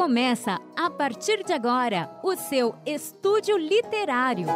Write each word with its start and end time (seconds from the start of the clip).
Começa 0.00 0.58
a 0.74 0.88
partir 0.88 1.44
de 1.44 1.52
agora 1.52 2.08
o 2.22 2.34
seu 2.34 2.74
estúdio 2.86 3.58
literário. 3.58 4.46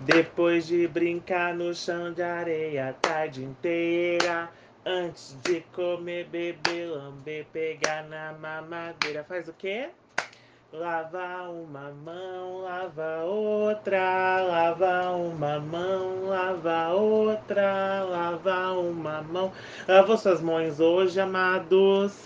Depois 0.00 0.66
de 0.66 0.86
brincar 0.86 1.54
no 1.54 1.74
chão 1.74 2.12
de 2.12 2.22
areia 2.22 2.90
a 2.90 2.92
tarde 2.92 3.42
inteira, 3.42 4.50
antes 4.84 5.34
de 5.44 5.62
comer, 5.72 6.26
beber, 6.26 6.90
lamber, 6.90 7.46
pegar 7.50 8.06
na 8.06 8.34
mamadeira, 8.34 9.24
faz 9.24 9.48
o 9.48 9.54
quê? 9.54 9.88
Lava 10.76 11.50
uma 11.50 11.92
mão, 12.04 12.62
lava 12.62 13.22
outra, 13.22 14.42
lava 14.42 15.12
uma 15.12 15.60
mão, 15.60 16.24
lava 16.26 16.88
outra, 16.88 18.02
lava 18.02 18.72
uma 18.72 19.22
mão. 19.22 19.52
Lava 19.86 20.16
suas 20.16 20.40
mãos 20.42 20.80
hoje, 20.80 21.20
amados. 21.20 22.18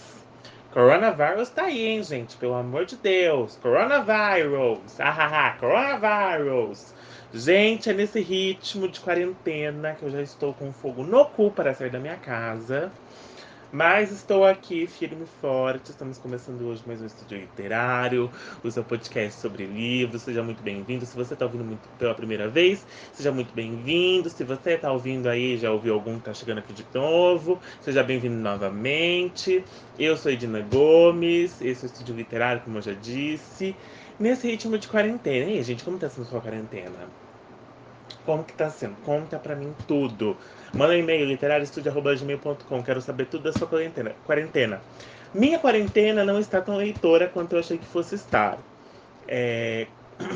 Coronavírus 0.72 1.50
tá 1.50 1.64
aí, 1.64 1.88
hein, 1.88 2.02
gente? 2.02 2.38
Pelo 2.38 2.54
amor 2.54 2.86
de 2.86 2.96
Deus. 2.96 3.58
Coronavírus. 3.60 4.98
Ahaha, 4.98 5.58
coronavírus. 5.58 6.94
Gente, 7.34 7.90
é 7.90 7.92
nesse 7.92 8.22
ritmo 8.22 8.88
de 8.88 8.98
quarentena 8.98 9.94
que 9.94 10.04
eu 10.04 10.10
já 10.10 10.22
estou 10.22 10.54
com 10.54 10.72
fogo 10.72 11.02
no 11.02 11.26
cu 11.26 11.50
para 11.50 11.74
sair 11.74 11.90
da 11.90 11.98
minha 11.98 12.16
casa. 12.16 12.90
Mas 13.70 14.10
estou 14.10 14.46
aqui 14.46 14.86
firme 14.86 15.24
e 15.24 15.40
forte. 15.42 15.90
Estamos 15.90 16.16
começando 16.16 16.62
hoje 16.62 16.82
mais 16.86 17.02
um 17.02 17.06
estúdio 17.06 17.38
literário, 17.38 18.30
o 18.64 18.70
seu 18.70 18.82
podcast 18.82 19.38
sobre 19.38 19.66
livros. 19.66 20.22
Seja 20.22 20.42
muito 20.42 20.62
bem-vindo. 20.62 21.04
Se 21.04 21.14
você 21.14 21.34
está 21.34 21.44
ouvindo 21.44 21.64
muito 21.64 21.86
pela 21.98 22.14
primeira 22.14 22.48
vez, 22.48 22.86
seja 23.12 23.30
muito 23.30 23.52
bem-vindo. 23.52 24.30
Se 24.30 24.42
você 24.42 24.70
está 24.70 24.90
ouvindo 24.90 25.28
aí, 25.28 25.58
já 25.58 25.70
ouviu 25.70 25.92
algum 25.92 26.14
que 26.14 26.20
está 26.20 26.32
chegando 26.32 26.58
aqui 26.60 26.72
de 26.72 26.86
novo, 26.94 27.60
seja 27.82 28.02
bem-vindo 28.02 28.36
novamente. 28.36 29.62
Eu 29.98 30.16
sou 30.16 30.32
Edina 30.32 30.62
Gomes, 30.62 31.60
esse 31.60 31.84
é 31.84 31.88
o 31.88 31.92
estúdio 31.92 32.16
literário, 32.16 32.62
como 32.62 32.78
eu 32.78 32.82
já 32.82 32.94
disse. 32.94 33.76
Nesse 34.18 34.48
ritmo 34.50 34.78
de 34.78 34.88
quarentena. 34.88 35.50
E 35.50 35.58
aí, 35.58 35.62
gente, 35.62 35.84
como 35.84 35.98
está 35.98 36.08
sendo 36.08 36.26
sua 36.26 36.40
quarentena? 36.40 37.27
Como 38.24 38.44
que 38.44 38.52
tá 38.52 38.70
sendo? 38.70 38.96
Conta 39.04 39.38
pra 39.38 39.56
mim 39.56 39.74
tudo. 39.86 40.36
Manda 40.74 40.92
um 40.92 40.98
e-mail, 40.98 41.26
literarioestudio.gmail.com. 41.26 42.82
Quero 42.82 43.00
saber 43.00 43.26
tudo 43.26 43.44
da 43.44 43.52
sua 43.52 43.66
quarentena. 43.66 44.12
quarentena. 44.24 44.80
Minha 45.32 45.58
quarentena 45.58 46.24
não 46.24 46.38
está 46.38 46.60
tão 46.60 46.76
leitora 46.76 47.28
quanto 47.28 47.54
eu 47.54 47.60
achei 47.60 47.78
que 47.78 47.86
fosse 47.86 48.14
estar. 48.14 48.58
É... 49.26 49.86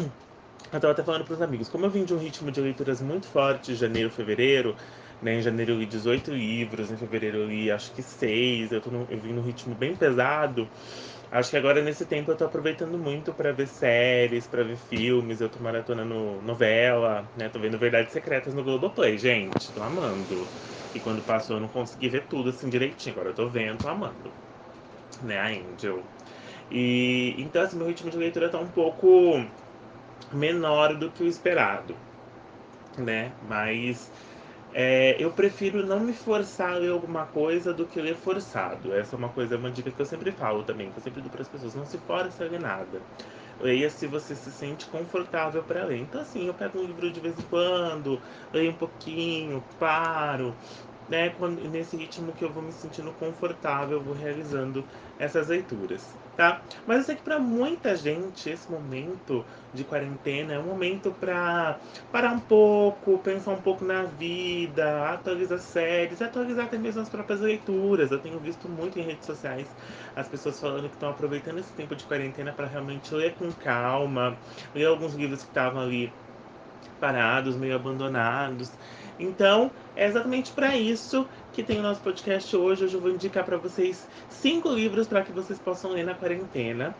Eu 0.73 0.81
tava 0.81 0.93
até 0.93 1.03
falando 1.03 1.25
pros 1.27 1.43
amigos. 1.43 1.69
Como 1.69 1.84
eu 1.84 1.91
vim 1.91 2.03
de 2.03 2.15
um 2.15 2.17
ritmo 2.17 2.50
de 2.50 2.59
leituras 2.59 3.03
muito 3.03 3.27
forte, 3.27 3.75
janeiro, 3.75 4.09
fevereiro, 4.09 4.75
né? 5.20 5.34
Em 5.34 5.43
janeiro 5.43 5.73
eu 5.73 5.78
li 5.78 5.84
18 5.84 6.33
livros, 6.33 6.91
em 6.91 6.97
fevereiro 6.97 7.39
eu 7.39 7.47
li 7.47 7.70
acho 7.70 7.93
que 7.93 8.03
6. 8.03 8.73
Eu, 8.73 8.83
no... 8.87 9.06
eu 9.11 9.19
vim 9.19 9.34
num 9.34 9.43
ritmo 9.43 9.75
bem 9.75 9.95
pesado. 9.95 10.67
Acho 11.33 11.50
que 11.50 11.56
agora 11.56 11.83
nesse 11.83 12.06
tempo 12.06 12.30
eu 12.30 12.36
tô 12.36 12.44
aproveitando 12.44 12.97
muito 12.98 13.33
para 13.34 13.52
ver 13.52 13.66
séries, 13.66 14.47
para 14.47 14.62
ver 14.62 14.77
filmes, 14.77 15.41
eu 15.41 15.48
tô 15.50 15.58
maratonando 15.61 16.41
novela, 16.42 17.28
né? 17.34 17.48
Tô 17.48 17.58
vendo 17.58 17.77
Verdades 17.78 18.12
Secretas 18.12 18.55
no 18.55 18.62
Globoplay, 18.62 19.16
gente, 19.19 19.72
tô 19.72 19.83
amando. 19.83 20.48
E 20.94 21.00
quando 21.00 21.22
passou 21.22 21.56
eu 21.56 21.60
não 21.60 21.69
consegui 21.69 22.08
ver 22.10 22.28
tudo 22.28 22.50
assim 22.50 22.69
direitinho, 22.69 23.14
agora 23.14 23.30
eu 23.30 23.34
tô 23.34 23.48
vendo, 23.48 23.80
tô 23.80 23.88
amando. 23.88 24.33
Né, 25.22 25.38
a 25.38 25.48
Angel. 25.48 26.05
E 26.70 27.36
então 27.38 27.62
assim, 27.62 27.78
meu 27.78 27.86
ritmo 27.88 28.10
de 28.10 28.19
leitura 28.19 28.50
tá 28.50 28.58
um 28.60 28.70
pouco 28.70 29.44
menor 30.33 30.94
do 30.98 31.10
que 31.12 31.22
o 31.22 31.28
esperado, 31.28 31.97
né? 32.97 33.34
Mas 33.41 34.10
é, 34.73 35.23
eu 35.23 35.31
prefiro 35.33 35.87
não 35.87 36.01
me 36.01 36.12
forçar 36.15 36.75
a 36.75 36.78
ler 36.78 36.91
alguma 36.91 37.27
coisa 37.27 37.75
do 37.75 37.87
que 37.87 38.01
ler 38.01 38.17
forçado. 38.17 38.95
Essa 38.95 39.17
é 39.17 39.19
uma 39.19 39.28
coisa, 39.28 39.56
uma 39.59 39.70
dica 39.70 39.91
que 39.92 40.01
eu 40.01 40.06
sempre 40.06 40.33
falo 40.33 40.65
também, 40.65 40.91
que 40.91 40.98
eu 40.98 41.03
sempre 41.03 41.20
dou 41.20 41.31
para 41.31 41.42
as 41.42 41.48
pessoas. 41.48 41.75
Não 41.75 41.84
se 41.87 41.98
force 41.98 42.42
a 42.42 42.47
ler 42.47 42.61
nada. 42.61 43.03
Leia 43.61 43.91
se 43.91 44.06
você 44.06 44.34
se 44.34 44.50
sente 44.50 44.87
confortável 44.87 45.62
para 45.62 45.84
ler. 45.84 45.99
Então, 46.00 46.21
assim, 46.22 46.47
eu 46.47 46.55
pego 46.55 46.78
um 46.81 46.84
livro 46.84 47.12
de 47.12 47.21
vez 47.21 47.38
em 47.38 47.43
quando, 47.43 48.22
leio 48.53 48.71
um 48.72 48.75
pouquinho, 48.77 49.62
paro, 49.78 50.56
né? 51.09 51.34
Nesse 51.71 51.97
ritmo 51.97 52.33
que 52.33 52.44
eu 52.44 52.53
vou 52.53 52.62
me 52.62 52.72
sentindo 52.72 53.12
confortável, 53.12 53.99
eu 53.99 54.03
vou 54.03 54.15
realizando 54.15 54.87
essas 55.19 55.49
leituras, 55.49 56.16
tá? 56.37 56.62
Mas 56.87 56.98
eu 56.98 57.04
sei 57.04 57.16
que 57.16 57.22
para 57.22 57.38
muita 57.38 57.97
gente 57.97 58.48
esse 58.50 58.70
momento 58.70 59.44
de 59.72 59.84
quarentena 59.84 60.54
é 60.54 60.59
um 60.59 60.65
momento 60.65 61.12
para 61.12 61.78
parar 62.10 62.32
um 62.32 62.41
pouco, 62.41 63.19
pensar 63.19 63.53
um 63.53 63.62
pouco 63.62 63.84
na 63.84 64.04
vida, 64.04 65.09
atualizar 65.10 65.59
séries, 65.59 66.22
atualizar 66.22 66.66
até 66.66 66.78
mesmo 66.78 67.00
as 67.03 67.09
próprias 67.09 67.41
leituras. 67.41 68.10
Eu 68.10 68.21
tenho 68.21 68.38
visto 68.38 68.69
muito 68.69 68.98
em 68.98 69.03
redes 69.03 69.26
sociais 69.26 69.69
as 70.15 70.28
pessoas 70.28 70.59
falando 70.59 70.88
que 70.88 70.97
estão 70.97 71.10
aproveitando 71.10 71.59
esse 71.59 71.72
tempo 71.72 71.94
de 71.97 72.04
quarentena 72.04 72.53
para 72.53 72.66
realmente 72.66 73.15
ler 73.15 73.34
com 73.34 73.50
calma, 73.53 74.38
ler 74.75 74.87
alguns 74.87 75.15
livros 75.15 75.42
que 75.42 75.48
estavam 75.48 75.82
ali 75.82 76.12
parados, 77.00 77.56
meio 77.56 77.75
abandonados. 77.75 78.71
Então, 79.22 79.71
é 79.94 80.06
exatamente 80.06 80.50
para 80.50 80.77
isso 80.77 81.27
que 81.53 81.62
tem 81.62 81.78
o 81.78 81.83
nosso 81.83 82.00
podcast 82.00 82.56
hoje. 82.56 82.84
Hoje 82.84 82.94
eu 82.94 83.00
vou 83.00 83.10
indicar 83.10 83.44
para 83.44 83.56
vocês 83.56 84.06
cinco 84.28 84.69
livros 84.69 85.06
para 85.06 85.22
que 85.22 85.31
vocês 85.31 85.59
possam 85.59 85.93
ler 85.93 86.05
na 86.05 86.15
quarentena. 86.15 86.94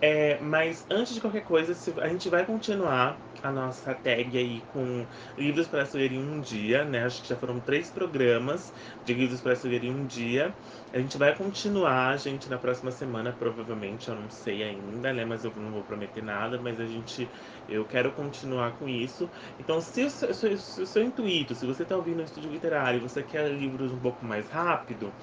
É, 0.00 0.40
mas 0.40 0.84
antes 0.90 1.14
de 1.14 1.20
qualquer 1.20 1.44
coisa, 1.44 1.76
a 2.00 2.08
gente 2.08 2.28
vai 2.28 2.44
continuar 2.44 3.16
a 3.42 3.50
nossa 3.52 3.94
tag 3.94 4.36
aí 4.38 4.62
com 4.62 5.06
livros 5.36 5.68
para 5.68 5.88
ler 5.94 6.12
em 6.12 6.18
um 6.18 6.40
dia, 6.40 6.84
né? 6.84 7.04
Acho 7.04 7.22
que 7.22 7.28
já 7.28 7.36
foram 7.36 7.60
três 7.60 7.90
programas 7.90 8.72
de 9.04 9.14
livros 9.14 9.40
para 9.40 9.54
ler 9.64 9.84
em 9.84 9.90
um 9.90 10.06
dia. 10.06 10.56
A 10.92 10.98
gente 10.98 11.16
vai 11.18 11.34
continuar, 11.34 12.16
gente, 12.18 12.48
na 12.48 12.58
próxima 12.58 12.90
semana, 12.90 13.32
provavelmente, 13.32 14.08
eu 14.08 14.14
não 14.14 14.30
sei 14.30 14.62
ainda, 14.62 15.12
né? 15.12 15.24
Mas 15.24 15.44
eu 15.44 15.52
não 15.56 15.72
vou 15.72 15.84
prometer 15.84 16.22
nada, 16.22 16.60
mas 16.60 16.78
a 16.78 16.86
gente, 16.86 17.32
eu 17.66 17.86
quero 17.86 18.12
continuar 18.12 18.76
com 18.76 18.88
isso. 18.88 19.30
Então, 19.58 19.80
se 19.80 20.04
o 20.04 20.10
seu, 20.10 20.32
se 20.34 20.82
o 20.82 20.86
seu 20.86 21.02
intuito, 21.02 21.54
se 21.54 21.66
você 21.66 21.82
está 21.82 21.96
ouvindo 21.96 22.20
o 22.20 22.24
estúdio 22.24 22.50
literário, 22.50 23.00
você 23.00 23.22
quer 23.22 23.50
livros 23.50 23.92
um 23.92 24.00
pouco 24.00 24.24
mais 24.24 24.48
rápido, 24.48 25.16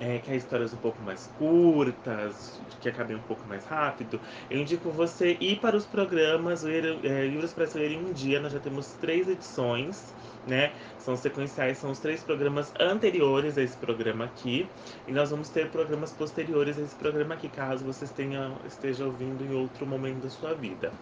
é, 0.00 0.18
quer 0.18 0.36
histórias 0.36 0.72
um 0.74 0.78
pouco 0.78 1.00
mais 1.02 1.30
curtas, 1.38 2.60
que 2.80 2.88
acabem 2.88 3.16
um 3.16 3.22
pouco 3.22 3.46
mais 3.48 3.64
rápido, 3.64 4.20
eu 4.50 4.58
indico 4.58 4.90
você 4.90 5.36
ir 5.40 5.60
para 5.60 5.76
os 5.76 5.86
programas 5.86 6.62
ler, 6.62 6.98
é, 7.04 7.26
Livros 7.26 7.52
para 7.52 7.66
Ler 7.74 7.92
em 7.92 8.04
um 8.04 8.12
Dia. 8.12 8.40
Nós 8.40 8.52
já 8.52 8.58
temos 8.58 8.92
três 9.00 9.28
edições, 9.28 10.14
né? 10.46 10.72
São 10.98 11.16
sequenciais, 11.16 11.78
são 11.78 11.90
os 11.90 11.98
três 11.98 12.22
programas 12.22 12.72
anteriores 12.78 13.56
a 13.56 13.62
esse 13.62 13.76
programa 13.76 14.24
aqui. 14.24 14.68
E 15.06 15.12
nós 15.12 15.30
vamos 15.30 15.48
ter 15.48 15.68
programas 15.70 16.12
posteriores 16.12 16.78
a 16.78 16.82
esse 16.82 16.94
programa 16.96 17.34
aqui, 17.34 17.48
caso 17.48 17.84
vocês 17.84 18.10
tenham, 18.10 18.56
estejam 18.66 19.06
ouvindo 19.06 19.44
em 19.44 19.54
outro 19.54 19.86
momento 19.86 20.22
da 20.22 20.30
sua 20.30 20.54
vida, 20.54 20.92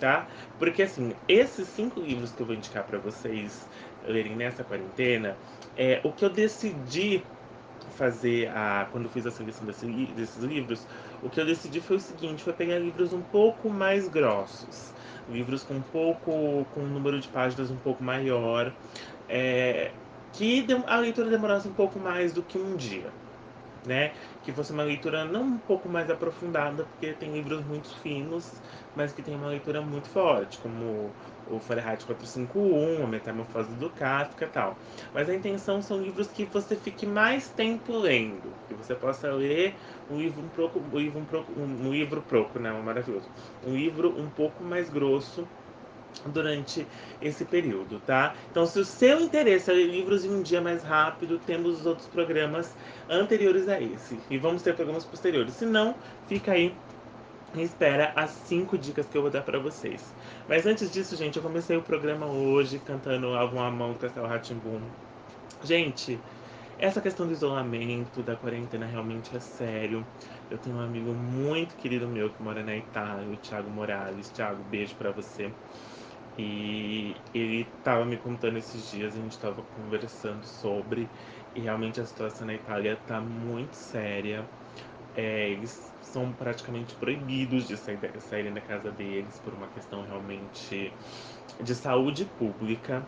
tá? 0.00 0.26
Porque, 0.58 0.82
assim, 0.82 1.12
esses 1.28 1.68
cinco 1.68 2.00
livros 2.00 2.32
que 2.32 2.40
eu 2.40 2.46
vou 2.46 2.54
indicar 2.54 2.84
para 2.84 2.98
vocês 2.98 3.68
lerem 4.06 4.34
nessa 4.34 4.64
quarentena, 4.64 5.36
é 5.76 6.00
o 6.02 6.12
que 6.12 6.24
eu 6.24 6.30
decidi 6.30 7.22
fazer 7.98 8.48
a 8.50 8.86
quando 8.90 9.08
fiz 9.10 9.26
a 9.26 9.30
seleção 9.30 9.66
desse, 9.66 9.86
desses 10.14 10.42
livros, 10.44 10.86
o 11.20 11.28
que 11.28 11.40
eu 11.40 11.46
decidi 11.46 11.80
foi 11.80 11.96
o 11.96 12.00
seguinte, 12.00 12.44
foi 12.44 12.52
pegar 12.52 12.78
livros 12.78 13.12
um 13.12 13.22
pouco 13.22 13.68
mais 13.70 14.08
grossos, 14.08 14.94
livros 15.28 15.64
com 15.64 15.74
um 15.76 15.82
pouco 15.82 16.64
com 16.66 16.80
um 16.84 16.88
número 16.88 17.20
de 17.20 17.28
páginas 17.28 17.70
um 17.70 17.78
pouco 17.78 18.02
maior, 18.02 18.74
é, 19.28 19.92
que 20.32 20.66
a 20.86 20.98
leitura 20.98 21.28
demorasse 21.30 21.68
um 21.68 21.74
pouco 21.74 21.98
mais 21.98 22.32
do 22.32 22.42
que 22.42 22.58
um 22.58 22.76
dia, 22.76 23.12
né? 23.86 24.12
Que 24.42 24.52
fosse 24.52 24.72
uma 24.72 24.84
leitura 24.84 25.24
não 25.24 25.42
um 25.44 25.58
pouco 25.58 25.88
mais 25.88 26.10
aprofundada, 26.10 26.84
porque 26.84 27.12
tem 27.14 27.32
livros 27.32 27.64
muito 27.64 27.88
finos, 28.00 28.60
mas 28.94 29.12
que 29.12 29.22
tem 29.22 29.34
uma 29.34 29.48
leitura 29.48 29.80
muito 29.82 30.08
forte, 30.08 30.58
como 30.58 31.16
o 31.50 31.58
Fahrenheit 31.60 32.04
451, 32.04 33.04
a 33.04 33.06
Metamorfose 33.06 33.72
do 33.74 33.90
Kafka 33.90 34.44
e 34.44 34.48
tal. 34.48 34.76
Mas 35.12 35.28
a 35.28 35.34
intenção 35.34 35.80
são 35.82 36.00
livros 36.00 36.28
que 36.28 36.44
você 36.44 36.76
fique 36.76 37.06
mais 37.06 37.48
tempo 37.48 37.96
lendo, 37.98 38.52
que 38.68 38.74
você 38.74 38.94
possa 38.94 39.30
ler 39.32 39.74
um 40.10 40.18
livro 40.18 40.42
um 40.42 40.48
pouco, 40.48 40.78
um 40.78 40.98
livro 40.98 41.18
um, 41.18 41.24
pouco, 41.24 41.52
um 41.52 41.90
livro 41.90 42.22
pouco, 42.22 42.58
né, 42.58 42.72
maravilhoso, 42.72 43.28
um 43.66 43.74
livro 43.74 44.14
um 44.18 44.28
pouco 44.30 44.62
mais 44.62 44.88
grosso 44.90 45.46
durante 46.26 46.86
esse 47.20 47.44
período, 47.44 48.00
tá? 48.00 48.34
Então, 48.50 48.66
se 48.66 48.78
o 48.78 48.84
seu 48.84 49.20
interesse 49.20 49.70
é 49.70 49.74
ler 49.74 49.86
livros 49.86 50.24
em 50.24 50.30
um 50.30 50.42
dia 50.42 50.60
mais 50.60 50.82
rápido, 50.82 51.38
temos 51.38 51.80
os 51.80 51.86
outros 51.86 52.06
programas 52.08 52.74
anteriores 53.08 53.68
a 53.68 53.80
esse. 53.80 54.18
E 54.28 54.38
vamos 54.38 54.62
ter 54.62 54.74
programas 54.74 55.04
posteriores. 55.04 55.54
Se 55.54 55.66
não, 55.66 55.94
fica 56.26 56.52
aí 56.52 56.74
espera 57.56 58.12
as 58.14 58.30
cinco 58.30 58.76
dicas 58.76 59.06
que 59.06 59.16
eu 59.16 59.22
vou 59.22 59.30
dar 59.30 59.42
para 59.42 59.58
vocês. 59.58 60.12
Mas 60.48 60.66
antes 60.66 60.90
disso, 60.92 61.16
gente, 61.16 61.36
eu 61.36 61.42
comecei 61.42 61.76
o 61.76 61.82
programa 61.82 62.26
hoje 62.26 62.78
cantando 62.78 63.34
Álbum 63.34 63.60
à 63.60 63.70
Mão 63.70 63.92
do 63.92 63.98
Castelo 63.98 64.26
Ratimbum. 64.26 64.80
Gente, 65.64 66.18
essa 66.78 67.00
questão 67.00 67.26
do 67.26 67.32
isolamento, 67.32 68.22
da 68.22 68.36
quarentena 68.36 68.86
realmente 68.86 69.36
é 69.36 69.40
sério. 69.40 70.06
Eu 70.50 70.58
tenho 70.58 70.76
um 70.76 70.80
amigo 70.80 71.12
muito 71.12 71.74
querido 71.74 72.06
meu 72.06 72.30
que 72.30 72.42
mora 72.42 72.62
na 72.62 72.76
Itália, 72.76 73.28
o 73.28 73.36
Thiago 73.36 73.68
Morales. 73.68 74.30
Thiago, 74.30 74.62
beijo 74.70 74.94
para 74.94 75.10
você. 75.10 75.50
E 76.38 77.16
ele 77.34 77.66
estava 77.78 78.04
me 78.04 78.16
contando 78.16 78.58
esses 78.58 78.92
dias, 78.92 79.12
a 79.12 79.16
gente 79.16 79.32
estava 79.32 79.60
conversando 79.76 80.44
sobre. 80.44 81.08
E 81.54 81.60
realmente 81.60 82.00
a 82.00 82.06
situação 82.06 82.46
na 82.46 82.54
Itália 82.54 82.92
está 82.92 83.20
muito 83.20 83.74
séria. 83.74 84.44
É, 85.18 85.50
eles 85.50 85.92
são 86.00 86.32
praticamente 86.32 86.94
proibidos 86.94 87.66
de 87.66 87.76
saírem 87.76 88.54
da 88.54 88.60
casa 88.60 88.92
deles 88.92 89.36
por 89.40 89.52
uma 89.52 89.66
questão 89.66 90.06
realmente 90.06 90.92
de 91.60 91.74
saúde 91.74 92.24
pública. 92.24 93.04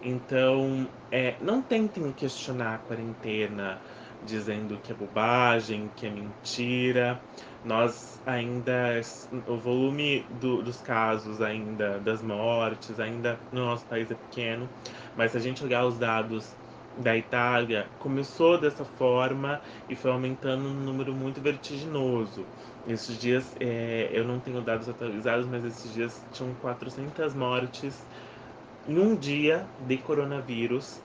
Então, 0.00 0.88
é, 1.10 1.36
não 1.38 1.60
tentem 1.60 2.10
questionar 2.12 2.76
a 2.76 2.78
quarentena 2.78 3.78
dizendo 4.24 4.78
que 4.78 4.90
é 4.90 4.94
bobagem, 4.94 5.90
que 5.94 6.06
é 6.06 6.10
mentira. 6.10 7.22
Nós 7.62 8.18
ainda, 8.24 8.98
o 9.46 9.58
volume 9.58 10.24
do, 10.40 10.62
dos 10.62 10.80
casos 10.80 11.42
ainda, 11.42 11.98
das 12.00 12.22
mortes, 12.22 12.98
ainda 12.98 13.38
no 13.52 13.66
nosso 13.66 13.84
país 13.84 14.10
é 14.10 14.14
pequeno, 14.14 14.66
mas 15.14 15.32
se 15.32 15.36
a 15.36 15.40
gente 15.40 15.62
olhar 15.62 15.84
os 15.84 15.98
dados 15.98 16.54
da 16.96 17.16
Itália, 17.16 17.88
começou 17.98 18.58
dessa 18.60 18.84
forma 18.84 19.60
e 19.88 19.94
foi 19.94 20.10
aumentando 20.10 20.68
um 20.68 20.74
número 20.74 21.14
muito 21.14 21.40
vertiginoso. 21.40 22.44
Esses 22.86 23.18
dias, 23.18 23.54
é, 23.60 24.10
eu 24.12 24.24
não 24.24 24.40
tenho 24.40 24.60
dados 24.62 24.88
atualizados, 24.88 25.46
mas 25.46 25.64
esses 25.64 25.92
dias 25.92 26.22
tinham 26.32 26.54
400 26.54 27.34
mortes 27.34 28.06
em 28.88 28.98
um 28.98 29.14
dia 29.16 29.68
de 29.78 29.98
coronavírus 29.98 31.00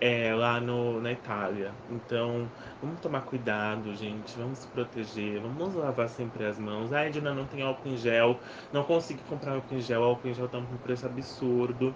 é, 0.00 0.34
lá 0.34 0.60
no, 0.60 1.00
na 1.00 1.12
Itália. 1.12 1.72
Então, 1.90 2.48
vamos 2.82 3.00
tomar 3.00 3.22
cuidado, 3.22 3.94
gente. 3.94 4.36
Vamos 4.36 4.58
se 4.58 4.66
proteger. 4.68 5.40
Vamos 5.40 5.74
lavar 5.74 6.08
sempre 6.08 6.44
as 6.44 6.58
mãos. 6.58 6.92
Ai, 6.92 7.10
Dina, 7.10 7.32
não 7.32 7.46
tem 7.46 7.62
álcool 7.62 7.88
em 7.88 7.96
gel. 7.96 8.38
Não 8.72 8.82
consegui 8.84 9.22
comprar 9.28 9.54
álcool 9.54 9.74
em 9.74 9.80
gel. 9.80 10.00
O 10.02 10.04
álcool 10.04 10.28
em 10.28 10.34
gel 10.34 10.48
tá 10.48 10.58
num 10.58 10.76
preço 10.78 11.06
absurdo. 11.06 11.94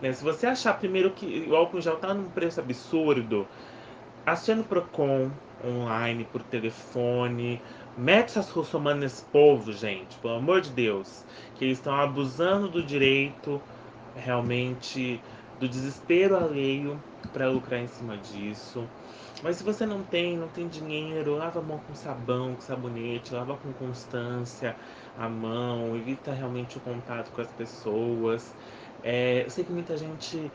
Né? 0.00 0.12
Se 0.12 0.22
você 0.22 0.46
achar 0.46 0.78
primeiro 0.78 1.10
que 1.10 1.46
o 1.48 1.56
álcool 1.56 1.78
em 1.78 1.82
gel 1.82 1.96
tá 1.96 2.14
num 2.14 2.30
preço 2.30 2.60
absurdo, 2.60 3.46
acione 4.24 4.60
o 4.62 4.64
Procon 4.64 5.30
online, 5.64 6.24
por 6.24 6.42
telefone. 6.42 7.60
Mete 7.96 8.30
essas 8.30 8.50
russomano 8.50 9.00
nesse 9.00 9.24
povo, 9.26 9.72
gente. 9.72 10.16
Pelo 10.18 10.36
amor 10.36 10.60
de 10.60 10.70
Deus. 10.70 11.24
Que 11.56 11.64
eles 11.64 11.78
estão 11.78 11.94
abusando 11.94 12.68
do 12.68 12.82
direito, 12.82 13.60
realmente, 14.16 15.20
do 15.60 15.68
desespero 15.68 16.36
alheio 16.36 16.98
para 17.28 17.50
lucrar 17.50 17.80
em 17.80 17.88
cima 17.88 18.16
disso. 18.18 18.88
Mas 19.42 19.56
se 19.56 19.64
você 19.64 19.84
não 19.86 20.04
tem, 20.04 20.36
não 20.36 20.48
tem 20.48 20.68
dinheiro, 20.68 21.34
lava 21.36 21.58
a 21.60 21.62
mão 21.62 21.78
com 21.80 21.94
sabão, 21.94 22.54
com 22.54 22.60
sabonete, 22.60 23.34
lava 23.34 23.56
com 23.58 23.72
constância 23.72 24.76
a 25.16 25.28
mão, 25.28 25.96
evita 25.96 26.32
realmente 26.32 26.78
o 26.78 26.80
contato 26.80 27.32
com 27.32 27.40
as 27.40 27.52
pessoas. 27.52 28.56
É, 29.02 29.44
eu 29.44 29.50
sei 29.50 29.64
que 29.64 29.72
muita 29.72 29.96
gente 29.96 30.52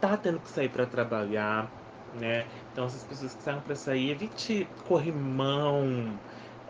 tá 0.00 0.16
tendo 0.16 0.40
que 0.40 0.50
sair 0.50 0.68
para 0.68 0.86
trabalhar, 0.86 1.72
né? 2.12 2.48
Então 2.72 2.86
essas 2.86 3.04
pessoas 3.04 3.34
que 3.34 3.42
saem 3.42 3.60
para 3.60 3.74
sair, 3.74 4.10
evite 4.10 4.66
corrimão, 4.84 6.20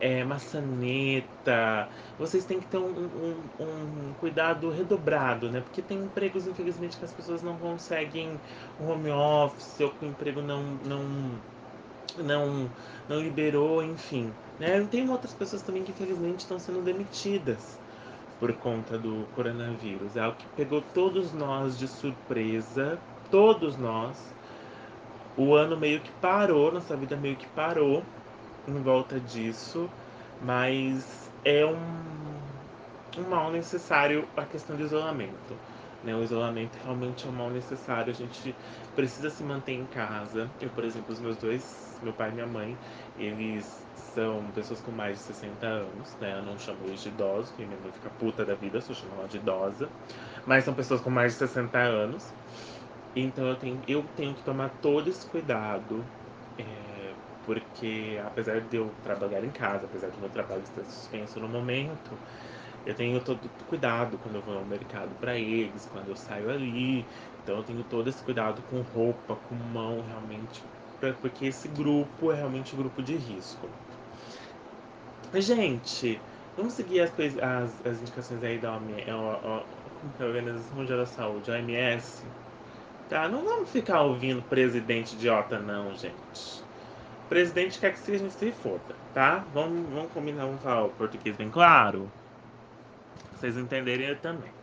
é, 0.00 0.24
maçaneta. 0.24 1.88
Vocês 2.18 2.44
têm 2.44 2.60
que 2.60 2.66
ter 2.66 2.78
um, 2.78 2.88
um, 2.88 3.64
um, 3.64 4.14
cuidado 4.20 4.70
redobrado, 4.70 5.50
né? 5.50 5.60
Porque 5.60 5.80
tem 5.80 5.98
empregos, 5.98 6.46
infelizmente, 6.46 6.96
que 6.96 7.04
as 7.04 7.12
pessoas 7.12 7.42
não 7.42 7.56
conseguem 7.56 8.38
home 8.80 9.10
office 9.10 9.80
ou 9.80 9.90
que 9.90 10.04
o 10.04 10.08
emprego 10.08 10.42
não, 10.42 10.62
não, 10.84 11.04
não, 12.18 12.70
não 13.08 13.20
liberou, 13.20 13.82
enfim. 13.82 14.32
Né? 14.58 14.86
Tem 14.90 15.08
outras 15.08 15.34
pessoas 15.34 15.62
também 15.62 15.82
que, 15.82 15.90
infelizmente, 15.92 16.40
estão 16.40 16.58
sendo 16.58 16.82
demitidas 16.82 17.78
por 18.38 18.52
conta 18.54 18.98
do 18.98 19.26
coronavírus. 19.34 20.16
É 20.16 20.20
algo 20.20 20.36
que 20.36 20.46
pegou 20.56 20.82
todos 20.92 21.32
nós 21.32 21.78
de 21.78 21.88
surpresa, 21.88 22.98
todos 23.30 23.76
nós. 23.76 24.34
O 25.38 25.54
ano 25.54 25.76
meio 25.76 26.00
que 26.00 26.10
parou, 26.12 26.72
nossa 26.72 26.96
vida 26.96 27.14
meio 27.14 27.36
que 27.36 27.46
parou 27.48 28.02
em 28.68 28.82
volta 28.82 29.18
disso, 29.20 29.88
mas 30.42 31.30
é 31.44 31.64
um, 31.64 33.20
um 33.20 33.28
mal 33.28 33.50
necessário 33.50 34.26
a 34.36 34.44
questão 34.44 34.76
do 34.76 34.82
isolamento. 34.82 35.56
Né? 36.02 36.14
O 36.14 36.22
isolamento 36.22 36.76
realmente 36.84 37.26
é 37.26 37.30
um 37.30 37.32
mal 37.32 37.50
necessário, 37.50 38.10
a 38.10 38.14
gente 38.14 38.54
precisa 38.94 39.30
se 39.30 39.42
manter 39.42 39.72
em 39.72 39.86
casa. 39.86 40.48
Eu, 40.60 40.68
por 40.70 40.84
exemplo, 40.84 41.12
os 41.12 41.20
meus 41.20 41.36
dois, 41.36 41.98
meu 42.02 42.12
pai 42.12 42.30
e 42.30 42.34
minha 42.34 42.46
mãe, 42.46 42.76
eles 43.18 43.86
são 44.14 44.42
pessoas 44.54 44.80
com 44.80 44.90
mais 44.90 45.18
de 45.18 45.24
60 45.24 45.66
anos, 45.66 46.16
né? 46.20 46.38
Eu 46.38 46.42
não 46.42 46.58
chamo 46.58 46.78
eles 46.86 47.02
de 47.02 47.08
idosos, 47.08 47.50
porque 47.50 47.64
minha 47.64 47.78
mãe 47.80 47.92
fica 47.92 48.08
puta 48.18 48.44
da 48.44 48.54
vida 48.54 48.80
se 48.80 48.90
eu 48.90 48.96
chamar 48.96 49.16
ela 49.18 49.28
de 49.28 49.36
idosa. 49.36 49.88
Mas 50.46 50.64
são 50.64 50.72
pessoas 50.72 51.00
com 51.00 51.10
mais 51.10 51.32
de 51.32 51.38
60 51.38 51.78
anos. 51.78 52.24
Então 53.14 53.46
eu 53.46 53.56
tenho, 53.56 53.80
eu 53.86 54.04
tenho 54.16 54.34
que 54.34 54.42
tomar 54.42 54.70
todo 54.80 55.08
esse 55.08 55.26
cuidado. 55.26 56.04
É, 56.58 56.85
porque 57.46 58.20
apesar 58.26 58.60
de 58.60 58.76
eu 58.76 58.90
trabalhar 59.04 59.42
em 59.42 59.50
casa, 59.50 59.86
apesar 59.86 60.08
do 60.08 60.18
meu 60.18 60.28
trabalho 60.28 60.62
estar 60.62 60.82
suspenso 60.82 61.38
no 61.38 61.48
momento, 61.48 62.10
eu 62.84 62.94
tenho 62.94 63.20
todo 63.20 63.40
cuidado 63.68 64.18
quando 64.18 64.34
eu 64.34 64.42
vou 64.42 64.58
ao 64.58 64.64
mercado 64.64 65.10
para 65.20 65.36
eles, 65.36 65.88
quando 65.92 66.08
eu 66.08 66.16
saio 66.16 66.50
ali. 66.50 67.06
Então 67.42 67.56
eu 67.58 67.62
tenho 67.62 67.84
todo 67.84 68.08
esse 68.08 68.22
cuidado 68.22 68.60
com 68.68 68.80
roupa, 68.80 69.36
com 69.48 69.54
mão, 69.54 70.04
realmente, 70.08 70.62
pra, 71.00 71.12
porque 71.14 71.46
esse 71.46 71.68
grupo 71.68 72.32
é 72.32 72.34
realmente 72.34 72.74
um 72.74 72.78
grupo 72.78 73.00
de 73.00 73.14
risco. 73.16 73.68
Gente, 75.34 76.20
vamos 76.56 76.72
seguir 76.72 77.00
as, 77.00 77.12
as, 77.40 77.86
as 77.86 78.00
indicações 78.00 78.42
aí 78.42 78.58
da 78.58 78.80
é 79.06 79.10
a 79.10 80.24
Organização 80.24 80.76
Mundial 80.76 80.98
da 80.98 81.06
Saúde, 81.06 81.50
OMS. 81.50 82.24
Tá? 83.08 83.28
Não 83.28 83.44
vamos 83.44 83.70
ficar 83.70 84.02
ouvindo 84.02 84.42
presidente 84.42 85.14
idiota, 85.14 85.60
não, 85.60 85.94
gente 85.94 86.65
presidente 87.28 87.78
quer 87.78 87.92
que 87.92 87.98
seja 87.98 88.28
se 88.30 88.52
foda, 88.52 88.94
tá? 89.14 89.44
Vamos, 89.52 89.88
vamos 89.92 90.12
combinar, 90.12 90.44
vamos 90.44 90.62
falar 90.62 90.84
o 90.84 90.90
português 90.90 91.36
bem 91.36 91.50
claro. 91.50 92.10
Vocês 93.32 93.56
entenderem 93.56 94.14
também. 94.16 94.56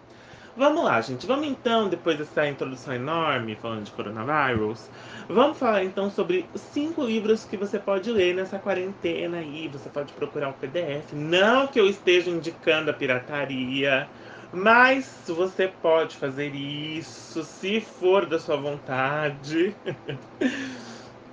Vamos 0.56 0.84
lá, 0.84 1.02
gente. 1.02 1.26
Vamos 1.26 1.48
então, 1.48 1.90
depois 1.90 2.16
dessa 2.16 2.48
introdução 2.48 2.94
enorme 2.94 3.56
falando 3.56 3.86
de 3.86 3.92
coronavírus, 3.92 4.88
vamos 5.28 5.58
falar 5.58 5.84
então 5.84 6.12
sobre 6.12 6.46
cinco 6.54 7.04
livros 7.04 7.44
que 7.44 7.58
você 7.58 7.80
pode 7.80 8.12
ler 8.12 8.36
nessa 8.36 8.60
quarentena 8.60 9.38
aí. 9.38 9.68
Você 9.70 9.90
pode 9.90 10.14
procurar 10.14 10.50
um 10.50 10.54
PDF. 10.54 11.12
Não 11.14 11.66
que 11.66 11.80
eu 11.80 11.88
esteja 11.88 12.30
indicando 12.30 12.92
a 12.92 12.94
pirataria, 12.94 14.08
mas 14.52 15.24
você 15.26 15.68
pode 15.68 16.16
fazer 16.16 16.54
isso 16.54 17.44
se 17.44 17.82
for 17.82 18.28
da 18.28 18.38
sua 18.38 18.56
vontade. 18.56 19.76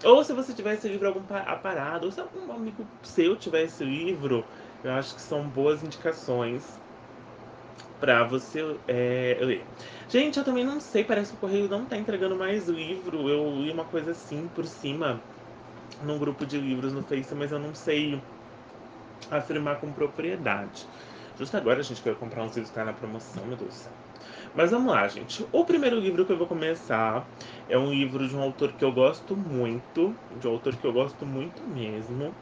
Ou 0.05 0.25
se 0.25 0.33
você 0.33 0.53
tiver 0.55 0.75
esse 0.75 0.89
livro 0.89 1.09
algum 1.09 1.23
aparado, 1.47 2.07
ou 2.07 2.13
se 2.13 2.21
algum 2.21 2.53
amigo 2.53 2.87
seu 3.03 3.37
tiver 3.37 3.65
esse 3.65 3.85
livro, 3.85 4.45
eu 4.83 4.93
acho 4.93 5.15
que 5.15 5.21
são 5.21 5.47
boas 5.47 5.83
indicações 5.83 6.79
para 7.99 8.25
você 8.25 8.61
é, 8.89 9.37
ler. 9.43 9.67
Gente, 10.09 10.39
eu 10.39 10.45
também 10.45 10.65
não 10.65 10.81
sei, 10.81 11.05
parece 11.05 11.31
que 11.31 11.37
o 11.37 11.41
Correio 11.41 11.69
não 11.69 11.85
tá 11.85 11.99
entregando 11.99 12.35
mais 12.35 12.67
livro. 12.67 13.29
Eu 13.29 13.63
li 13.63 13.71
uma 13.71 13.85
coisa 13.85 14.13
assim 14.13 14.49
por 14.49 14.67
cima 14.67 15.21
num 16.03 16.19
grupo 16.19 16.47
de 16.47 16.59
livros 16.59 16.95
no 16.95 17.03
Face, 17.03 17.35
mas 17.35 17.53
eu 17.53 17.59
não 17.59 17.75
sei 17.75 18.23
afirmar 19.31 19.81
com 19.81 19.93
propriedade. 19.93 20.87
Justo 21.39 21.57
agora 21.57 21.81
a 21.81 21.83
gente 21.83 22.03
quer 22.03 22.15
comprar 22.17 22.43
uns 22.43 22.57
livros 22.57 22.71
que 22.71 22.75
tá 22.75 22.85
na 22.85 22.93
promoção, 22.93 23.45
meu 23.45 23.57
Deus 23.57 23.75
do 23.75 23.77
céu. 23.77 24.10
Mas 24.53 24.71
vamos 24.73 24.93
lá, 24.93 25.07
gente. 25.07 25.47
O 25.53 25.65
primeiro 25.65 25.99
livro 25.99 26.27
que 26.27 26.33
eu 26.33 26.37
vou 26.37 26.47
começar 26.47 27.29
é 27.69 27.79
um 27.79 27.93
livro 27.93 28.27
de 28.27 28.35
um 28.35 28.43
autor 28.43 28.73
que 28.73 28.85
eu 28.85 28.93
gosto 28.93 29.37
muito, 29.37 30.17
de 30.29 30.47
um 30.47 30.51
autor 30.51 30.77
que 30.77 30.85
eu 30.85 30.93
gosto 30.93 31.25
muito 31.25 31.63
mesmo, 31.69 32.35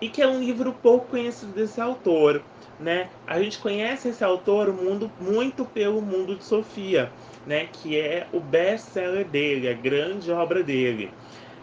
e 0.00 0.08
que 0.10 0.20
é 0.20 0.26
um 0.26 0.40
livro 0.40 0.72
pouco 0.74 1.08
conhecido 1.08 1.52
desse 1.52 1.80
autor, 1.80 2.44
né? 2.78 3.10
A 3.26 3.42
gente 3.42 3.58
conhece 3.58 4.08
esse 4.08 4.22
autor 4.22 4.72
mundo, 4.72 5.10
muito 5.18 5.64
pelo 5.64 6.02
Mundo 6.02 6.36
de 6.36 6.44
Sofia, 6.44 7.12
né? 7.44 7.66
Que 7.66 7.98
é 7.98 8.28
o 8.32 8.40
best-seller 8.40 9.28
dele, 9.28 9.68
a 9.68 9.74
grande 9.74 10.30
obra 10.30 10.62
dele. 10.62 11.14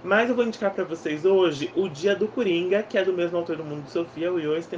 Mas 0.07 0.29
eu 0.29 0.35
vou 0.37 0.45
indicar 0.45 0.71
para 0.71 0.85
vocês 0.85 1.25
hoje 1.25 1.69
O 1.75 1.89
Dia 1.89 2.15
do 2.15 2.29
Coringa, 2.29 2.81
que 2.81 2.97
é 2.97 3.03
do 3.03 3.11
mesmo 3.11 3.37
autor 3.37 3.57
do 3.57 3.63
Mundo 3.65 3.83
de 3.83 3.91
Sofia, 3.91 4.31
o 4.31 4.37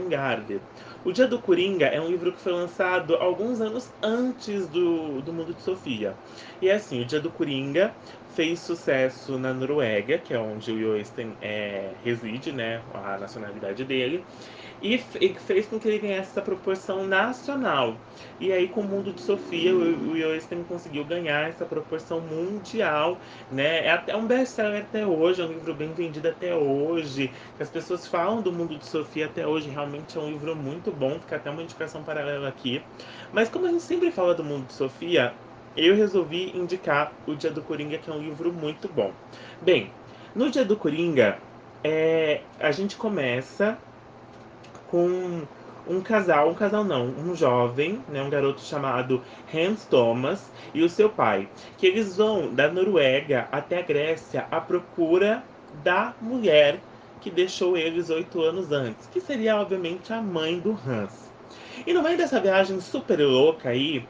Garde. 0.10 0.60
O 1.06 1.12
Dia 1.12 1.28
do 1.28 1.38
Coringa 1.38 1.86
é 1.86 2.02
um 2.02 2.08
livro 2.08 2.32
que 2.32 2.40
foi 2.40 2.52
lançado 2.52 3.14
alguns 3.14 3.62
anos 3.62 3.92
antes 4.02 4.68
do, 4.70 5.22
do 5.22 5.32
Mundo 5.32 5.54
de 5.54 5.62
Sofia. 5.62 6.16
E 6.60 6.68
é 6.68 6.74
assim, 6.74 7.04
O 7.04 7.06
Dia 7.06 7.20
do 7.20 7.30
Coringa 7.30 7.94
fez 8.36 8.58
sucesso 8.58 9.38
na 9.38 9.54
Noruega, 9.54 10.18
que 10.18 10.34
é 10.34 10.40
onde 10.40 10.72
o 10.72 10.98
Jostein 10.98 11.32
é, 11.44 11.92
reside, 12.04 12.52
né, 12.52 12.82
a 12.92 13.20
nacionalidade 13.20 13.84
dele 13.84 14.26
e 14.82 14.98
fez 14.98 15.66
com 15.68 15.80
que 15.80 15.88
ele 15.88 16.00
ganhasse 16.00 16.30
essa 16.32 16.42
proporção 16.42 17.06
nacional. 17.06 17.96
E 18.40 18.52
aí, 18.52 18.68
com 18.68 18.82
o 18.82 18.84
Mundo 18.84 19.12
de 19.12 19.22
Sofia, 19.22 19.76
o 19.76 20.16
Yosten 20.16 20.64
conseguiu 20.64 21.04
ganhar 21.04 21.50
essa 21.50 21.66
proporção 21.66 22.22
mundial, 22.22 23.18
né? 23.52 23.86
É 23.86 23.92
até 23.92 24.16
um 24.16 24.26
best-seller 24.26 24.82
até 24.82 25.06
hoje, 25.06 25.42
é 25.42 25.46
um 25.46 25.50
livro 25.50 25.74
bem 25.74 25.92
vendido 25.94 26.28
até 26.28 26.56
hoje. 26.56 27.32
As 27.60 27.70
pessoas 27.70 28.08
falam 28.08 28.42
do 28.42 28.52
Mundo 28.52 28.78
de 28.78 28.86
Sofia 28.86 29.26
até 29.26 29.46
hoje, 29.46 29.70
realmente 29.70 30.18
é 30.18 30.22
um 30.22 30.30
livro 30.30 30.56
muito 30.56 30.92
bom, 30.92 31.20
fica 31.20 31.36
até 31.36 31.50
uma 31.50 31.62
indicação 31.64 32.04
paralela 32.04 32.48
aqui. 32.48 32.82
Mas 33.32 33.50
como 33.50 33.66
a 33.66 33.70
gente 33.70 33.84
sempre 33.84 34.12
fala 34.12 34.34
do 34.34 34.44
Mundo 34.44 34.68
de 34.68 34.74
Sofia, 34.74 35.34
eu 35.76 35.96
resolvi 35.96 36.58
indicar 36.58 37.14
O 37.26 37.36
Dia 37.36 37.52
do 37.52 37.62
Coringa, 37.62 37.98
que 37.98 38.10
é 38.10 38.14
um 38.14 38.20
livro 38.20 38.52
muito 38.52 38.88
bom. 38.88 39.14
Bem, 39.62 39.92
No 40.36 40.50
dia 40.52 40.64
do 40.64 40.78
Coringa, 40.78 41.40
é, 41.84 42.44
a 42.60 42.72
gente 42.72 42.96
começa 42.96 43.78
com 44.90 45.44
um 45.88 46.02
casal, 46.02 46.50
um 46.50 46.54
casal 46.54 46.84
não, 46.84 47.08
um 47.08 47.36
jovem, 47.36 48.00
né, 48.10 48.22
um 48.22 48.30
garoto 48.30 48.62
chamado 48.62 49.24
Hans 49.54 49.86
Thomas 49.86 50.52
e 50.74 50.84
o 50.84 50.90
seu 50.90 51.10
pai, 51.10 51.50
que 51.78 51.88
eles 51.88 52.18
vão 52.18 52.54
da 52.54 52.72
Noruega 52.72 53.48
até 53.52 53.80
a 53.80 53.82
Grécia 53.82 54.46
à 54.52 54.62
procura 54.62 55.44
da 55.84 56.14
mulher 56.22 56.80
que 57.22 57.30
deixou 57.30 57.78
eles 57.78 58.10
oito 58.10 58.42
anos 58.42 58.72
antes, 58.72 59.08
que 59.08 59.20
seria 59.20 59.58
obviamente 59.58 60.14
a 60.14 60.22
mãe 60.22 60.60
do 60.60 60.72
Hans. 60.72 61.30
E 61.86 61.94
no 61.94 62.04
meio 62.04 62.18
dessa 62.18 62.40
viagem 62.40 62.80
super 62.80 63.20
louca 63.20 63.70
aí, 63.70 64.06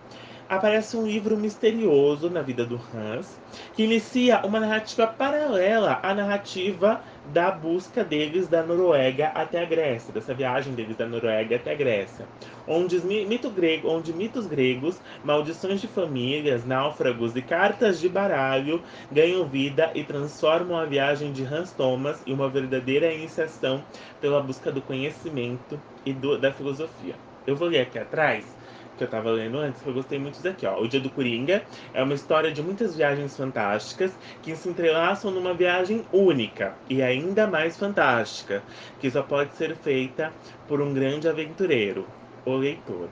aparece 0.49 0.97
um 0.97 1.05
livro 1.05 1.37
misterioso 1.37 2.29
na 2.29 2.41
vida 2.41 2.65
do 2.65 2.79
Hans, 2.93 3.39
que 3.73 3.83
inicia 3.83 4.41
uma 4.43 4.59
narrativa 4.59 5.07
paralela 5.07 5.99
à 6.01 6.13
narrativa 6.13 7.01
da 7.25 7.51
busca 7.51 8.03
deles 8.03 8.47
da 8.47 8.63
Noruega 8.63 9.27
até 9.35 9.61
a 9.61 9.65
Grécia, 9.65 10.13
dessa 10.13 10.33
viagem 10.33 10.73
deles 10.73 10.97
da 10.97 11.05
Noruega 11.05 11.55
até 11.55 11.73
a 11.73 11.75
Grécia, 11.75 12.25
onde, 12.67 12.99
mito 12.99 13.49
grego, 13.49 13.89
onde 13.89 14.13
mitos 14.13 14.47
gregos, 14.47 14.99
maldições 15.23 15.81
de 15.81 15.87
famílias, 15.87 16.65
náufragos 16.65 17.35
e 17.35 17.41
cartas 17.41 17.99
de 17.99 18.09
baralho 18.09 18.81
ganham 19.11 19.45
vida 19.45 19.91
e 19.93 20.03
transformam 20.03 20.77
a 20.77 20.85
viagem 20.85 21.31
de 21.31 21.43
Hans 21.43 21.71
Thomas 21.71 22.21
em 22.25 22.33
uma 22.33 22.49
verdadeira 22.49 23.11
iniciação 23.11 23.83
pela 24.19 24.41
busca 24.41 24.71
do 24.71 24.81
conhecimento 24.81 25.79
e 26.05 26.13
do, 26.13 26.37
da 26.37 26.51
filosofia. 26.51 27.15
Eu 27.45 27.55
vou 27.55 27.67
ler 27.67 27.81
aqui 27.81 27.97
atrás 27.97 28.58
que 28.99 29.03
eu 29.05 29.09
tava 29.09 29.31
lendo 29.31 29.57
antes, 29.57 29.83
eu 29.85 29.93
gostei 29.93 30.19
muito 30.19 30.43
daqui, 30.43 30.65
ó. 30.65 30.79
O 30.81 30.87
Dia 30.87 30.99
do 30.99 31.09
Coringa 31.09 31.65
é 31.93 32.03
uma 32.03 32.13
história 32.13 32.51
de 32.51 32.61
muitas 32.61 32.95
viagens 32.95 33.35
fantásticas 33.35 34.11
que 34.41 34.55
se 34.55 34.67
entrelaçam 34.69 35.31
numa 35.31 35.53
viagem 35.53 36.05
única 36.11 36.77
e 36.89 37.01
ainda 37.01 37.47
mais 37.47 37.77
fantástica, 37.77 38.65
que 38.99 39.09
só 39.09 39.23
pode 39.23 39.55
ser 39.55 39.75
feita 39.77 40.35
por 40.67 40.81
um 40.81 40.93
grande 40.93 41.29
aventureiro, 41.29 42.05
o 42.45 42.55
leitor. 42.57 43.09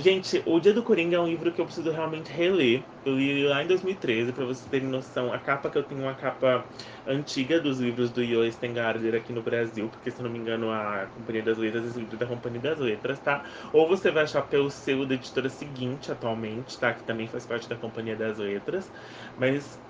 Gente, 0.00 0.40
O 0.46 0.60
Dia 0.60 0.72
do 0.72 0.84
Coringa 0.84 1.16
é 1.16 1.20
um 1.20 1.26
livro 1.26 1.52
que 1.52 1.60
eu 1.60 1.64
preciso 1.64 1.90
realmente 1.90 2.30
reler. 2.30 2.88
Eu 3.04 3.16
li 3.18 3.42
lá 3.44 3.64
em 3.64 3.66
2013, 3.66 4.32
para 4.32 4.44
vocês 4.44 4.64
terem 4.70 4.86
noção. 4.88 5.32
A 5.32 5.40
capa 5.40 5.68
que 5.68 5.76
eu 5.76 5.82
tenho 5.82 6.02
é 6.02 6.04
uma 6.04 6.14
capa 6.14 6.70
antiga 7.04 7.60
dos 7.60 7.80
livros 7.80 8.12
do 8.12 8.22
Yo 8.22 8.48
Stengarder 8.52 9.16
aqui 9.16 9.32
no 9.32 9.42
Brasil, 9.42 9.88
porque 9.90 10.12
se 10.12 10.22
não 10.22 10.30
me 10.30 10.38
engano 10.38 10.70
a 10.70 11.08
Companhia 11.12 11.42
das 11.42 11.58
Letras, 11.58 11.84
esse 11.84 11.98
livro 11.98 12.14
é 12.14 12.18
da 12.18 12.26
Companhia 12.26 12.60
das 12.60 12.78
Letras, 12.78 13.18
tá? 13.20 13.44
Ou 13.72 13.88
você 13.88 14.12
vai 14.12 14.22
achar 14.22 14.42
pelo 14.42 14.70
selo 14.70 15.04
da 15.04 15.14
editora 15.14 15.48
seguinte 15.50 16.12
atualmente, 16.12 16.78
tá? 16.78 16.94
Que 16.94 17.02
também 17.02 17.26
faz 17.28 17.44
parte 17.44 17.68
da 17.68 17.76
Companhia 17.76 18.16
das 18.16 18.38
Letras. 18.38 18.92
Mas 19.36 19.82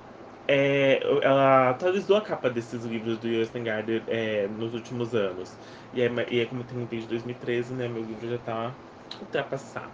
é, 0.49 1.01
ela 1.23 1.71
atualizou 1.71 2.17
a 2.17 2.23
capa 2.23 2.51
desses 2.51 2.85
livros 2.85 3.19
do 3.19 3.29
Yo 3.29 3.45
Stengarder 3.45 4.05
é, 4.07 4.49
nos 4.49 4.73
últimos 4.75 5.15
anos. 5.15 5.59
E 5.93 6.01
é, 6.01 6.09
e 6.31 6.41
é 6.41 6.47
como 6.47 6.65
tem 6.65 6.87
desde 6.87 7.09
2013, 7.09 7.75
né? 7.75 7.89
Meu 7.89 8.03
livro 8.05 8.29
já 8.29 8.39
tá 8.39 8.79
ultrapassado. 9.21 9.91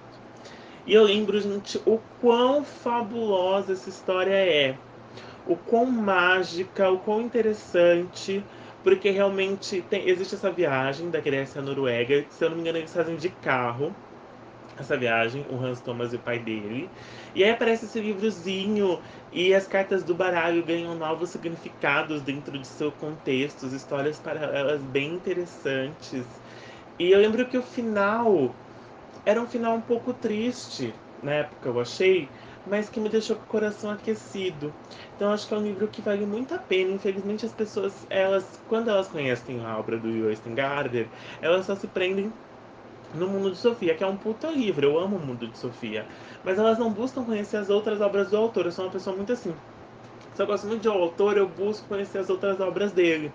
E 0.87 0.93
eu 0.93 1.03
lembro, 1.03 1.41
gente, 1.41 1.81
o 1.87 1.99
quão 2.21 2.65
fabulosa 2.65 3.73
essa 3.73 3.89
história 3.89 4.35
é. 4.35 4.77
O 5.47 5.57
quão 5.57 5.87
mágica, 5.87 6.91
o 6.91 6.99
quão 6.99 7.21
interessante, 7.21 8.43
porque 8.83 9.11
realmente 9.11 9.83
tem, 9.83 10.09
existe 10.09 10.35
essa 10.35 10.51
viagem 10.51 11.11
da 11.11 11.21
Grécia 11.21 11.61
à 11.61 11.65
Noruega, 11.65 12.25
se 12.31 12.45
eu 12.45 12.51
não 12.51 12.57
me 12.57 12.63
engano, 12.63 12.79
eles 12.79 12.93
fazem 12.93 13.17
de 13.17 13.29
carro 13.29 13.95
essa 14.77 14.97
viagem, 14.97 15.45
o 15.51 15.57
Hans 15.57 15.81
Thomas 15.81 16.13
e 16.13 16.17
o 16.17 16.19
pai 16.19 16.39
dele. 16.39 16.91
E 17.35 17.45
aí 17.45 17.51
aparece 17.51 17.85
esse 17.85 18.01
livrozinho 18.01 19.01
e 19.33 19.55
as 19.55 19.67
cartas 19.67 20.03
do 20.03 20.15
baralho 20.15 20.65
ganham 20.65 20.95
novos 20.95 21.31
significados 21.31 22.23
dentro 22.23 22.59
de 22.59 22.67
seu 22.67 22.91
contexto, 22.91 23.67
histórias 23.67 24.19
paralelas 24.19 24.81
bem 24.81 25.15
interessantes. 25.15 26.25
E 26.99 27.11
eu 27.11 27.21
lembro 27.21 27.47
que 27.47 27.57
o 27.57 27.63
final 27.63 28.55
era 29.25 29.41
um 29.41 29.47
final 29.47 29.75
um 29.77 29.81
pouco 29.81 30.13
triste, 30.13 30.95
na 31.23 31.33
época 31.33 31.69
eu 31.69 31.81
achei, 31.81 32.29
mas 32.67 32.89
que 32.89 33.01
me 33.01 33.09
deixou 33.09 33.37
com 33.37 33.43
o 33.43 33.47
coração 33.47 33.91
aquecido. 33.91 34.73
Então 35.17 35.33
acho 35.33 35.47
que 35.47 35.55
é 35.55 35.57
um 35.57 35.63
livro 35.63 35.89
que 35.89 36.03
vale 36.03 36.25
muito 36.27 36.55
a 36.55 36.59
pena. 36.59 36.93
Infelizmente 36.93 37.47
as 37.47 37.53
pessoas, 37.53 37.93
elas, 38.11 38.45
quando 38.69 38.89
elas 38.89 39.09
conhecem 39.09 39.65
a 39.65 39.79
obra 39.79 39.99
do 39.99 40.11
Joyce 40.13 40.49
Gardner, 40.51 41.07
elas 41.41 41.67
só 41.67 41.75
se 41.75 41.87
prendem 41.87 42.33
no 43.15 43.29
Mundo 43.29 43.53
de 43.53 43.59
Sofia, 43.59 43.95
que 43.95 44.03
é 44.03 44.07
um 44.07 44.17
puta 44.17 44.49
livro. 44.49 44.87
Eu 44.87 44.99
amo 44.99 45.17
o 45.17 45.21
Mundo 45.21 45.47
de 45.47 45.57
Sofia. 45.57 46.05
Mas 46.45 46.59
elas 46.59 46.79
não 46.79 46.91
buscam 46.91 47.25
conhecer 47.25 47.57
as 47.57 47.71
outras 47.71 48.01
obras 48.01 48.31
do 48.31 48.37
autor. 48.37 48.67
Eu 48.67 48.73
sou 48.73 48.85
uma 48.85 48.91
pessoa 48.91 49.15
muito 49.15 49.33
assim. 49.33 49.55
Se 50.35 50.43
eu 50.43 50.47
gosto 50.47 50.67
muito 50.67 50.83
de 50.83 50.89
um 50.89 50.93
autor, 50.93 51.37
eu 51.37 51.49
busco 51.49 51.87
conhecer 51.87 52.19
as 52.19 52.29
outras 52.29 52.61
obras 52.61 52.93
dele. 52.93 53.31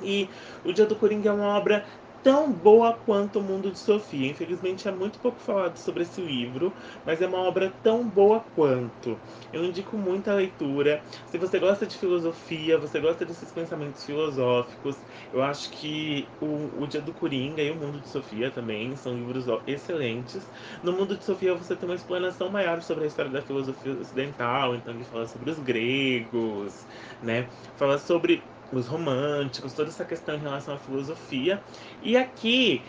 E 0.00 0.28
O 0.64 0.72
Dia 0.72 0.84
do 0.84 0.96
Coringa 0.96 1.30
é 1.30 1.32
uma 1.32 1.56
obra 1.56 1.84
tão 2.22 2.52
boa 2.52 2.94
quanto 2.94 3.38
O 3.40 3.42
Mundo 3.42 3.70
de 3.72 3.78
Sofia. 3.78 4.30
Infelizmente 4.30 4.86
é 4.88 4.92
muito 4.92 5.18
pouco 5.20 5.40
falado 5.40 5.76
sobre 5.78 6.02
esse 6.04 6.20
livro, 6.20 6.74
mas 7.04 7.20
é 7.20 7.26
uma 7.26 7.38
obra 7.38 7.70
tão 7.82 8.08
boa 8.08 8.40
quanto. 8.40 9.20
Eu 9.52 9.64
indico 9.64 9.96
muita 9.98 10.34
leitura. 10.34 11.04
Se 11.26 11.38
você 11.38 11.58
gosta 11.58 11.86
de 11.86 11.96
filosofia, 11.96 12.78
você 12.78 13.00
gosta 13.00 13.24
desses 13.26 13.52
pensamentos 13.52 14.04
filosóficos, 14.04 15.04
eu 15.32 15.42
acho 15.42 15.70
que 15.72 16.32
o, 16.40 16.82
o 16.82 16.86
Dia 16.86 17.02
do 17.02 17.12
Coringa 17.12 17.62
e 17.62 17.70
O 17.70 17.76
Mundo 17.76 18.00
de 18.00 18.08
Sofia 18.08 18.50
também 18.50 18.94
são 18.96 19.14
livros 19.16 19.46
excelentes. 19.66 20.50
No 20.82 20.92
Mundo 20.92 21.16
de 21.16 21.24
Sofia 21.24 21.54
você 21.54 21.76
tem 21.76 21.88
uma 21.88 21.94
explanação 21.94 22.50
maior 22.50 22.82
sobre 22.82 23.04
a 23.04 23.06
história 23.06 23.30
da 23.30 23.42
filosofia 23.42 23.92
ocidental, 23.92 24.74
então 24.76 24.94
ele 24.94 25.04
fala 25.04 25.26
sobre 25.26 25.50
os 25.50 25.58
gregos, 25.58 26.86
né? 27.20 27.48
Fala 27.74 27.98
sobre 27.98 28.52
os 28.72 28.86
românticos, 28.86 29.72
toda 29.72 29.88
essa 29.88 30.04
questão 30.04 30.34
em 30.34 30.38
relação 30.38 30.74
à 30.74 30.78
filosofia. 30.78 31.62
E 32.02 32.16
aqui, 32.16 32.82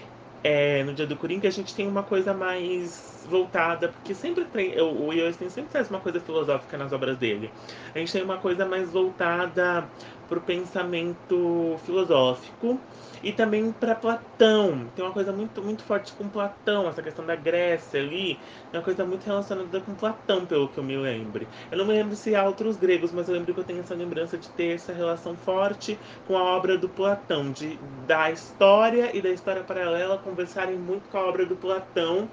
é, 0.43 0.83
no 0.83 0.93
Dia 0.93 1.05
do 1.05 1.15
Coringa, 1.15 1.47
a 1.47 1.51
gente 1.51 1.73
tem 1.75 1.87
uma 1.87 2.03
coisa 2.03 2.33
mais 2.33 3.25
voltada, 3.29 3.89
porque 3.89 4.13
sempre 4.13 4.45
tem, 4.45 4.79
o, 4.81 5.11
Yosten 5.13 5.49
sempre 5.49 5.71
traz 5.71 5.89
uma 5.89 5.99
coisa 5.99 6.19
filosófica 6.19 6.77
nas 6.77 6.91
obras 6.91 7.17
dele. 7.17 7.51
A 7.93 7.99
gente 7.99 8.11
tem 8.11 8.23
uma 8.23 8.37
coisa 8.37 8.65
mais 8.65 8.89
voltada 8.91 9.87
para 10.33 10.39
o 10.39 10.41
pensamento 10.41 11.79
filosófico 11.85 12.79
e 13.21 13.31
também 13.31 13.71
para 13.71 13.93
Platão. 13.93 14.87
Tem 14.95 15.05
uma 15.05 15.13
coisa 15.13 15.31
muito, 15.31 15.61
muito 15.61 15.83
forte 15.83 16.11
com 16.13 16.27
Platão, 16.27 16.87
essa 16.87 17.03
questão 17.03 17.23
da 17.25 17.35
Grécia 17.35 17.99
ali, 17.99 18.39
é 18.71 18.77
uma 18.77 18.83
coisa 18.83 19.05
muito 19.05 19.23
relacionada 19.23 19.79
com 19.79 19.93
Platão, 19.93 20.45
pelo 20.45 20.67
que 20.67 20.77
eu 20.77 20.83
me 20.83 20.97
lembre. 20.97 21.47
Eu 21.71 21.77
não 21.77 21.85
me 21.85 21.93
lembro 21.93 22.15
se 22.15 22.35
há 22.35 22.43
outros 22.43 22.77
gregos, 22.77 23.11
mas 23.11 23.27
eu 23.27 23.35
lembro 23.35 23.53
que 23.53 23.59
eu 23.59 23.63
tenho 23.63 23.79
essa 23.79 23.93
lembrança 23.93 24.37
de 24.37 24.49
ter 24.49 24.75
essa 24.75 24.91
relação 24.91 25.35
forte 25.35 25.99
com 26.25 26.35
a 26.35 26.43
obra 26.43 26.77
do 26.77 26.89
Platão, 26.89 27.51
de 27.51 27.77
da 28.07 28.31
história 28.31 29.15
e 29.15 29.21
da 29.21 29.29
história 29.29 29.63
paralela 29.63 30.17
conversarem 30.17 30.77
muito 30.77 31.07
com 31.09 31.17
a 31.17 31.25
obra 31.25 31.45
do 31.45 31.55
Platão 31.55 32.27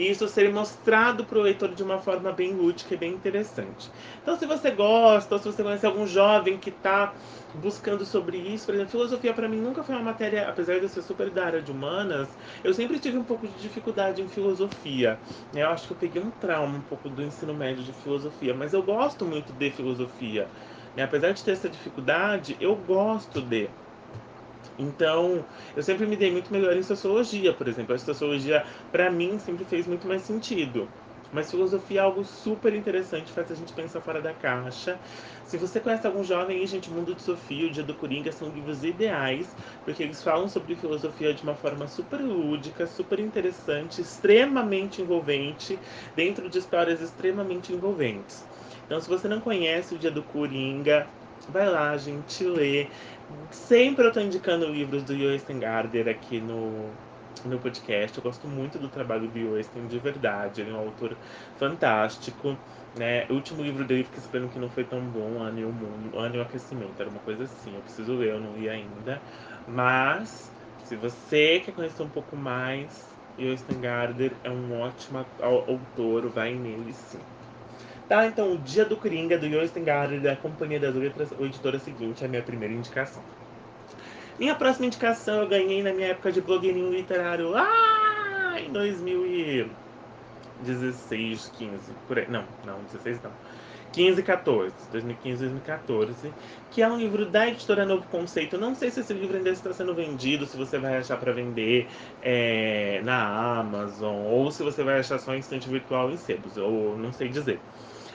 e 0.00 0.10
isso 0.10 0.26
ser 0.28 0.50
mostrado 0.52 1.26
para 1.26 1.38
o 1.38 1.42
leitor 1.42 1.74
de 1.74 1.82
uma 1.82 2.00
forma 2.00 2.32
bem 2.32 2.54
lúdica 2.54 2.94
e 2.94 2.96
bem 2.96 3.12
interessante. 3.14 3.90
Então, 4.22 4.38
se 4.38 4.46
você 4.46 4.70
gosta, 4.70 5.34
ou 5.34 5.40
se 5.40 5.46
você 5.46 5.62
conhece 5.62 5.84
algum 5.86 6.06
jovem 6.06 6.58
que 6.58 6.70
está 6.70 7.14
buscando 7.52 8.06
sobre 8.06 8.38
isso, 8.38 8.64
por 8.66 8.74
exemplo, 8.74 8.90
filosofia 8.90 9.34
para 9.34 9.48
mim 9.48 9.60
nunca 9.60 9.82
foi 9.84 9.94
uma 9.94 10.04
matéria, 10.04 10.48
apesar 10.48 10.78
de 10.78 10.84
eu 10.84 10.88
ser 10.88 11.02
super 11.02 11.30
da 11.30 11.44
área 11.44 11.62
de 11.62 11.70
humanas, 11.70 12.36
eu 12.64 12.72
sempre 12.72 12.98
tive 12.98 13.18
um 13.18 13.24
pouco 13.24 13.46
de 13.46 13.60
dificuldade 13.60 14.22
em 14.22 14.28
filosofia. 14.28 15.20
Eu 15.52 15.68
acho 15.68 15.86
que 15.86 15.92
eu 15.92 15.96
peguei 15.98 16.22
um 16.22 16.30
trauma 16.30 16.78
um 16.78 16.82
pouco 16.82 17.10
do 17.10 17.22
ensino 17.22 17.52
médio 17.54 17.84
de 17.84 17.92
filosofia, 17.92 18.54
mas 18.54 18.72
eu 18.72 18.82
gosto 18.82 19.26
muito 19.26 19.52
de 19.52 19.70
filosofia. 19.70 20.50
Apesar 20.96 21.32
de 21.32 21.42
ter 21.44 21.52
essa 21.52 21.68
dificuldade, 21.70 22.56
eu 22.60 22.74
gosto 22.76 23.40
de. 23.42 23.74
Então, 24.78 25.46
eu 25.76 25.82
sempre 25.82 26.06
me 26.06 26.16
dei 26.16 26.30
muito 26.30 26.52
melhor 26.52 26.76
em 26.76 26.82
sociologia, 26.82 27.52
por 27.52 27.68
exemplo. 27.68 27.94
A 27.94 27.98
sociologia, 27.98 28.64
para 28.90 29.10
mim, 29.10 29.38
sempre 29.38 29.64
fez 29.64 29.86
muito 29.86 30.06
mais 30.06 30.22
sentido. 30.22 30.90
Mas 31.32 31.48
filosofia 31.50 32.00
é 32.00 32.02
algo 32.02 32.24
super 32.24 32.74
interessante, 32.74 33.30
faz 33.30 33.50
a 33.52 33.54
gente 33.54 33.72
pensar 33.72 34.00
fora 34.00 34.20
da 34.20 34.34
caixa. 34.34 35.00
Se 35.44 35.56
você 35.56 35.78
conhece 35.80 36.04
algum 36.06 36.24
jovem 36.24 36.58
aí, 36.58 36.66
gente, 36.66 36.90
Mundo 36.90 37.14
de 37.14 37.22
Sofia, 37.22 37.66
O 37.66 37.70
Dia 37.70 37.84
do 37.84 37.94
Coringa 37.94 38.32
são 38.32 38.48
livros 38.50 38.82
ideais, 38.82 39.54
porque 39.84 40.02
eles 40.02 40.22
falam 40.22 40.48
sobre 40.48 40.74
filosofia 40.74 41.32
de 41.32 41.44
uma 41.44 41.54
forma 41.54 41.86
super 41.86 42.20
lúdica, 42.20 42.84
super 42.86 43.20
interessante, 43.20 44.00
extremamente 44.00 45.00
envolvente, 45.02 45.80
dentro 46.16 46.50
de 46.50 46.58
histórias 46.58 47.00
extremamente 47.00 47.72
envolventes. 47.72 48.48
Então, 48.84 49.00
se 49.00 49.08
você 49.08 49.28
não 49.28 49.40
conhece 49.40 49.94
O 49.94 49.98
Dia 49.98 50.10
do 50.10 50.24
Coringa, 50.24 51.08
vai 51.48 51.68
lá, 51.68 51.96
gente, 51.96 52.44
lê. 52.44 52.90
Sempre 53.52 54.06
eu 54.06 54.12
tô 54.12 54.20
indicando 54.20 54.66
livros 54.66 55.04
do 55.04 55.16
Joyce 55.16 55.52
Gardner 55.54 56.08
aqui 56.08 56.40
no, 56.40 56.90
no 57.44 57.58
podcast. 57.60 58.16
Eu 58.16 58.22
gosto 58.22 58.48
muito 58.48 58.78
do 58.78 58.88
trabalho 58.88 59.28
do 59.28 59.38
Joyce, 59.38 59.70
de 59.86 59.98
verdade. 59.98 60.60
Ele 60.60 60.70
é 60.70 60.72
um 60.74 60.78
autor 60.78 61.16
fantástico. 61.56 62.56
Né? 62.96 63.26
O 63.30 63.34
último 63.34 63.62
livro 63.62 63.84
dele, 63.84 64.04
fiquei 64.04 64.20
sabendo 64.20 64.48
que 64.48 64.58
não 64.58 64.68
foi 64.68 64.84
tão 64.84 65.00
bom, 65.08 65.40
Ano 65.40 65.60
e 65.60 65.64
o 65.64 65.72
Mundo, 65.72 66.18
Ano 66.18 66.36
e 66.36 66.38
o 66.38 66.42
Aquecimento, 66.42 67.00
era 67.00 67.10
uma 67.10 67.20
coisa 67.20 67.44
assim. 67.44 67.76
Eu 67.76 67.82
preciso 67.82 68.16
ler, 68.16 68.30
eu 68.30 68.40
não 68.40 68.56
li 68.56 68.68
ainda. 68.68 69.22
Mas, 69.66 70.52
se 70.82 70.96
você 70.96 71.60
quer 71.60 71.72
conhecer 71.72 72.02
um 72.02 72.10
pouco 72.10 72.36
mais, 72.36 73.16
Joyce 73.38 73.64
Gardner 73.74 74.40
é 74.42 74.50
um 74.50 74.80
ótimo 74.80 75.24
autor, 75.40 76.28
vai 76.30 76.54
nele 76.54 76.92
sim. 76.92 77.20
Tá, 78.10 78.26
então, 78.26 78.52
O 78.54 78.58
Dia 78.58 78.84
do 78.84 78.96
Coringa, 78.96 79.38
do 79.38 79.46
Yosten 79.46 79.84
Gardner, 79.84 80.20
da 80.20 80.34
Companhia 80.34 80.80
das 80.80 80.96
Letras, 80.96 81.30
o 81.38 81.44
editora 81.44 81.78
seguinte, 81.78 82.24
é 82.24 82.26
a 82.26 82.28
minha 82.28 82.42
primeira 82.42 82.74
indicação. 82.74 83.22
Minha 84.36 84.56
próxima 84.56 84.86
indicação 84.86 85.42
eu 85.42 85.46
ganhei 85.46 85.80
na 85.80 85.92
minha 85.92 86.08
época 86.08 86.32
de 86.32 86.40
blogueirinho 86.40 86.90
literário 86.90 87.50
lá 87.50 88.60
em 88.60 88.72
2016, 88.72 91.52
15, 91.56 91.92
por 92.08 92.18
aí. 92.18 92.26
Não, 92.28 92.44
não, 92.66 92.82
16 92.82 93.22
não. 93.22 93.30
15 93.92 94.24
14, 94.24 94.74
2015 94.90 95.44
2014, 95.44 96.32
que 96.72 96.82
é 96.82 96.88
um 96.88 96.98
livro 96.98 97.26
da 97.26 97.46
editora 97.46 97.86
Novo 97.86 98.08
Conceito. 98.08 98.58
Não 98.58 98.74
sei 98.74 98.90
se 98.90 99.02
esse 99.02 99.14
livro 99.14 99.36
ainda 99.36 99.50
está 99.50 99.72
sendo 99.72 99.94
vendido, 99.94 100.46
se 100.46 100.56
você 100.56 100.78
vai 100.78 100.96
achar 100.96 101.16
para 101.16 101.32
vender 101.32 101.86
é, 102.20 103.00
na 103.04 103.60
Amazon, 103.60 104.26
ou 104.26 104.50
se 104.50 104.64
você 104.64 104.82
vai 104.82 104.98
achar 104.98 105.20
só 105.20 105.32
em 105.32 105.38
instante 105.38 105.68
virtual 105.68 106.10
em 106.10 106.16
sebos, 106.16 106.56
ou 106.56 106.98
não 106.98 107.12
sei 107.12 107.28
dizer. 107.28 107.60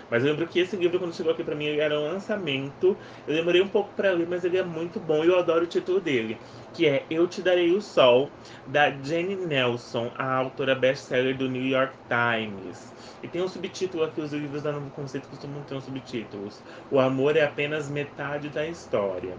Mas 0.10 0.24
eu 0.24 0.32
lembro 0.32 0.48
que 0.48 0.60
esse 0.60 0.76
livro, 0.76 1.00
quando 1.00 1.16
chegou 1.16 1.32
aqui 1.32 1.44
para 1.44 1.56
mim, 1.56 1.68
era 1.68 2.00
um 2.00 2.04
lançamento. 2.04 2.96
Eu 3.28 3.36
demorei 3.36 3.62
um 3.62 3.68
pouco 3.68 3.92
para 3.96 4.12
ler, 4.12 4.28
mas 4.28 4.44
ele 4.44 4.58
é 4.58 4.64
muito 4.64 5.00
bom 5.00 5.24
e 5.24 5.28
eu 5.28 5.40
adoro 5.40 5.64
o 5.64 5.68
título 5.68 6.00
dele, 6.00 6.38
que 6.74 6.86
é 6.86 7.04
Eu 7.10 7.28
Te 7.28 7.42
Darei 7.42 7.72
o 7.72 7.82
Sol, 7.82 8.30
da 8.68 8.92
Jenny 8.92 9.36
Nelson, 9.36 10.12
a 10.18 10.36
autora 10.36 10.76
best-seller 10.76 11.36
do 11.36 11.50
New 11.50 11.66
York 11.66 11.94
Times. 12.08 12.94
E 13.24 13.28
tem 13.28 13.42
um 13.42 13.48
subtítulo 13.48 14.04
aqui, 14.04 14.22
os 14.22 14.32
livros 14.32 14.62
da 14.62 14.72
Novo 14.72 14.90
Conceito 14.92 15.28
costumam 15.28 15.64
ter 15.64 15.74
uns 15.74 15.86
subtítulos. 15.86 16.62
O 16.92 17.00
amor 17.00 17.36
é 17.36 17.44
apenas 17.44 17.90
metade 17.90 18.50
da 18.50 18.68
história. 18.68 19.36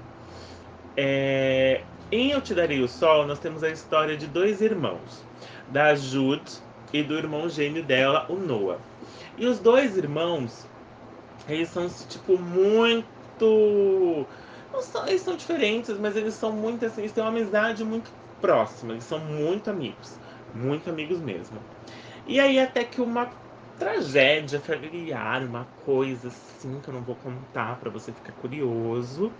É... 0.97 1.83
Em 2.11 2.31
Eu 2.31 2.41
Te 2.41 2.55
Darei 2.55 2.81
o 2.81 2.89
Sol, 2.89 3.27
nós 3.27 3.39
temos 3.39 3.63
a 3.63 3.71
história 3.71 4.17
de 4.17 4.27
dois 4.27 4.61
irmãos, 4.61 5.25
da 5.69 5.95
Jude 5.95 6.53
e 6.93 7.03
do 7.03 7.15
irmão 7.15 7.49
gêmeo 7.49 7.83
dela, 7.83 8.27
o 8.29 8.35
Noah. 8.35 8.79
E 9.37 9.47
os 9.47 9.59
dois 9.59 9.97
irmãos, 9.97 10.67
eles 11.49 11.69
são, 11.69 11.89
tipo, 11.89 12.39
muito. 12.39 14.27
São, 14.81 15.07
eles 15.09 15.23
são 15.23 15.37
diferentes, 15.37 15.99
mas 15.99 16.17
eles 16.17 16.35
são 16.35 16.53
muito 16.53 16.85
assim, 16.85 17.03
eles 17.03 17.13
têm 17.13 17.23
uma 17.23 17.31
amizade 17.31 17.85
muito 17.85 18.11
próxima, 18.41 18.93
eles 18.93 19.05
são 19.05 19.19
muito 19.19 19.71
amigos. 19.71 20.19
Muito 20.55 20.89
amigos 20.89 21.21
mesmo. 21.21 21.59
E 22.27 22.41
aí 22.41 22.59
até 22.59 22.85
que 22.85 23.01
uma 23.01 23.31
tragédia 23.79 24.61
familiar, 24.61 25.43
uma 25.45 25.67
coisa 25.85 26.29
assim 26.29 26.81
que 26.81 26.89
eu 26.89 26.95
não 26.95 27.03
vou 27.03 27.17
contar 27.17 27.79
para 27.79 27.91
você 27.91 28.13
ficar 28.13 28.33
curioso, 28.33 29.33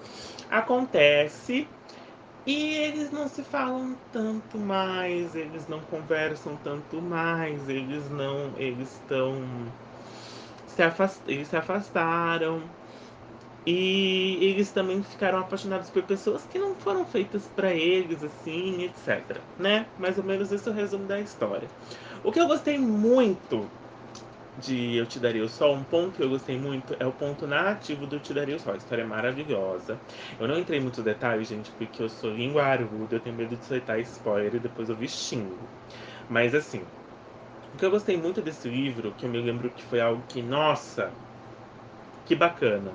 acontece 0.49 1.67
e 2.47 2.75
eles 2.75 3.11
não 3.11 3.29
se 3.29 3.43
falam 3.43 3.99
tanto 4.13 4.59
mais, 4.59 5.35
eles 5.35 5.67
não 5.67 5.81
conversam 5.81 6.57
tanto 6.57 7.03
mais, 7.03 7.69
eles 7.69 8.09
não, 8.09 8.53
eles 8.57 8.93
estão 8.93 9.73
se 10.77 10.83
afast, 10.83 11.21
eles 11.27 11.49
se 11.49 11.57
afastaram. 11.57 12.63
E 13.67 14.39
eles 14.43 14.71
também 14.71 15.03
ficaram 15.03 15.41
apaixonados 15.41 15.91
por 15.91 16.03
pessoas 16.05 16.45
que 16.45 16.57
não 16.57 16.77
foram 16.77 17.05
feitas 17.05 17.43
para 17.57 17.73
eles, 17.75 18.23
assim, 18.23 18.85
etc. 18.85 19.41
Né? 19.59 19.87
Mais 19.99 20.17
ou 20.19 20.23
menos 20.23 20.53
esse 20.53 20.69
é 20.69 20.71
o 20.71 20.75
resumo 20.75 21.05
da 21.05 21.19
história. 21.19 21.67
O 22.23 22.31
que 22.31 22.39
eu 22.39 22.47
gostei 22.47 22.79
muito 22.79 23.69
de 24.57 24.95
Eu 24.95 25.05
Te 25.05 25.19
Daria 25.19 25.43
o 25.45 25.49
Sol, 25.49 25.75
um 25.75 25.83
ponto 25.83 26.13
que 26.13 26.23
eu 26.23 26.29
gostei 26.29 26.57
muito 26.57 26.95
é 27.01 27.07
o 27.07 27.13
ponto 27.13 27.45
narrativo 27.45 28.07
do 28.07 28.17
Eu 28.17 28.21
Te 28.21 28.33
Daria 28.33 28.55
o 28.55 28.61
Sol. 28.61 28.75
A 28.75 28.77
história 28.77 29.03
é 29.03 29.07
maravilhosa. 29.07 29.99
Eu 30.39 30.47
não 30.47 30.59
entrei 30.59 30.79
em 30.79 30.83
muitos 30.83 31.03
detalhes, 31.03 31.49
gente, 31.49 31.71
porque 31.73 32.01
eu 32.03 32.09
sou 32.09 32.31
linguarudo, 32.31 33.17
eu 33.17 33.21
tenho 33.21 33.35
medo 33.35 33.57
de 33.57 33.65
soltar 33.65 33.99
spoiler 33.99 34.55
e 34.55 34.61
depois 34.61 34.89
eu 34.89 34.95
vi 34.95 35.09
xingo. 35.09 35.59
Mas 36.29 36.55
assim, 36.55 36.83
o 37.77 37.79
que 37.79 37.85
eu 37.85 37.91
gostei 37.91 38.17
muito 38.17 38.41
desse 38.41 38.71
livro, 38.71 39.13
que 39.19 39.27
eu 39.27 39.31
me 39.31 39.39
lembro 39.39 39.69
que 39.69 39.83
foi 39.83 40.01
algo 40.01 40.23
que, 40.27 40.41
nossa, 40.41 41.13
que 42.25 42.35
bacana, 42.35 42.91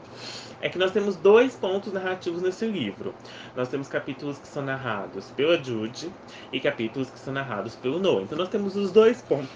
é 0.59 0.69
que 0.69 0.79
nós 0.79 0.89
temos 0.89 1.15
dois 1.15 1.55
pontos 1.55 1.93
narrativos 1.93 2.41
nesse 2.41 2.65
livro. 2.65 3.13
Nós 3.55 3.69
temos 3.69 3.87
capítulos 3.87 4.39
que 4.39 4.47
são 4.47 4.63
narrados 4.63 5.29
pela 5.35 5.63
Jude 5.63 6.11
e 6.51 6.59
capítulos 6.59 7.11
que 7.11 7.19
são 7.19 7.31
narrados 7.31 7.75
pelo 7.75 7.99
Noah. 7.99 8.23
Então 8.23 8.35
nós 8.35 8.49
temos 8.49 8.75
os 8.75 8.91
dois 8.91 9.21
pontos. 9.21 9.51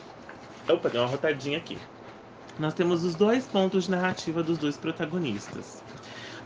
Opa, 0.70 0.90
deu 0.90 1.02
uma 1.02 1.10
rotadinha 1.10 1.58
aqui. 1.58 1.80
Nós 2.60 2.76
temos 2.76 3.04
os 3.04 3.16
dois 3.16 3.48
pontos 3.48 3.86
de 3.86 3.92
narrativa 3.92 4.44
dos 4.44 4.60
dois 4.60 4.78
protagonistas. 4.78 5.82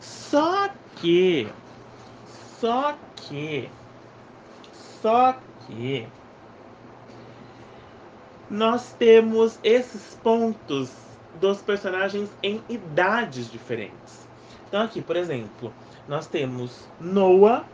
Só 0.00 0.70
que. 0.96 1.46
Só 2.58 2.96
que. 3.14 3.68
Só 5.02 5.36
que 5.66 6.08
nós 8.50 8.92
temos 8.98 9.58
esses 9.62 10.18
pontos 10.22 10.90
dos 11.40 11.58
personagens 11.58 12.28
em 12.42 12.60
idades 12.68 13.50
diferentes. 13.50 14.28
Então, 14.68 14.82
aqui, 14.82 15.00
por 15.00 15.16
exemplo, 15.16 15.72
nós 16.08 16.26
temos 16.26 16.84
Noah 17.00 17.64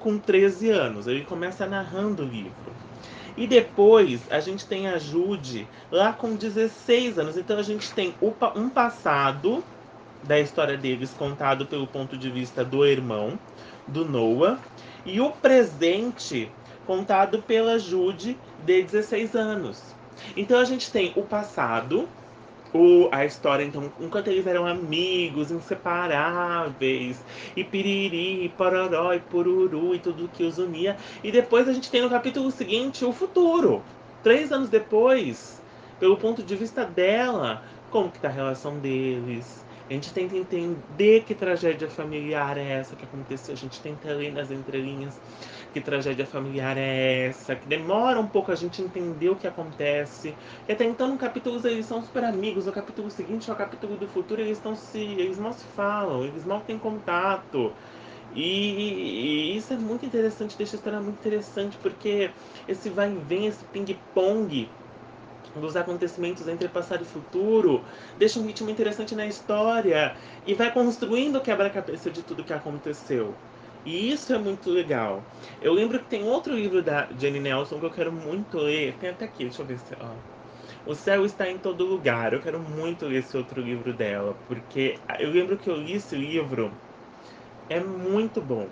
com 0.00 0.18
13 0.18 0.70
anos, 0.70 1.06
ele 1.06 1.24
começa 1.24 1.66
narrando 1.66 2.24
o 2.24 2.26
livro. 2.26 2.74
E 3.36 3.46
depois 3.46 4.20
a 4.30 4.38
gente 4.40 4.66
tem 4.66 4.88
a 4.88 4.98
Jude 4.98 5.66
lá 5.90 6.12
com 6.12 6.36
16 6.36 7.18
anos. 7.18 7.36
Então 7.36 7.58
a 7.58 7.62
gente 7.62 7.92
tem 7.92 8.14
um 8.54 8.68
passado 8.68 9.64
da 10.22 10.38
história 10.38 10.76
deles 10.76 11.12
contado 11.18 11.66
pelo 11.66 11.86
ponto 11.86 12.16
de 12.16 12.30
vista 12.30 12.64
do 12.64 12.86
irmão, 12.86 13.38
do 13.88 14.04
Noah, 14.04 14.58
e 15.04 15.20
o 15.20 15.30
presente 15.30 16.50
contado 16.86 17.42
pela 17.42 17.78
Jude 17.78 18.38
de 18.64 18.82
16 18.82 19.34
anos. 19.34 19.94
Então 20.36 20.58
a 20.58 20.64
gente 20.64 20.90
tem 20.90 21.12
o 21.16 21.22
passado, 21.22 22.08
o, 22.72 23.08
a 23.12 23.24
história, 23.24 23.62
então, 23.64 23.92
enquanto 24.00 24.28
eles 24.28 24.46
eram 24.46 24.66
amigos, 24.66 25.52
inseparáveis, 25.52 27.22
e 27.56 27.62
piriri, 27.62 28.44
e 28.44 28.48
pororó, 28.48 29.12
e 29.12 29.20
pururu, 29.20 29.94
e 29.94 30.00
tudo 30.00 30.28
que 30.28 30.42
os 30.42 30.58
unia. 30.58 30.96
E 31.22 31.30
depois 31.30 31.68
a 31.68 31.72
gente 31.72 31.90
tem 31.90 32.02
no 32.02 32.10
capítulo 32.10 32.50
seguinte 32.50 33.04
o 33.04 33.12
futuro. 33.12 33.82
Três 34.22 34.50
anos 34.50 34.68
depois, 34.68 35.62
pelo 36.00 36.16
ponto 36.16 36.42
de 36.42 36.56
vista 36.56 36.84
dela, 36.84 37.62
como 37.90 38.10
que 38.10 38.18
tá 38.18 38.28
a 38.28 38.32
relação 38.32 38.78
deles. 38.80 39.64
A 39.88 39.92
gente 39.92 40.14
tenta 40.14 40.34
entender 40.34 41.24
que 41.24 41.34
tragédia 41.34 41.88
familiar 41.90 42.56
é 42.56 42.64
essa 42.64 42.96
que 42.96 43.04
aconteceu. 43.04 43.52
A 43.52 43.56
gente 43.56 43.82
tenta 43.82 44.12
ler 44.14 44.32
nas 44.32 44.50
entrelinhas 44.50 45.20
que 45.74 45.80
tragédia 45.80 46.24
familiar 46.24 46.78
é 46.78 47.26
essa, 47.26 47.54
que 47.54 47.68
demora 47.68 48.18
um 48.18 48.26
pouco 48.26 48.50
a 48.50 48.54
gente 48.54 48.80
entender 48.80 49.28
o 49.28 49.36
que 49.36 49.46
acontece. 49.46 50.34
E 50.66 50.72
até 50.72 50.84
então, 50.84 51.08
no 51.08 51.18
capítulo 51.18 51.60
eles 51.66 51.84
são 51.84 52.02
super 52.02 52.24
amigos, 52.24 52.64
no 52.64 52.72
capítulo 52.72 53.10
seguinte, 53.10 53.50
o 53.50 53.56
capítulo 53.56 53.98
do 53.98 54.08
futuro, 54.08 54.40
eles 54.40 54.56
estão 54.58 54.74
se. 54.74 54.98
eles 54.98 55.38
mal 55.38 55.52
se 55.52 55.64
falam, 55.66 56.24
eles 56.24 56.44
mal 56.44 56.62
têm 56.62 56.78
contato. 56.78 57.74
E, 58.30 59.52
e, 59.52 59.56
isso 59.56 59.72
é 59.72 59.76
muito 59.76 60.06
interessante, 60.06 60.56
deixa 60.56 60.76
a 60.76 60.78
história 60.78 61.00
muito 61.00 61.16
interessante, 61.16 61.76
porque 61.78 62.30
esse 62.66 62.88
vai 62.88 63.12
e 63.12 63.18
vem, 63.18 63.46
esse 63.46 63.64
ping-pong 63.66 64.72
dos 65.60 65.76
acontecimentos 65.76 66.46
entre 66.48 66.68
passado 66.68 67.02
e 67.02 67.06
futuro 67.06 67.84
deixa 68.16 68.38
um 68.38 68.46
ritmo 68.46 68.70
interessante 68.70 69.14
na 69.14 69.26
história 69.26 70.16
e 70.44 70.54
vai 70.54 70.72
construindo 70.72 71.36
o 71.36 71.40
quebra-cabeça 71.42 72.10
de 72.10 72.22
tudo 72.22 72.44
que 72.44 72.52
aconteceu. 72.52 73.34
E 73.84 74.10
isso 74.10 74.32
é 74.32 74.38
muito 74.38 74.70
legal. 74.70 75.28
Eu 75.60 75.72
lembro 75.74 75.98
que 75.98 76.08
tem 76.08 76.24
outro 76.24 76.54
livro 76.54 76.82
da 76.82 77.08
Jenny 77.18 77.38
Nelson 77.40 77.78
que 77.78 77.86
eu 77.86 77.90
quero 77.90 78.12
muito 78.12 78.58
ler. 78.58 78.96
Tem 78.98 79.10
até 79.10 79.26
aqui, 79.26 79.44
deixa 79.44 79.62
eu 79.62 79.66
ver 79.66 79.78
se. 79.78 79.94
Ó. 80.00 80.16
O 80.86 80.94
Céu 80.94 81.24
Está 81.26 81.50
em 81.50 81.58
Todo 81.58 81.84
Lugar. 81.84 82.32
Eu 82.32 82.40
quero 82.40 82.58
muito 82.60 83.06
ler 83.06 83.18
esse 83.18 83.36
outro 83.36 83.60
livro 83.60 83.92
dela. 83.94 84.34
Porque 84.46 85.00
eu 85.18 85.30
lembro 85.30 85.58
que 85.58 85.68
eu 85.68 85.76
li 85.76 85.92
esse 85.94 86.16
livro. 86.16 86.72
É 87.68 87.80
muito 87.80 88.40
bom. 88.40 88.70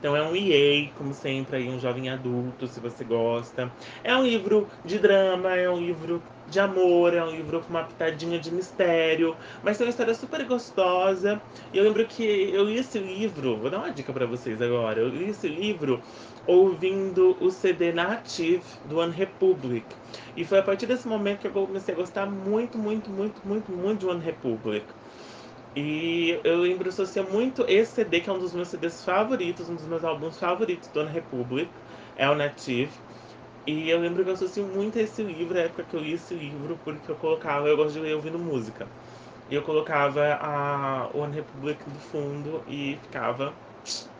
Então 0.00 0.16
é 0.16 0.22
um 0.22 0.34
EA, 0.34 0.90
como 0.94 1.12
sempre, 1.12 1.58
aí 1.58 1.68
um 1.68 1.78
jovem 1.78 2.08
adulto, 2.08 2.66
se 2.66 2.80
você 2.80 3.04
gosta. 3.04 3.70
É 4.02 4.16
um 4.16 4.24
livro 4.24 4.66
de 4.82 4.98
drama, 4.98 5.54
é 5.54 5.68
um 5.68 5.78
livro 5.78 6.24
de 6.46 6.58
amor, 6.58 7.12
é 7.12 7.22
um 7.22 7.30
livro 7.30 7.60
com 7.60 7.68
uma 7.68 7.84
pitadinha 7.84 8.40
de 8.40 8.50
mistério, 8.50 9.36
mas 9.62 9.76
tem 9.76 9.86
uma 9.86 9.90
história 9.90 10.14
super 10.14 10.42
gostosa. 10.46 11.42
E 11.70 11.76
eu 11.76 11.84
lembro 11.84 12.06
que 12.06 12.22
eu 12.24 12.64
li 12.64 12.78
esse 12.78 12.98
livro, 12.98 13.58
vou 13.58 13.68
dar 13.68 13.78
uma 13.78 13.92
dica 13.92 14.10
para 14.10 14.24
vocês 14.24 14.60
agora. 14.62 15.00
Eu 15.00 15.08
li 15.10 15.28
esse 15.28 15.46
livro 15.48 16.02
ouvindo 16.46 17.36
o 17.38 17.50
CD 17.50 17.92
Native 17.92 18.64
do 18.82 18.98
One 18.98 19.12
Republic. 19.12 19.94
E 20.34 20.44
foi 20.46 20.58
a 20.58 20.62
partir 20.62 20.86
desse 20.86 21.06
momento 21.06 21.40
que 21.40 21.46
eu 21.46 21.52
comecei 21.52 21.92
a 21.94 21.96
gostar 21.96 22.24
muito, 22.26 22.78
muito, 22.78 23.10
muito, 23.10 23.46
muito, 23.46 23.70
muito 23.70 24.00
de 24.00 24.06
One 24.06 24.22
Republic. 24.22 24.94
E 25.74 26.40
eu 26.44 26.58
lembro, 26.60 26.88
associa 26.88 27.22
muito 27.22 27.64
esse 27.68 27.92
CD, 27.92 28.20
que 28.20 28.28
é 28.28 28.32
um 28.32 28.38
dos 28.38 28.52
meus 28.52 28.68
CDs 28.68 29.04
favoritos, 29.04 29.68
um 29.68 29.76
dos 29.76 29.86
meus 29.86 30.02
álbuns 30.04 30.38
favoritos 30.38 30.88
do 30.88 31.00
One 31.00 31.10
Republic, 31.12 31.70
é 32.16 32.28
o 32.28 32.34
Native. 32.34 32.92
E 33.66 33.88
eu 33.88 34.00
lembro 34.00 34.24
que 34.24 34.30
eu 34.30 34.34
associo 34.34 34.66
muito 34.66 34.98
esse 34.98 35.22
livro, 35.22 35.56
a 35.56 35.62
época 35.62 35.84
que 35.84 35.94
eu 35.94 36.00
li 36.00 36.12
esse 36.14 36.34
livro, 36.34 36.76
porque 36.84 37.10
eu 37.10 37.16
colocava, 37.16 37.68
eu 37.68 37.76
gosto 37.76 37.92
de 37.94 38.00
ler 38.00 38.16
ouvindo 38.16 38.38
música. 38.38 38.88
E 39.48 39.54
eu 39.54 39.62
colocava 39.62 40.34
a 40.40 41.10
One 41.14 41.34
Republic 41.34 41.88
do 41.88 41.98
fundo 42.00 42.62
e 42.66 42.96
ficava 43.02 43.54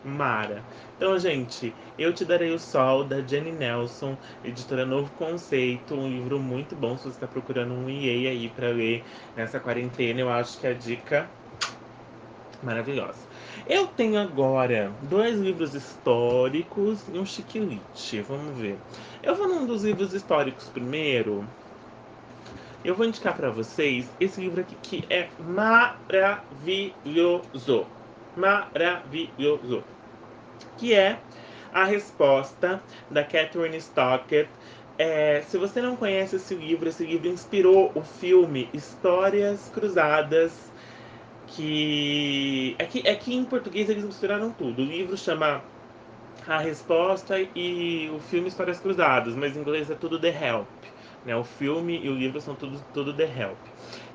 Mara. 0.03 0.63
Então, 0.95 1.17
gente, 1.19 1.73
Eu 1.97 2.13
Te 2.13 2.25
Darei 2.25 2.51
o 2.51 2.59
Sol, 2.59 3.03
da 3.03 3.21
Jenny 3.21 3.51
Nelson, 3.51 4.17
editora 4.43 4.85
Novo 4.85 5.11
Conceito, 5.13 5.95
um 5.95 6.09
livro 6.09 6.39
muito 6.39 6.75
bom 6.75 6.97
se 6.97 7.03
você 7.03 7.09
está 7.09 7.27
procurando 7.27 7.73
um 7.73 7.89
EA 7.89 8.31
aí 8.31 8.49
para 8.49 8.69
ler 8.69 9.03
nessa 9.35 9.59
quarentena. 9.59 10.19
Eu 10.21 10.29
acho 10.29 10.59
que 10.59 10.67
a 10.67 10.73
dica 10.73 11.29
maravilhosa. 12.63 13.19
Eu 13.67 13.87
tenho 13.87 14.19
agora 14.19 14.91
dois 15.03 15.39
livros 15.39 15.73
históricos 15.73 17.03
e 17.13 17.19
um 17.19 17.25
chiquilite. 17.25 18.21
Vamos 18.21 18.57
ver. 18.57 18.77
Eu 19.21 19.35
vou 19.35 19.47
num 19.47 19.65
dos 19.65 19.83
livros 19.83 20.13
históricos 20.13 20.67
primeiro. 20.69 21.45
Eu 22.83 22.95
vou 22.95 23.05
indicar 23.05 23.35
para 23.35 23.51
vocês 23.51 24.09
esse 24.19 24.41
livro 24.41 24.61
aqui 24.61 24.75
que 24.81 25.05
é 25.09 25.29
maravilhoso. 25.39 26.25
Maravilhoso. 28.35 29.83
Que 30.77 30.95
é 30.95 31.19
a 31.71 31.85
resposta 31.85 32.81
da 33.09 33.23
Catherine 33.23 33.77
Stockett. 33.77 34.49
É, 34.97 35.43
se 35.47 35.57
você 35.57 35.81
não 35.81 35.95
conhece 35.95 36.35
esse 36.35 36.55
livro, 36.55 36.89
esse 36.89 37.05
livro 37.05 37.27
inspirou 37.27 37.91
o 37.95 38.01
filme 38.01 38.67
Histórias 38.73 39.69
Cruzadas 39.73 40.70
que 41.55 42.75
é 42.79 42.85
que, 42.85 43.07
é 43.07 43.15
que 43.15 43.33
em 43.33 43.43
português 43.43 43.89
eles 43.89 44.03
misturaram 44.03 44.51
tudo. 44.51 44.81
O 44.81 44.85
livro 44.85 45.17
chama 45.17 45.61
A 46.47 46.57
Resposta 46.59 47.39
e 47.55 48.09
o 48.13 48.19
filme 48.19 48.47
Histórias 48.47 48.79
Cruzadas, 48.79 49.35
mas 49.35 49.55
em 49.55 49.61
inglês 49.61 49.89
é 49.89 49.95
tudo 49.95 50.19
The 50.19 50.29
Help. 50.29 50.67
Né? 51.25 51.35
O 51.35 51.43
filme 51.43 51.99
e 52.03 52.09
o 52.09 52.15
livro 52.15 52.41
são 52.41 52.55
tudo, 52.55 52.83
tudo 52.93 53.13
The 53.13 53.23
Help. 53.23 53.57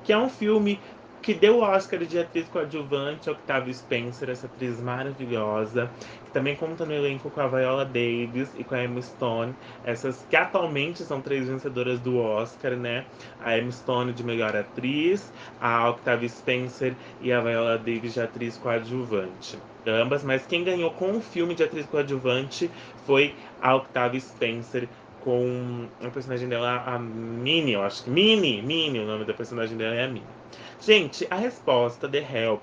Que 0.03 0.13
é 0.13 0.17
um 0.17 0.29
filme 0.29 0.79
que 1.21 1.33
deu 1.33 1.57
o 1.57 1.61
Oscar 1.61 1.99
de 2.05 2.19
atriz 2.19 2.47
coadjuvante 2.47 3.29
Octavia 3.29 3.73
Spencer, 3.73 4.29
essa 4.29 4.47
atriz 4.47 4.79
maravilhosa, 4.79 5.91
que 6.25 6.31
também 6.31 6.55
conta 6.55 6.85
no 6.85 6.93
elenco 6.93 7.29
com 7.29 7.41
a 7.41 7.47
Viola 7.47 7.85
Davis 7.85 8.49
e 8.57 8.63
com 8.63 8.75
a 8.75 8.83
Emma 8.83 9.01
Stone, 9.01 9.53
essas 9.83 10.25
que 10.29 10.35
atualmente 10.35 11.03
são 11.03 11.21
três 11.21 11.47
vencedoras 11.47 11.99
do 11.99 12.17
Oscar, 12.17 12.75
né? 12.75 13.05
A 13.39 13.57
Emma 13.57 13.71
Stone 13.71 14.13
de 14.13 14.23
melhor 14.23 14.55
atriz, 14.55 15.31
a 15.59 15.89
Octavia 15.89 16.29
Spencer 16.29 16.95
e 17.19 17.31
a 17.31 17.41
Viola 17.41 17.77
Davis 17.77 18.13
de 18.13 18.21
atriz 18.21 18.57
coadjuvante. 18.57 19.59
Ambas, 19.85 20.23
mas 20.23 20.45
quem 20.45 20.63
ganhou 20.63 20.91
com 20.91 21.17
o 21.17 21.21
filme 21.21 21.55
de 21.55 21.63
atriz 21.63 21.85
coadjuvante 21.87 22.69
foi 23.05 23.35
a 23.61 23.75
Octavia 23.75 24.19
Spencer 24.19 24.89
com 25.19 25.89
a 25.99 26.09
personagem 26.09 26.47
dela, 26.47 26.83
a 26.85 26.99
Minnie, 26.99 27.73
eu 27.73 27.81
acho 27.83 28.03
que 28.03 28.09
Minnie, 28.09 28.61
Minnie, 28.61 29.01
o 29.01 29.05
nome 29.05 29.25
da 29.25 29.33
personagem 29.33 29.75
dela 29.77 29.95
é 29.95 30.05
a 30.05 30.07
Minnie. 30.07 30.36
Gente, 30.79 31.27
a 31.29 31.35
resposta, 31.35 32.07
The 32.07 32.19
Help, 32.19 32.61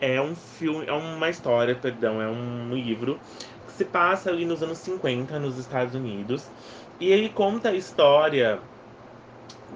é 0.00 0.20
um 0.20 0.34
filme, 0.34 0.86
é 0.86 0.92
uma 0.92 1.30
história, 1.30 1.74
perdão, 1.74 2.20
é 2.20 2.28
um 2.28 2.74
livro 2.74 3.18
que 3.66 3.72
se 3.72 3.84
passa 3.84 4.30
ali 4.30 4.44
nos 4.44 4.62
anos 4.62 4.78
50 4.78 5.38
nos 5.38 5.56
Estados 5.56 5.94
Unidos. 5.94 6.46
E 6.98 7.10
ele 7.10 7.28
conta 7.28 7.70
a 7.70 7.74
história 7.74 8.58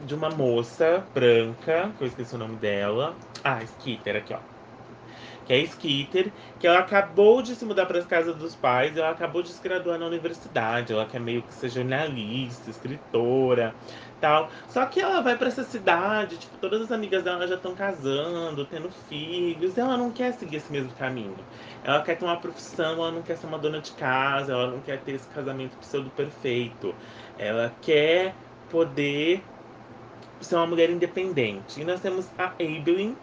de 0.04 0.14
uma 0.14 0.30
moça 0.30 1.04
branca, 1.14 1.92
que 1.96 2.04
eu 2.04 2.08
esqueci 2.08 2.34
o 2.34 2.38
nome 2.38 2.56
dela. 2.56 3.14
Ah, 3.44 3.62
Skitter, 3.62 4.16
aqui 4.16 4.34
ó 4.34 4.38
que 5.50 5.54
é 5.54 5.58
Skitter, 5.62 6.30
que 6.60 6.66
ela 6.68 6.78
acabou 6.78 7.42
de 7.42 7.56
se 7.56 7.64
mudar 7.64 7.84
para 7.84 7.98
as 7.98 8.06
casas 8.06 8.36
dos 8.36 8.54
pais, 8.54 8.96
ela 8.96 9.10
acabou 9.10 9.42
de 9.42 9.48
se 9.48 9.60
graduar 9.60 9.98
na 9.98 10.06
universidade, 10.06 10.92
ela 10.92 11.04
quer 11.04 11.18
meio 11.18 11.42
que 11.42 11.52
ser 11.52 11.68
jornalista, 11.70 12.70
escritora, 12.70 13.74
tal. 14.20 14.50
Só 14.68 14.84
que 14.86 15.00
ela 15.00 15.20
vai 15.20 15.36
para 15.36 15.48
essa 15.48 15.64
cidade, 15.64 16.36
tipo, 16.38 16.56
todas 16.58 16.82
as 16.82 16.92
amigas 16.92 17.22
dela 17.22 17.46
já 17.46 17.54
estão 17.54 17.74
casando, 17.74 18.64
tendo 18.66 18.90
filhos, 19.08 19.76
ela 19.78 19.96
não 19.96 20.10
quer 20.10 20.32
seguir 20.34 20.56
esse 20.56 20.70
mesmo 20.70 20.92
caminho. 20.92 21.36
Ela 21.82 22.02
quer 22.02 22.16
ter 22.16 22.24
uma 22.24 22.36
profissão, 22.36 22.94
ela 22.94 23.10
não 23.10 23.22
quer 23.22 23.36
ser 23.36 23.46
uma 23.46 23.58
dona 23.58 23.80
de 23.80 23.92
casa, 23.92 24.52
ela 24.52 24.70
não 24.70 24.80
quer 24.80 25.00
ter 25.00 25.12
esse 25.12 25.28
casamento 25.28 25.76
pseudo 25.78 26.10
perfeito. 26.10 26.94
Ela 27.38 27.72
quer 27.80 28.34
poder 28.68 29.42
ser 30.40 30.56
uma 30.56 30.66
mulher 30.66 30.90
independente. 30.90 31.80
E 31.80 31.84
nós 31.84 32.00
temos 32.00 32.28
a 32.38 32.46
Abeline, 32.46 33.16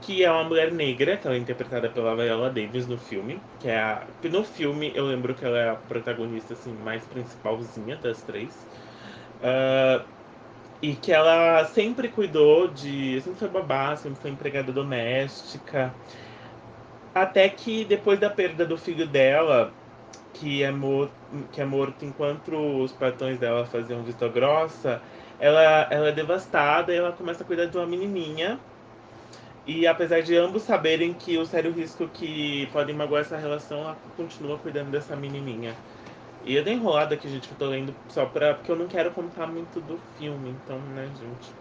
que 0.00 0.24
é 0.24 0.30
uma 0.30 0.44
mulher 0.44 0.72
negra, 0.72 1.16
que 1.16 1.26
ela 1.26 1.36
é 1.36 1.38
interpretada 1.38 1.88
pela 1.88 2.14
Viola 2.14 2.50
Davis 2.50 2.86
no 2.86 2.98
filme, 2.98 3.40
que 3.58 3.68
é 3.68 3.78
a... 3.78 4.06
no 4.24 4.44
filme 4.44 4.92
eu 4.94 5.06
lembro 5.06 5.34
que 5.34 5.44
ela 5.44 5.58
é 5.58 5.70
a 5.70 5.74
protagonista 5.74 6.54
assim 6.54 6.72
mais 6.84 7.04
principalzinha 7.04 7.96
das 7.96 8.22
três. 8.22 8.66
Uh, 9.40 10.04
e 10.80 10.94
que 10.94 11.12
ela 11.12 11.64
sempre 11.66 12.08
cuidou 12.08 12.68
de, 12.68 13.20
sempre 13.22 13.38
foi 13.38 13.48
babá, 13.48 13.96
sempre 13.96 14.20
foi 14.20 14.30
empregada 14.30 14.72
doméstica. 14.72 15.92
Até 17.14 17.48
que 17.48 17.84
depois 17.84 18.18
da 18.18 18.30
perda 18.30 18.64
do 18.64 18.76
filho 18.76 19.06
dela, 19.06 19.72
que 20.34 20.62
é, 20.62 20.70
morto, 20.70 21.12
que 21.52 21.60
é 21.60 21.64
morto 21.64 22.04
enquanto 22.04 22.56
os 22.82 22.92
patrões 22.92 23.38
dela 23.38 23.66
faziam 23.66 24.02
vista 24.02 24.28
grossa, 24.28 25.00
ela, 25.40 25.88
ela 25.90 26.08
é 26.08 26.12
devastada 26.12 26.92
e 26.92 26.96
ela 26.96 27.12
começa 27.12 27.42
a 27.42 27.46
cuidar 27.46 27.66
de 27.66 27.76
uma 27.76 27.86
menininha 27.86 28.58
e 29.68 29.86
apesar 29.86 30.22
de 30.22 30.34
ambos 30.34 30.62
saberem 30.62 31.12
que 31.12 31.36
o 31.36 31.44
sério 31.44 31.70
risco 31.70 32.08
que 32.08 32.66
podem 32.72 32.94
magoar 32.94 33.20
essa 33.20 33.36
relação, 33.36 33.80
ela 33.80 33.98
continua 34.16 34.56
cuidando 34.56 34.90
dessa 34.90 35.14
menininha. 35.14 35.74
E 36.48 36.54
eu 36.54 36.64
dei 36.64 36.74
enrolada 36.74 37.14
aqui, 37.14 37.28
gente, 37.28 37.46
que 37.46 37.52
eu 37.54 37.58
tô 37.58 37.66
lendo 37.68 37.94
só 38.08 38.24
pra. 38.26 38.54
Porque 38.54 38.70
eu 38.70 38.76
não 38.76 38.88
quero 38.88 39.12
contar 39.12 39.46
muito 39.46 39.82
do 39.82 39.98
filme, 39.98 40.48
então, 40.50 40.80
né, 40.80 41.06
gente. 41.14 41.54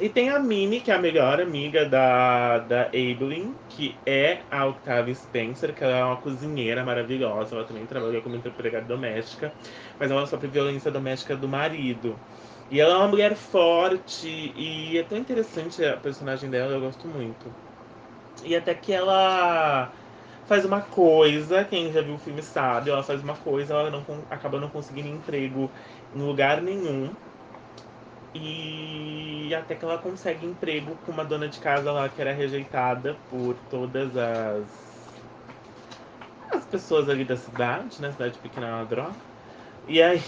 E 0.00 0.08
tem 0.08 0.30
a 0.30 0.38
Minnie, 0.38 0.80
que 0.80 0.90
é 0.92 0.94
a 0.94 0.98
melhor 1.00 1.40
amiga 1.40 1.88
da, 1.88 2.58
da 2.60 2.82
Abeline, 2.86 3.56
que 3.68 4.00
é 4.06 4.44
a 4.50 4.66
Octavia 4.66 5.14
Spencer, 5.14 5.74
que 5.74 5.82
ela 5.84 5.96
é 5.96 6.04
uma 6.04 6.16
cozinheira 6.20 6.84
maravilhosa. 6.84 7.56
Ela 7.56 7.64
também 7.66 7.86
trabalha 7.86 8.22
como 8.22 8.36
empregada 8.36 8.86
doméstica, 8.86 9.56
mas 9.98 10.10
ela 10.10 10.26
sofre 10.26 10.48
violência 10.48 10.90
doméstica 10.90 11.36
do 11.36 11.48
marido. 11.48 12.22
E 12.70 12.80
ela 12.80 12.94
é 12.94 12.96
uma 12.98 13.08
mulher 13.08 13.34
forte 13.36 14.28
e 14.28 14.96
é 14.98 15.02
tão 15.04 15.18
interessante 15.18 15.84
a 15.84 15.96
personagem 15.96 16.48
dela, 16.50 16.72
eu 16.74 16.80
gosto 16.80 17.08
muito. 17.08 17.54
E 18.42 18.56
até 18.56 18.74
que 18.74 18.92
ela 18.92 19.94
faz 20.46 20.64
uma 20.64 20.80
coisa, 20.82 21.64
quem 21.64 21.92
já 21.92 22.00
viu 22.00 22.14
o 22.14 22.18
filme 22.18 22.42
sabe, 22.42 22.90
ela 22.90 23.02
faz 23.02 23.22
uma 23.22 23.36
coisa, 23.36 23.74
ela 23.74 23.90
não, 23.90 24.04
acaba 24.30 24.60
não 24.60 24.68
conseguindo 24.68 25.08
emprego 25.08 25.70
em 26.14 26.22
lugar 26.22 26.60
nenhum. 26.62 27.10
E 28.34 29.54
até 29.54 29.74
que 29.74 29.84
ela 29.84 29.98
consegue 29.98 30.46
emprego 30.46 30.96
com 31.04 31.12
uma 31.12 31.24
dona 31.24 31.48
de 31.48 31.58
casa 31.58 31.92
lá 31.92 32.08
que 32.08 32.20
era 32.20 32.32
rejeitada 32.32 33.14
por 33.28 33.54
todas 33.70 34.16
as, 34.16 34.66
as 36.50 36.64
pessoas 36.66 37.08
ali 37.08 37.24
da 37.24 37.36
cidade, 37.36 38.00
né? 38.00 38.10
Cidade 38.12 38.38
pequena 38.38 38.66
é 38.68 38.72
uma 38.72 38.84
droga. 38.86 39.14
E 39.86 40.00
aí, 40.02 40.22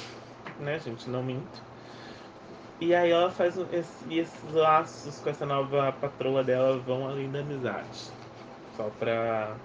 né, 0.58 0.78
gente, 0.78 1.08
não 1.08 1.22
minto. 1.22 1.62
E 2.80 2.94
aí 2.94 3.10
ela 3.10 3.30
faz 3.30 3.56
esse, 3.72 4.04
e 4.08 4.18
esses 4.18 4.52
laços 4.52 5.18
com 5.20 5.30
essa 5.30 5.46
nova 5.46 5.92
patroa 5.92 6.44
dela 6.44 6.78
vão 6.78 7.06
além 7.08 7.30
da 7.30 7.40
amizade. 7.40 8.12
Só 8.76 8.90
pra. 8.90 9.56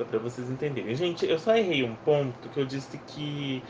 Só 0.00 0.04
pra 0.06 0.18
vocês 0.18 0.48
entenderem. 0.48 0.94
Gente, 0.94 1.26
eu 1.26 1.38
só 1.38 1.54
errei 1.54 1.82
um 1.84 1.94
ponto 1.94 2.48
que 2.48 2.58
eu 2.58 2.64
disse 2.64 2.96
que 3.06 3.62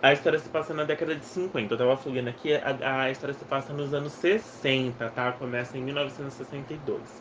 a 0.00 0.12
história 0.12 0.38
se 0.38 0.48
passa 0.48 0.72
na 0.72 0.84
década 0.84 1.16
de 1.16 1.24
50. 1.24 1.74
Eu 1.74 1.78
tava 1.78 1.96
falando 1.96 2.28
aqui, 2.28 2.54
a, 2.54 3.02
a 3.02 3.10
história 3.10 3.34
se 3.34 3.44
passa 3.44 3.72
nos 3.72 3.92
anos 3.92 4.12
60, 4.12 5.10
tá? 5.10 5.32
Começa 5.32 5.76
em 5.76 5.82
1962. 5.82 7.20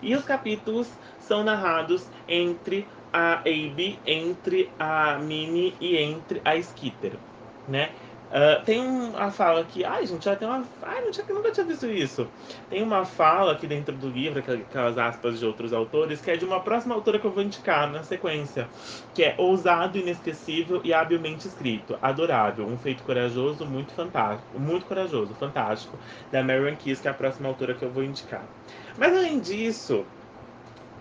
E 0.00 0.16
os 0.16 0.24
capítulos 0.24 0.88
são 1.18 1.44
narrados 1.44 2.08
entre 2.26 2.88
a 3.12 3.40
Abe, 3.40 4.00
entre 4.06 4.72
a 4.78 5.18
Minnie 5.18 5.76
e 5.78 5.98
entre 5.98 6.40
a 6.46 6.56
Skitter, 6.56 7.18
né? 7.66 7.90
Uh, 8.28 8.62
tem 8.64 8.78
uma 8.78 9.30
fala 9.30 9.64
que, 9.64 9.84
ai 9.84 10.04
gente, 10.04 10.26
já 10.26 10.36
tem 10.36 10.46
uma. 10.46 10.62
Ai, 10.82 11.00
não 11.00 11.10
tinha, 11.10 11.26
nunca 11.28 11.50
tinha 11.50 11.64
visto 11.64 11.86
isso. 11.86 12.28
Tem 12.68 12.82
uma 12.82 13.06
fala 13.06 13.52
aqui 13.52 13.66
dentro 13.66 13.94
do 13.96 14.10
livro, 14.10 14.38
aquelas 14.38 14.98
aspas 14.98 15.38
de 15.38 15.46
outros 15.46 15.72
autores, 15.72 16.20
que 16.20 16.30
é 16.30 16.36
de 16.36 16.44
uma 16.44 16.60
próxima 16.60 16.94
autora 16.94 17.18
que 17.18 17.24
eu 17.24 17.30
vou 17.30 17.42
indicar 17.42 17.90
na 17.90 18.02
sequência, 18.02 18.68
que 19.14 19.22
é 19.22 19.34
ousado, 19.38 19.96
inesquecível 19.96 20.82
e 20.84 20.92
habilmente 20.92 21.48
escrito. 21.48 21.98
Adorável, 22.02 22.66
um 22.66 22.76
feito 22.76 23.02
corajoso, 23.02 23.64
muito 23.64 23.92
fantástico. 23.92 24.58
Muito 24.58 24.84
corajoso, 24.84 25.34
fantástico, 25.34 25.98
da 26.30 26.42
Marion 26.42 26.76
Kiss, 26.76 27.00
que 27.00 27.08
é 27.08 27.10
a 27.10 27.14
próxima 27.14 27.48
autora 27.48 27.72
que 27.72 27.82
eu 27.82 27.90
vou 27.90 28.04
indicar. 28.04 28.44
Mas 28.98 29.16
além 29.16 29.40
disso, 29.40 30.04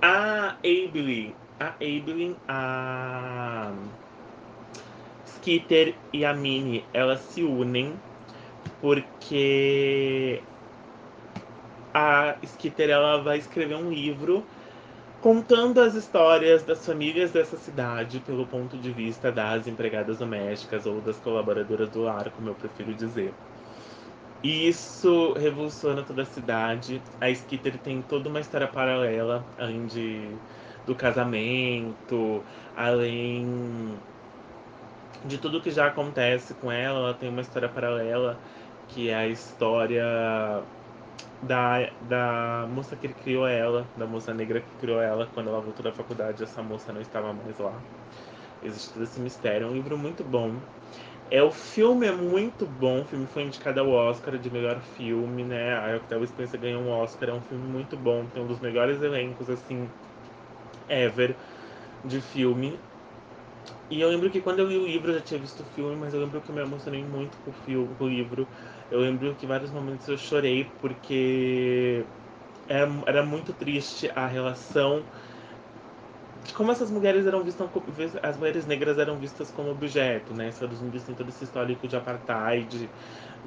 a 0.01 0.55
Abilene, 0.59 1.35
a 1.59 1.73
Abilene, 1.81 2.37
a. 2.47 3.71
Skitter 5.47 5.95
e 6.11 6.25
a 6.25 6.33
Minnie, 6.33 6.83
elas 6.93 7.21
se 7.21 7.41
unem 7.41 7.93
porque 8.81 10.41
a 11.93 12.35
Skitter 12.43 12.89
ela 12.89 13.23
vai 13.23 13.37
escrever 13.37 13.75
um 13.75 13.89
livro 13.89 14.43
contando 15.21 15.79
as 15.79 15.95
histórias 15.95 16.63
das 16.63 16.85
famílias 16.85 17.31
dessa 17.31 17.55
cidade 17.55 18.19
pelo 18.19 18.45
ponto 18.45 18.75
de 18.75 18.91
vista 18.91 19.31
das 19.31 19.65
empregadas 19.69 20.17
domésticas 20.17 20.85
ou 20.85 20.99
das 20.99 21.15
colaboradoras 21.15 21.89
do 21.91 22.01
lar, 22.01 22.29
como 22.31 22.49
eu 22.49 22.55
prefiro 22.55 22.93
dizer. 22.93 23.31
E 24.43 24.67
isso 24.67 25.31
revoluciona 25.31 26.03
toda 26.03 26.23
a 26.23 26.25
cidade. 26.25 27.01
A 27.21 27.29
Skitter 27.29 27.77
tem 27.77 28.01
toda 28.01 28.27
uma 28.27 28.41
história 28.41 28.67
paralela, 28.67 29.45
além 29.57 29.85
de 29.85 30.27
do 30.85 30.93
casamento, 30.93 32.43
além 32.75 33.97
de 35.25 35.37
tudo 35.37 35.61
que 35.61 35.71
já 35.71 35.87
acontece 35.87 36.53
com 36.55 36.71
ela, 36.71 36.99
ela 36.99 37.13
tem 37.13 37.29
uma 37.29 37.41
história 37.41 37.69
paralela 37.69 38.39
que 38.89 39.09
é 39.09 39.15
a 39.15 39.27
história 39.27 40.03
da, 41.41 41.89
da 42.01 42.67
moça 42.69 42.95
que 42.95 43.09
criou 43.09 43.47
ela, 43.47 43.85
da 43.95 44.05
moça 44.05 44.33
negra 44.33 44.61
que 44.61 44.75
criou 44.79 45.01
ela 45.01 45.27
quando 45.33 45.49
ela 45.49 45.59
voltou 45.59 45.83
da 45.83 45.91
faculdade, 45.91 46.43
essa 46.43 46.61
moça 46.61 46.91
não 46.93 47.01
estava 47.01 47.33
mais 47.33 47.57
lá. 47.57 47.81
Existe 48.63 48.93
todo 48.93 49.03
esse 49.03 49.19
mistério, 49.19 49.67
é 49.67 49.69
um 49.69 49.73
livro 49.73 49.97
muito 49.97 50.23
bom. 50.23 50.55
É, 51.29 51.43
o 51.43 51.51
filme 51.51 52.07
é 52.07 52.11
muito 52.11 52.65
bom, 52.65 53.01
o 53.01 53.05
filme 53.05 53.27
foi 53.27 53.43
indicado 53.43 53.81
ao 53.81 53.89
Oscar 53.89 54.37
de 54.37 54.49
melhor 54.49 54.79
filme, 54.79 55.43
né? 55.43 55.75
A 55.77 55.97
Octavia 55.97 56.25
Spencer 56.25 56.59
ganhou 56.59 56.81
um 56.81 56.89
Oscar, 56.89 57.29
é 57.29 57.33
um 57.33 57.41
filme 57.41 57.67
muito 57.67 57.97
bom, 57.97 58.25
tem 58.27 58.41
um 58.41 58.47
dos 58.47 58.59
melhores 58.59 59.01
elencos, 59.01 59.49
assim, 59.49 59.89
ever 60.87 61.35
de 62.03 62.21
filme. 62.21 62.79
E 63.89 64.01
eu 64.01 64.09
lembro 64.09 64.29
que 64.29 64.41
quando 64.41 64.59
eu 64.59 64.67
li 64.67 64.77
o 64.77 64.85
livro 64.85 65.11
eu 65.11 65.15
já 65.15 65.21
tinha 65.21 65.39
visto 65.39 65.61
o 65.61 65.65
filme, 65.65 65.95
mas 65.95 66.13
eu 66.13 66.19
lembro 66.19 66.41
que 66.41 66.49
eu 66.49 66.55
me 66.55 66.61
emocionei 66.61 67.03
muito 67.03 67.37
com 67.37 67.51
o, 67.51 67.53
filme, 67.53 67.95
com 67.95 68.03
o 68.03 68.09
livro. 68.09 68.47
Eu 68.91 68.99
lembro 68.99 69.33
que 69.35 69.45
em 69.45 69.47
vários 69.47 69.71
momentos 69.71 70.07
eu 70.07 70.17
chorei 70.17 70.65
porque 70.81 72.05
era, 72.67 72.89
era 73.05 73.23
muito 73.23 73.53
triste 73.53 74.11
a 74.13 74.27
relação 74.27 75.05
de 76.43 76.53
como 76.53 76.71
essas 76.71 76.91
mulheres 76.91 77.25
eram 77.25 77.43
vistas 77.43 77.69
as 78.21 78.37
mulheres 78.37 78.65
negras 78.65 78.97
eram 78.97 79.17
vistas 79.17 79.49
como 79.51 79.71
objeto, 79.71 80.33
né? 80.33 80.49
Estados 80.49 80.81
Unidos 80.81 81.03
tem 81.03 81.15
todo 81.15 81.29
esse 81.29 81.45
histórico 81.45 81.87
de 81.87 81.95
apartheid, 81.95 82.89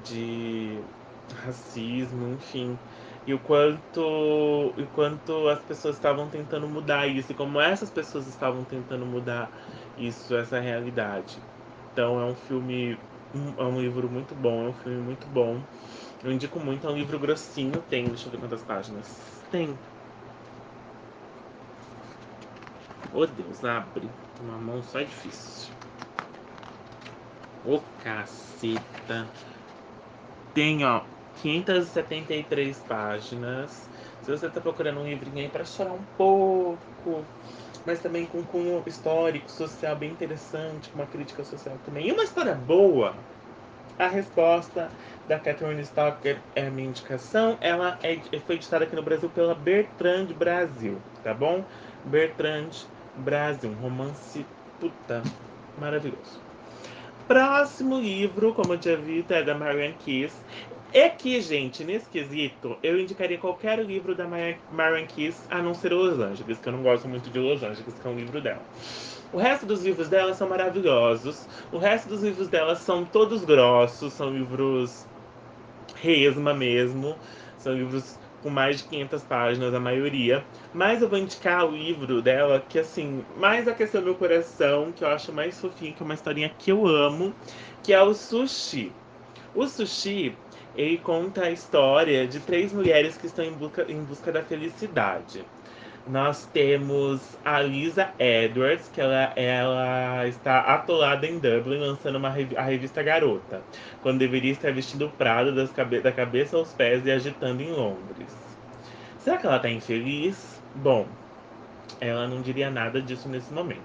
de 0.02 0.82
racismo, 1.44 2.34
enfim 2.34 2.78
e 3.26 3.34
o 3.34 3.38
quanto, 3.38 4.00
o 4.76 4.86
quanto 4.92 5.48
as 5.48 5.62
pessoas 5.62 5.96
estavam 5.96 6.28
tentando 6.28 6.66
mudar 6.66 7.06
isso 7.06 7.32
e 7.32 7.34
como 7.34 7.60
essas 7.60 7.90
pessoas 7.90 8.26
estavam 8.26 8.64
tentando 8.64 9.04
mudar 9.04 9.52
isso, 10.00 10.34
essa 10.34 10.58
realidade. 10.58 11.38
Então 11.92 12.20
é 12.20 12.24
um 12.24 12.34
filme, 12.34 12.98
é 13.58 13.62
um 13.62 13.80
livro 13.80 14.08
muito 14.08 14.34
bom, 14.34 14.66
é 14.66 14.68
um 14.70 14.74
filme 14.74 14.98
muito 14.98 15.26
bom. 15.28 15.60
Eu 16.22 16.32
indico 16.32 16.58
muito, 16.58 16.86
é 16.86 16.90
um 16.90 16.96
livro 16.96 17.18
grossinho, 17.18 17.82
tem, 17.88 18.04
deixa 18.04 18.28
eu 18.28 18.32
ver 18.32 18.38
quantas 18.38 18.62
páginas. 18.62 19.06
Tem. 19.50 19.78
Oh 23.12 23.26
Deus, 23.26 23.64
abre. 23.64 24.10
Uma 24.40 24.56
mão 24.56 24.82
só 24.82 25.00
é 25.00 25.04
difícil. 25.04 25.72
Ô 27.64 27.76
oh, 27.76 27.80
caceta. 28.02 29.28
Tem, 30.54 30.84
ó, 30.84 31.02
573 31.42 32.78
páginas. 32.78 33.88
Se 34.22 34.30
você 34.30 34.46
está 34.46 34.60
procurando 34.60 35.00
um 35.00 35.06
livrinho 35.06 35.38
aí 35.38 35.48
para 35.48 35.64
chorar 35.64 35.92
um 35.92 36.04
pouco, 36.16 37.24
mas 37.84 38.00
também 38.00 38.26
com 38.26 38.38
um 38.38 38.44
cunho 38.44 38.82
histórico, 38.86 39.50
social 39.50 39.96
bem 39.96 40.10
interessante, 40.10 40.90
com 40.90 40.98
uma 40.98 41.06
crítica 41.06 41.44
social 41.44 41.78
também. 41.84 42.08
E 42.08 42.12
uma 42.12 42.24
história 42.24 42.54
boa. 42.54 43.14
A 43.98 44.06
resposta 44.06 44.90
da 45.28 45.38
Catherine 45.38 45.82
Stocker 45.82 46.40
é 46.54 46.66
a 46.66 46.70
minha 46.70 46.88
indicação. 46.88 47.58
Ela 47.60 47.98
é, 48.02 48.16
foi 48.40 48.54
editada 48.54 48.84
aqui 48.84 48.96
no 48.96 49.02
Brasil 49.02 49.28
pela 49.28 49.54
Bertrand 49.54 50.28
Brasil, 50.28 51.02
tá 51.22 51.34
bom? 51.34 51.64
Bertrand 52.04 52.70
Brasil, 53.14 53.70
um 53.70 53.74
romance 53.74 54.46
puta 54.78 55.22
maravilhoso. 55.76 56.40
Próximo 57.28 58.00
livro, 58.00 58.54
como 58.54 58.72
eu 58.72 58.78
tinha 58.78 58.96
visto, 58.96 59.32
é 59.32 59.42
da 59.42 59.54
Marianne 59.54 59.94
Kiss. 59.94 60.34
É 60.92 61.08
que, 61.08 61.40
gente, 61.40 61.84
nesse 61.84 62.08
quesito, 62.08 62.76
eu 62.82 62.98
indicaria 62.98 63.38
qualquer 63.38 63.78
livro 63.78 64.12
da 64.12 64.26
Marian 64.26 65.06
Kiss, 65.06 65.40
a 65.48 65.62
não 65.62 65.72
ser 65.72 65.92
Los 65.92 66.18
Angeles, 66.18 66.58
que 66.58 66.68
eu 66.68 66.72
não 66.72 66.82
gosto 66.82 67.06
muito 67.06 67.30
de 67.30 67.38
Los 67.38 67.62
Angeles, 67.62 67.94
que 67.94 68.06
é 68.06 68.10
um 68.10 68.16
livro 68.16 68.40
dela. 68.40 68.62
O 69.32 69.38
resto 69.38 69.64
dos 69.64 69.84
livros 69.84 70.08
dela 70.08 70.34
são 70.34 70.48
maravilhosos. 70.48 71.46
O 71.70 71.78
resto 71.78 72.08
dos 72.08 72.24
livros 72.24 72.48
dela 72.48 72.74
são 72.74 73.04
todos 73.04 73.44
grossos, 73.44 74.12
são 74.12 74.30
livros 74.30 75.06
resma 75.94 76.52
mesmo. 76.52 77.14
São 77.56 77.72
livros 77.72 78.18
com 78.42 78.50
mais 78.50 78.78
de 78.78 78.84
500 78.84 79.22
páginas, 79.22 79.72
a 79.72 79.78
maioria. 79.78 80.44
Mas 80.74 81.02
eu 81.02 81.08
vou 81.08 81.18
indicar 81.18 81.66
o 81.66 81.70
livro 81.70 82.20
dela, 82.20 82.64
que 82.68 82.80
assim, 82.80 83.24
mais 83.36 83.68
aqueceu 83.68 84.02
meu 84.02 84.16
coração, 84.16 84.90
que 84.90 85.04
eu 85.04 85.08
acho 85.08 85.32
mais 85.32 85.60
fofinho, 85.60 85.94
que 85.94 86.02
é 86.02 86.04
uma 86.04 86.14
historinha 86.14 86.52
que 86.58 86.72
eu 86.72 86.84
amo, 86.84 87.32
que 87.82 87.92
é 87.92 88.02
o 88.02 88.12
Sushi. 88.12 88.92
O 89.54 89.66
Sushi 89.66 90.34
ele 90.76 90.98
conta 90.98 91.44
a 91.44 91.50
história 91.50 92.26
de 92.26 92.40
três 92.40 92.72
mulheres 92.72 93.16
que 93.16 93.26
estão 93.26 93.44
em 93.44 93.52
busca, 93.52 93.84
em 93.88 94.02
busca 94.02 94.30
da 94.30 94.42
felicidade. 94.42 95.44
Nós 96.06 96.48
temos 96.52 97.20
a 97.44 97.60
Lisa 97.60 98.10
Edwards, 98.18 98.90
que 98.92 99.00
ela, 99.00 99.32
ela 99.36 100.26
está 100.26 100.60
atolada 100.60 101.26
em 101.26 101.38
Dublin, 101.38 101.78
lançando 101.78 102.16
uma, 102.16 102.28
a 102.28 102.62
revista 102.62 103.02
Garota, 103.02 103.60
quando 104.02 104.18
deveria 104.18 104.52
estar 104.52 104.72
vestindo 104.72 105.10
Prado 105.10 105.54
das 105.54 105.70
da 105.70 106.10
cabeça 106.10 106.56
aos 106.56 106.72
pés 106.72 107.04
e 107.04 107.10
agitando 107.10 107.62
em 107.62 107.70
Londres. 107.70 108.34
Será 109.18 109.36
que 109.36 109.46
ela 109.46 109.56
está 109.56 109.68
infeliz? 109.68 110.60
Bom, 110.74 111.06
ela 112.00 112.26
não 112.26 112.40
diria 112.40 112.70
nada 112.70 113.00
disso 113.02 113.28
nesse 113.28 113.52
momento. 113.52 113.80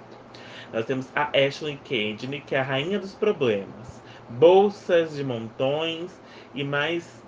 Nós 0.71 0.85
temos 0.85 1.07
a 1.15 1.29
Ashley 1.37 1.77
Cade, 1.83 2.27
que 2.45 2.55
é 2.55 2.59
a 2.59 2.63
rainha 2.63 2.97
dos 2.97 3.13
problemas. 3.13 4.01
Bolsas 4.29 5.15
de 5.15 5.23
montões, 5.23 6.11
e 6.55 6.63
mais 6.63 7.25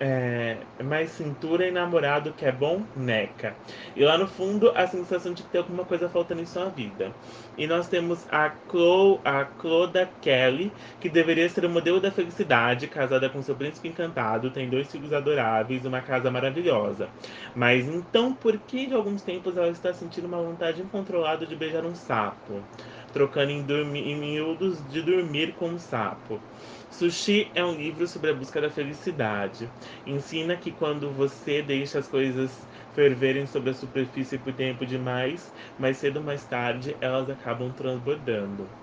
é, 0.00 0.56
mais 0.82 1.10
cintura 1.10 1.68
e 1.68 1.70
namorado 1.70 2.32
que 2.32 2.46
é 2.46 2.50
bom, 2.50 2.82
neca. 2.96 3.54
E 3.94 4.02
lá 4.02 4.16
no 4.16 4.26
fundo, 4.26 4.72
a 4.74 4.86
sensação 4.86 5.34
de 5.34 5.42
ter 5.42 5.58
alguma 5.58 5.84
coisa 5.84 6.08
faltando 6.08 6.40
em 6.40 6.46
sua 6.46 6.70
vida. 6.70 7.12
E 7.60 7.66
nós 7.66 7.88
temos 7.88 8.26
a, 8.32 8.50
Chloe, 8.70 9.20
a 9.22 9.44
Cloda 9.44 10.08
Kelly, 10.22 10.72
que 10.98 11.10
deveria 11.10 11.46
ser 11.46 11.66
o 11.66 11.68
modelo 11.68 12.00
da 12.00 12.10
felicidade, 12.10 12.86
casada 12.86 13.28
com 13.28 13.42
seu 13.42 13.54
príncipe 13.54 13.88
encantado, 13.88 14.50
tem 14.50 14.66
dois 14.66 14.90
filhos 14.90 15.12
adoráveis 15.12 15.84
uma 15.84 16.00
casa 16.00 16.30
maravilhosa. 16.30 17.10
Mas 17.54 17.86
então, 17.86 18.32
por 18.32 18.58
que 18.60 18.86
de 18.86 18.94
alguns 18.94 19.20
tempos 19.20 19.58
ela 19.58 19.68
está 19.68 19.92
sentindo 19.92 20.26
uma 20.26 20.40
vontade 20.40 20.80
incontrolada 20.80 21.44
de 21.44 21.54
beijar 21.54 21.84
um 21.84 21.94
sapo? 21.94 22.62
Trocando 23.12 23.52
em, 23.52 23.62
em 24.10 24.16
miúdos 24.16 24.78
de 24.88 25.02
dormir 25.02 25.52
com 25.52 25.68
um 25.68 25.78
sapo. 25.78 26.40
Sushi 26.90 27.50
é 27.54 27.62
um 27.62 27.74
livro 27.74 28.06
sobre 28.06 28.30
a 28.30 28.34
busca 28.34 28.58
da 28.58 28.70
felicidade. 28.70 29.68
Ensina 30.06 30.56
que 30.56 30.72
quando 30.72 31.10
você 31.10 31.60
deixa 31.60 31.98
as 31.98 32.08
coisas 32.08 32.50
ferverem 32.92 33.46
sobre 33.46 33.70
a 33.70 33.74
superfície 33.74 34.38
por 34.38 34.54
tempo 34.54 34.86
demais, 34.86 35.52
mais 35.76 35.98
cedo 35.98 36.18
ou 36.18 36.22
mais 36.24 36.46
tarde 36.46 36.96
elas 37.00 37.28
acabam 37.30 37.72
transbordando. 37.74 38.74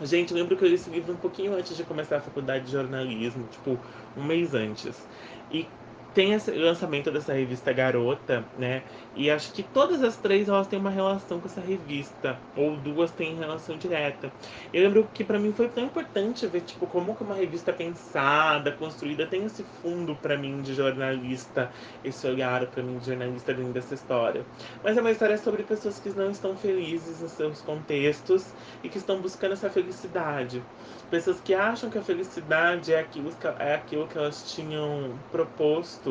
Gente, 0.00 0.32
lembro 0.34 0.56
que 0.56 0.64
eu 0.64 0.68
li 0.68 0.74
esse 0.74 0.90
livro 0.90 1.12
um 1.14 1.18
pouquinho 1.18 1.52
antes 1.54 1.76
de 1.76 1.84
começar 1.84 2.16
a 2.16 2.20
faculdade 2.20 2.64
de 2.66 2.70
jornalismo, 2.72 3.46
tipo, 3.48 3.84
um 4.16 4.24
mês 4.24 4.54
antes. 4.54 5.08
E 5.50 5.81
tem 6.14 6.32
esse 6.32 6.50
lançamento 6.50 7.10
dessa 7.10 7.32
revista 7.32 7.72
Garota, 7.72 8.44
né? 8.58 8.82
E 9.14 9.30
acho 9.30 9.52
que 9.52 9.62
todas 9.62 10.02
as 10.02 10.16
três 10.16 10.48
elas 10.48 10.66
têm 10.66 10.78
uma 10.78 10.90
relação 10.90 11.40
com 11.40 11.46
essa 11.46 11.60
revista, 11.60 12.38
ou 12.56 12.76
duas 12.76 13.10
têm 13.10 13.36
relação 13.36 13.76
direta. 13.76 14.32
Eu 14.72 14.82
lembro 14.82 15.08
que 15.12 15.24
para 15.24 15.38
mim 15.38 15.52
foi 15.52 15.68
tão 15.68 15.84
importante 15.84 16.46
ver 16.46 16.62
tipo 16.62 16.86
como 16.86 17.14
que 17.14 17.22
uma 17.22 17.34
revista 17.34 17.72
pensada, 17.72 18.72
construída 18.72 19.26
tem 19.26 19.44
esse 19.44 19.64
fundo 19.80 20.14
para 20.16 20.36
mim 20.36 20.62
de 20.62 20.74
jornalista, 20.74 21.70
esse 22.04 22.26
olhar 22.26 22.66
para 22.66 22.82
mim 22.82 22.98
de 22.98 23.06
jornalista 23.06 23.54
dentro 23.54 23.72
dessa 23.72 23.94
história. 23.94 24.44
Mas 24.82 24.96
é 24.96 25.00
uma 25.00 25.10
história 25.10 25.38
sobre 25.38 25.62
pessoas 25.62 25.98
que 25.98 26.10
não 26.10 26.30
estão 26.30 26.56
felizes 26.56 27.20
nos 27.20 27.32
seus 27.32 27.60
contextos 27.62 28.46
e 28.82 28.88
que 28.88 28.98
estão 28.98 29.20
buscando 29.20 29.52
essa 29.52 29.70
felicidade. 29.70 30.62
Pessoas 31.10 31.40
que 31.40 31.54
acham 31.54 31.90
que 31.90 31.98
a 31.98 32.02
felicidade 32.02 32.92
é 32.92 33.00
aquilo 33.00 33.30
que, 33.32 33.46
é 33.46 33.74
aquilo 33.74 34.06
que 34.08 34.16
elas 34.16 34.54
tinham 34.54 35.12
proposto 35.30 36.01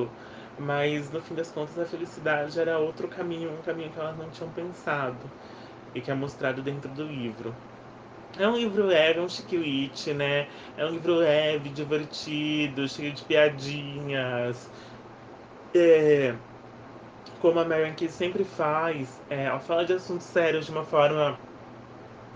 mas 0.57 1.11
no 1.11 1.21
fim 1.21 1.33
das 1.33 1.51
contas 1.51 1.77
a 1.77 1.85
felicidade 1.85 2.59
era 2.59 2.77
outro 2.77 3.07
caminho, 3.07 3.51
um 3.51 3.61
caminho 3.61 3.89
que 3.89 3.99
elas 3.99 4.17
não 4.17 4.29
tinham 4.29 4.49
pensado 4.51 5.17
e 5.93 6.01
que 6.01 6.11
é 6.11 6.13
mostrado 6.13 6.61
dentro 6.61 6.89
do 6.91 7.03
livro. 7.03 7.53
É 8.37 8.47
um 8.47 8.55
livro 8.55 8.85
leve, 8.85 9.19
é 9.19 9.21
um 9.21 9.27
chiquilite, 9.27 10.13
né? 10.13 10.47
É 10.77 10.85
um 10.85 10.91
livro 10.91 11.15
leve, 11.15 11.69
divertido, 11.69 12.87
cheio 12.87 13.11
de 13.11 13.21
piadinhas. 13.23 14.69
É, 15.75 16.33
como 17.41 17.59
a 17.59 17.65
Marian 17.65 17.93
Key 17.93 18.07
sempre 18.07 18.43
faz, 18.43 19.19
é, 19.29 19.45
ela 19.45 19.59
fala 19.59 19.83
de 19.83 19.93
assuntos 19.93 20.27
sérios 20.27 20.65
de 20.65 20.71
uma 20.71 20.83
forma 20.83 21.37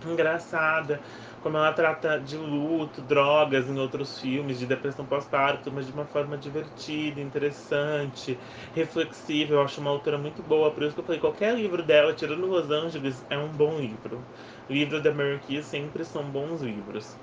engraçada, 0.05 0.99
como 1.45 1.57
ela 1.57 1.71
trata 1.73 2.19
de 2.19 2.37
luto, 2.37 3.03
drogas 3.03 3.69
em 3.69 3.77
outros 3.79 4.17
filmes, 4.19 4.57
de 4.57 4.65
depressão 4.65 5.05
pós-parto, 5.07 5.71
mas 5.71 5.85
de 5.85 5.91
uma 5.91 6.07
forma 6.07 6.37
divertida, 6.39 7.21
interessante, 7.21 8.41
reflexiva. 8.73 9.53
Eu 9.53 9.61
acho 9.61 9.79
uma 9.79 9.91
autora 9.91 10.17
muito 10.17 10.41
boa, 10.41 10.73
por 10.73 10.81
isso 10.83 10.95
que 10.95 11.01
eu 11.01 11.05
falei, 11.05 11.21
qualquer 11.21 11.55
livro 11.55 11.83
dela, 11.85 12.15
tirando 12.15 12.47
Los 12.47 12.71
Angeles, 12.71 13.23
é 13.29 13.37
um 13.37 13.55
bom 13.55 13.79
livro. 13.79 14.27
Livros 14.67 15.03
da 15.03 15.13
Mary 15.13 15.39
Kay 15.39 15.61
sempre 15.63 16.03
são 16.03 16.31
bons 16.31 16.61
livros. 16.63 17.21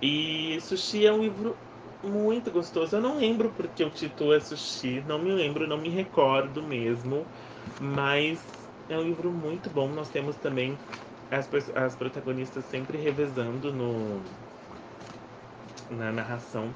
E 0.00 0.60
Sushi 0.60 1.06
é 1.06 1.12
um 1.12 1.22
livro 1.22 1.62
muito 2.02 2.50
gostoso. 2.50 2.96
Eu 2.96 3.00
não 3.00 3.18
lembro 3.18 3.52
porque 3.52 3.84
o 3.84 3.90
título 3.90 4.32
é 4.34 4.40
Sushi, 4.40 5.02
não 5.02 5.18
me 5.22 5.32
lembro, 5.32 5.66
não 5.66 5.78
me 5.78 5.88
recordo 5.88 6.62
mesmo, 6.62 7.30
mas 7.78 8.70
É 8.88 8.98
um 8.98 9.02
livro 9.04 9.32
muito 9.32 9.70
bom. 9.70 9.88
Nós 9.92 10.10
temos 10.10 10.36
também 10.38 10.78
as, 11.32 11.48
as 11.74 11.96
protagonistas 11.96 12.64
sempre 12.66 12.98
revezando 12.98 13.72
no, 13.72 14.22
na 15.88 16.12
narração 16.12 16.74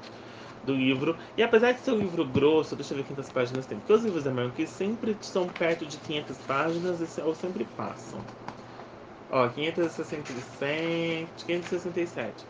do 0.63 0.73
livro. 0.73 1.15
E 1.37 1.43
apesar 1.43 1.73
de 1.73 1.81
ser 1.81 1.91
um 1.91 1.99
livro 1.99 2.25
grosso, 2.25 2.75
deixa 2.75 2.93
eu 2.93 2.97
ver 2.97 3.05
quantas 3.05 3.29
páginas 3.29 3.67
tem. 3.67 3.77
Porque 3.77 3.93
os 3.93 4.03
livros 4.03 4.23
da 4.23 4.31
Marion 4.31 4.51
sempre 4.65 5.15
são 5.21 5.47
perto 5.47 5.85
de 5.85 5.97
500 5.97 6.37
páginas 6.39 7.17
ou 7.19 7.35
sempre 7.35 7.65
passam. 7.65 8.23
Ó, 9.29 9.47
567, 9.49 11.45
567. 11.45 12.45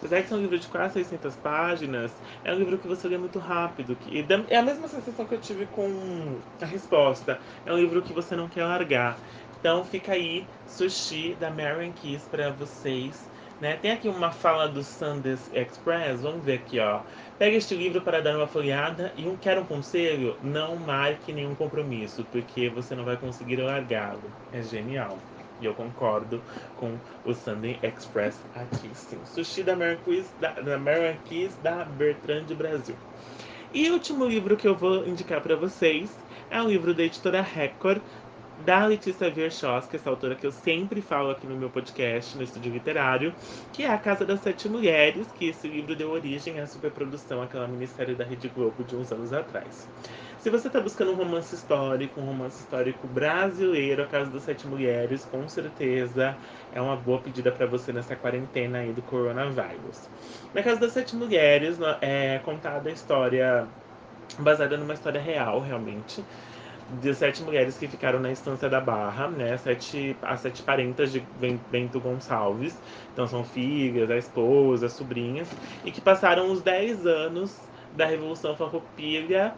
Apesar 0.00 0.22
de 0.22 0.28
ser 0.28 0.34
um 0.34 0.40
livro 0.40 0.58
de 0.58 0.66
quase 0.66 0.94
600 0.94 1.36
páginas, 1.36 2.10
é 2.42 2.54
um 2.54 2.56
livro 2.56 2.78
que 2.78 2.86
você 2.86 3.06
lê 3.06 3.18
muito 3.18 3.38
rápido. 3.38 3.94
Que, 3.94 4.26
é 4.48 4.56
a 4.56 4.62
mesma 4.62 4.88
sensação 4.88 5.26
que 5.26 5.34
eu 5.34 5.40
tive 5.40 5.66
com 5.66 6.40
a 6.58 6.64
resposta. 6.64 7.38
É 7.66 7.72
um 7.72 7.76
livro 7.76 8.00
que 8.00 8.14
você 8.14 8.34
não 8.34 8.48
quer 8.48 8.64
largar. 8.64 9.20
Então 9.60 9.84
fica 9.84 10.12
aí 10.12 10.46
Sushi 10.66 11.36
da 11.38 11.50
Marion 11.50 11.92
Kiss 11.92 12.26
para 12.28 12.50
vocês. 12.50 13.28
Né? 13.60 13.76
Tem 13.76 13.90
aqui 13.90 14.08
uma 14.08 14.30
fala 14.30 14.66
do 14.66 14.82
Sanders 14.82 15.50
Express, 15.52 16.22
vamos 16.22 16.42
ver 16.42 16.54
aqui, 16.54 16.80
ó. 16.80 17.00
Pega 17.38 17.58
este 17.58 17.74
livro 17.74 18.00
para 18.00 18.22
dar 18.22 18.34
uma 18.38 18.46
folhada 18.46 19.12
e 19.18 19.28
um 19.28 19.36
quer 19.36 19.58
um 19.58 19.64
conselho, 19.64 20.34
não 20.42 20.76
marque 20.76 21.30
nenhum 21.30 21.54
compromisso, 21.54 22.26
porque 22.32 22.70
você 22.70 22.94
não 22.94 23.04
vai 23.04 23.18
conseguir 23.18 23.56
largá-lo. 23.56 24.22
É 24.50 24.62
genial. 24.62 25.18
E 25.60 25.66
eu 25.66 25.74
concordo 25.74 26.42
com 26.78 26.96
o 27.22 27.34
Sunday 27.34 27.78
Express 27.82 28.40
aqui, 28.54 28.88
sim. 28.94 29.18
Sushi 29.26 29.62
da 29.62 29.76
Marquis, 29.76 30.26
da, 30.40 30.52
da 30.52 30.78
Marquis 30.78 31.54
da 31.56 31.84
Bertrand 31.84 32.46
Brasil. 32.56 32.96
E 33.74 33.90
o 33.90 33.92
último 33.92 34.24
livro 34.24 34.56
que 34.56 34.66
eu 34.66 34.74
vou 34.74 35.06
indicar 35.06 35.42
para 35.42 35.54
vocês 35.54 36.10
é 36.50 36.60
um 36.60 36.68
livro 36.68 36.92
da 36.92 37.04
editora 37.04 37.40
Record, 37.40 38.02
da 38.64 38.84
Letícia 38.86 39.30
Verchowski, 39.30 39.96
essa 39.96 40.10
autora 40.10 40.34
que 40.34 40.46
eu 40.46 40.52
sempre 40.52 41.00
falo 41.00 41.30
aqui 41.30 41.46
no 41.46 41.56
meu 41.56 41.70
podcast, 41.70 42.36
no 42.36 42.44
Estúdio 42.44 42.72
Literário, 42.72 43.34
que 43.72 43.84
é 43.84 43.90
A 43.90 43.98
Casa 43.98 44.24
das 44.24 44.40
Sete 44.40 44.68
Mulheres, 44.68 45.26
que 45.38 45.48
esse 45.48 45.66
livro 45.66 45.96
deu 45.96 46.10
origem 46.10 46.60
à 46.60 46.66
superprodução, 46.66 47.42
aquela 47.42 47.66
minissérie 47.66 48.14
da 48.14 48.24
Rede 48.24 48.48
Globo 48.48 48.84
de 48.84 48.96
uns 48.96 49.10
anos 49.12 49.32
atrás. 49.32 49.88
Se 50.38 50.50
você 50.50 50.68
está 50.68 50.80
buscando 50.80 51.12
um 51.12 51.14
romance 51.14 51.54
histórico, 51.54 52.20
um 52.20 52.24
romance 52.24 52.60
histórico 52.60 53.06
brasileiro, 53.08 54.02
A 54.02 54.06
Casa 54.06 54.30
das 54.30 54.42
Sete 54.42 54.66
Mulheres, 54.66 55.24
com 55.24 55.48
certeza 55.48 56.36
é 56.72 56.80
uma 56.80 56.96
boa 56.96 57.20
pedida 57.20 57.50
para 57.50 57.66
você 57.66 57.92
nessa 57.92 58.16
quarentena 58.16 58.78
aí 58.78 58.92
do 58.92 59.02
coronavírus. 59.02 60.08
Na 60.54 60.62
Casa 60.62 60.80
das 60.80 60.92
Sete 60.92 61.16
Mulheres 61.16 61.78
é 62.00 62.40
contada 62.44 62.88
a 62.88 62.92
história 62.92 63.66
baseada 64.38 64.76
numa 64.76 64.94
história 64.94 65.20
real, 65.20 65.60
realmente, 65.60 66.24
de 67.00 67.14
sete 67.14 67.42
mulheres 67.42 67.78
que 67.78 67.86
ficaram 67.86 68.18
na 68.20 68.30
estância 68.32 68.68
da 68.68 68.80
Barra, 68.80 69.28
né? 69.28 69.56
Sete, 69.56 70.16
as 70.22 70.40
sete 70.40 70.62
parentas 70.62 71.12
de 71.12 71.22
Bento 71.70 72.00
Gonçalves. 72.00 72.76
Então 73.12 73.26
são 73.26 73.44
filhas, 73.44 74.10
a 74.10 74.16
esposa, 74.16 74.86
as 74.86 74.92
sobrinhas, 74.92 75.48
e 75.84 75.90
que 75.90 76.00
passaram 76.00 76.50
os 76.50 76.62
dez 76.62 77.06
anos 77.06 77.56
da 77.96 78.06
Revolução 78.06 78.56
Farroupilha 78.56 79.54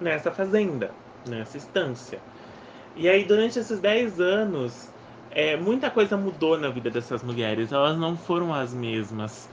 nessa 0.00 0.30
fazenda, 0.30 0.90
nessa 1.28 1.56
estância. 1.56 2.20
E 2.96 3.08
aí, 3.08 3.24
durante 3.24 3.58
esses 3.58 3.78
10 3.78 4.20
anos, 4.20 4.88
é, 5.30 5.56
muita 5.56 5.90
coisa 5.90 6.16
mudou 6.16 6.58
na 6.58 6.70
vida 6.70 6.90
dessas 6.90 7.22
mulheres. 7.22 7.70
Elas 7.70 7.96
não 7.98 8.16
foram 8.16 8.54
as 8.54 8.72
mesmas 8.72 9.48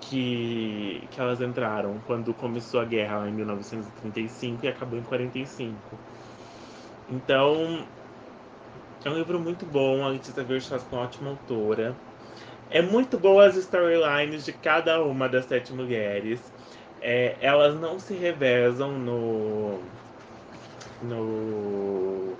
que, 0.00 1.06
que 1.10 1.20
elas 1.20 1.40
entraram 1.40 2.00
quando 2.06 2.32
começou 2.32 2.80
a 2.80 2.84
guerra 2.84 3.28
em 3.28 3.32
1935 3.32 4.64
e 4.64 4.68
acabou 4.68 4.98
em 4.98 5.02
45. 5.02 5.74
Então, 7.08 7.86
é 9.04 9.10
um 9.10 9.18
livro 9.18 9.38
muito 9.38 9.64
bom. 9.66 10.04
A 10.04 10.08
Letícia 10.08 10.42
Virchow 10.42 10.78
é 10.78 10.94
uma 10.94 11.02
ótima 11.02 11.30
autora. 11.30 11.96
É 12.70 12.82
muito 12.82 13.18
boa 13.18 13.46
as 13.46 13.56
storylines 13.56 14.44
de 14.44 14.52
cada 14.52 15.02
uma 15.02 15.28
das 15.28 15.46
sete 15.46 15.72
mulheres 15.72 16.40
é, 17.00 17.36
elas 17.40 17.78
não 17.78 17.98
se 17.98 18.14
revezam 18.14 18.98
no, 18.98 19.78
no 21.00 22.36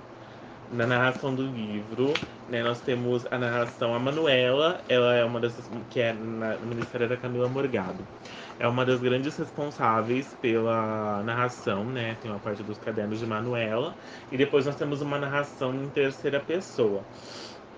na 0.69 0.85
narração 0.85 1.33
do 1.33 1.43
livro, 1.43 2.13
né, 2.49 2.61
nós 2.61 2.81
temos 2.81 3.25
a 3.31 3.37
narração 3.37 3.95
a 3.95 3.99
Manuela, 3.99 4.83
ela 4.89 5.13
é 5.15 5.23
uma 5.23 5.39
dessas 5.39 5.69
que 5.89 5.99
é 6.01 6.11
na, 6.11 6.57
no 6.57 6.67
Ministério 6.67 7.07
da 7.07 7.15
Camila 7.15 7.47
Morgado. 7.47 8.05
É 8.59 8.67
uma 8.67 8.83
das 8.83 8.99
grandes 8.99 9.37
responsáveis 9.37 10.35
pela 10.41 11.21
narração, 11.23 11.85
né? 11.85 12.17
Tem 12.21 12.31
uma 12.31 12.39
parte 12.39 12.63
dos 12.63 12.77
cadernos 12.79 13.19
de 13.19 13.25
Manuela 13.25 13.93
e 14.31 14.37
depois 14.37 14.65
nós 14.65 14.75
temos 14.75 15.01
uma 15.01 15.19
narração 15.19 15.75
em 15.75 15.87
terceira 15.89 16.39
pessoa. 16.39 17.03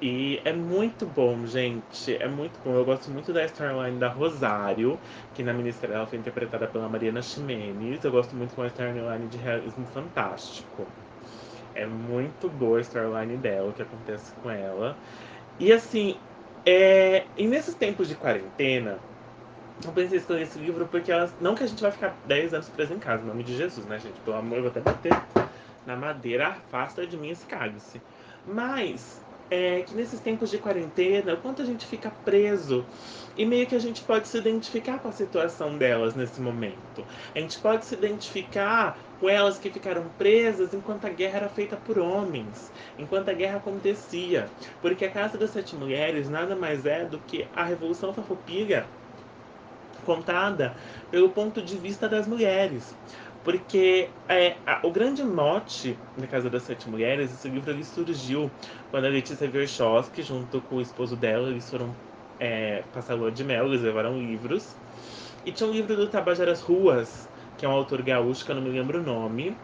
E 0.02 0.40
é 0.46 0.54
muito 0.54 1.06
bom, 1.06 1.46
gente. 1.46 2.16
É 2.16 2.28
muito 2.28 2.58
bom. 2.64 2.74
Eu 2.74 2.86
gosto 2.86 3.12
muito 3.12 3.34
da 3.34 3.44
storyline 3.44 4.00
da 4.00 4.08
Rosário, 4.08 4.98
que 5.34 5.44
na 5.44 5.52
minissérie 5.52 5.94
ela 5.94 6.08
foi 6.08 6.18
interpretada 6.18 6.68
pela 6.68 6.88
Mariana 6.88 7.22
Ximenes. 7.22 8.02
Eu 8.02 8.12
gosto 8.12 8.34
muito 8.34 8.56
com 8.56 8.62
a 8.62 8.68
storyline 8.68 9.28
de 9.28 9.38
Realismo 9.38 9.86
Fantástico. 9.88 10.88
É 11.76 11.86
muito 11.86 12.48
boa 12.48 12.78
a 12.78 12.82
storyline 12.82 13.36
dela, 13.36 13.70
o 13.70 13.74
que 13.74 13.82
acontece 13.82 14.32
com 14.42 14.50
ela. 14.50 14.96
E 15.60 15.74
assim, 15.74 16.16
é... 16.66 17.26
e 17.36 17.46
nesses 17.46 17.76
tempos 17.76 18.08
de 18.08 18.16
quarentena, 18.16 18.98
eu 19.86 19.92
pensei 19.92 20.18
em 20.18 20.22
escolher 20.22 20.42
esse 20.44 20.60
livro 20.60 20.86
porque 20.88 21.12
elas. 21.12 21.34
Não 21.40 21.56
que 21.56 21.64
a 21.64 21.68
gente 21.68 21.82
vai 21.82 21.92
ficar 21.92 22.16
10 22.26 22.54
anos 22.54 22.70
preso 22.70 22.94
em 22.94 23.00
casa, 23.00 23.24
em 23.24 23.28
nome 23.28 23.44
de 23.44 23.56
Jesus, 23.56 23.86
né, 23.86 24.00
gente? 24.00 24.20
Pelo 24.22 24.38
amor, 24.38 24.58
eu 24.58 24.62
vou 24.64 24.72
até 24.72 24.82
bater 24.82 25.14
na 25.86 25.96
madeira, 25.96 26.50
afasta 26.50 27.06
de 27.08 27.18
mim 27.18 27.30
esse 27.30 27.46
cálice. 27.46 28.02
Mas 28.46 29.22
é, 29.50 29.82
que 29.82 29.96
nesses 29.96 30.20
tempos 30.20 30.52
de 30.52 30.58
quarentena, 30.58 31.34
o 31.34 31.38
quanto 31.38 31.62
a 31.62 31.66
gente 31.66 31.86
fica 31.86 32.12
preso 32.24 32.86
e 33.36 33.46
meio 33.46 33.66
que 33.66 33.76
a 33.76 33.80
gente 33.80 34.02
pode 34.02 34.28
se 34.28 34.38
identificar 34.38 35.00
com 35.00 35.08
a 35.08 35.12
situação 35.12 35.78
delas 35.78 36.14
nesse 36.14 36.40
momento. 36.40 37.06
A 37.34 37.40
gente 37.40 37.58
pode 37.60 37.86
se 37.86 37.96
identificar 37.96 38.98
com 39.20 39.28
elas 39.28 39.58
que 39.58 39.70
ficaram 39.70 40.06
presas 40.18 40.74
enquanto 40.74 41.06
a 41.06 41.10
guerra 41.10 41.38
era 41.38 41.50
feita 41.50 41.76
por 41.76 41.98
homens, 41.98 42.72
enquanto 42.98 43.30
a 43.30 43.34
guerra 43.34 43.58
acontecia. 43.58 44.48
Porque 44.82 45.06
a 45.06 45.12
Casa 45.12 45.38
das 45.38 45.50
Sete 45.50 45.76
Mulheres 45.76 46.30
nada 46.30 46.56
mais 46.56 46.86
é 46.86 47.06
do 47.06 47.18
que 47.20 47.48
a 47.56 47.64
Revolução 47.64 48.14
Farroupilha 48.14 48.86
contada 50.06 50.76
pelo 51.12 51.30
ponto 51.30 51.62
de 51.62 51.78
vista 51.78 52.08
das 52.08 52.28
mulheres. 52.28 52.96
Porque 53.44 54.10
é, 54.28 54.56
a, 54.66 54.80
o 54.84 54.92
grande 54.92 55.24
mote 55.24 55.98
da 56.18 56.28
Casa 56.28 56.50
das 56.50 56.64
Sete 56.64 56.90
Mulheres, 56.90 57.32
esse 57.32 57.48
livro 57.48 57.72
ele 57.72 57.84
surgiu 57.84 58.52
quando 58.92 59.06
a 59.06 59.10
Letícia 59.10 59.48
Verchowski, 59.48 60.22
junto 60.22 60.62
com 60.62 60.76
o 60.76 60.82
esposo 60.82 61.16
dela, 61.16 61.50
eles 61.50 61.70
foram 61.70 61.96
é, 62.40 62.84
passar 62.94 63.16
lua 63.16 63.32
de 63.32 63.44
mel, 63.44 63.68
eles 63.68 63.82
levaram 63.82 64.20
livros. 64.20 64.76
E 65.46 65.52
tinha 65.52 65.70
um 65.70 65.74
livro 65.74 65.96
do 65.96 66.08
Tabajaras 66.08 66.62
Ruas, 66.62 67.28
que 67.58 67.66
é 67.66 67.70
um 67.70 67.72
autor 67.72 68.02
gaúcho, 68.02 68.46
que 68.46 68.52
eu 68.52 68.56
não 68.56 68.62
me 68.62 68.70
lembro 68.70 69.00
o 69.00 69.04
nome, 69.04 69.56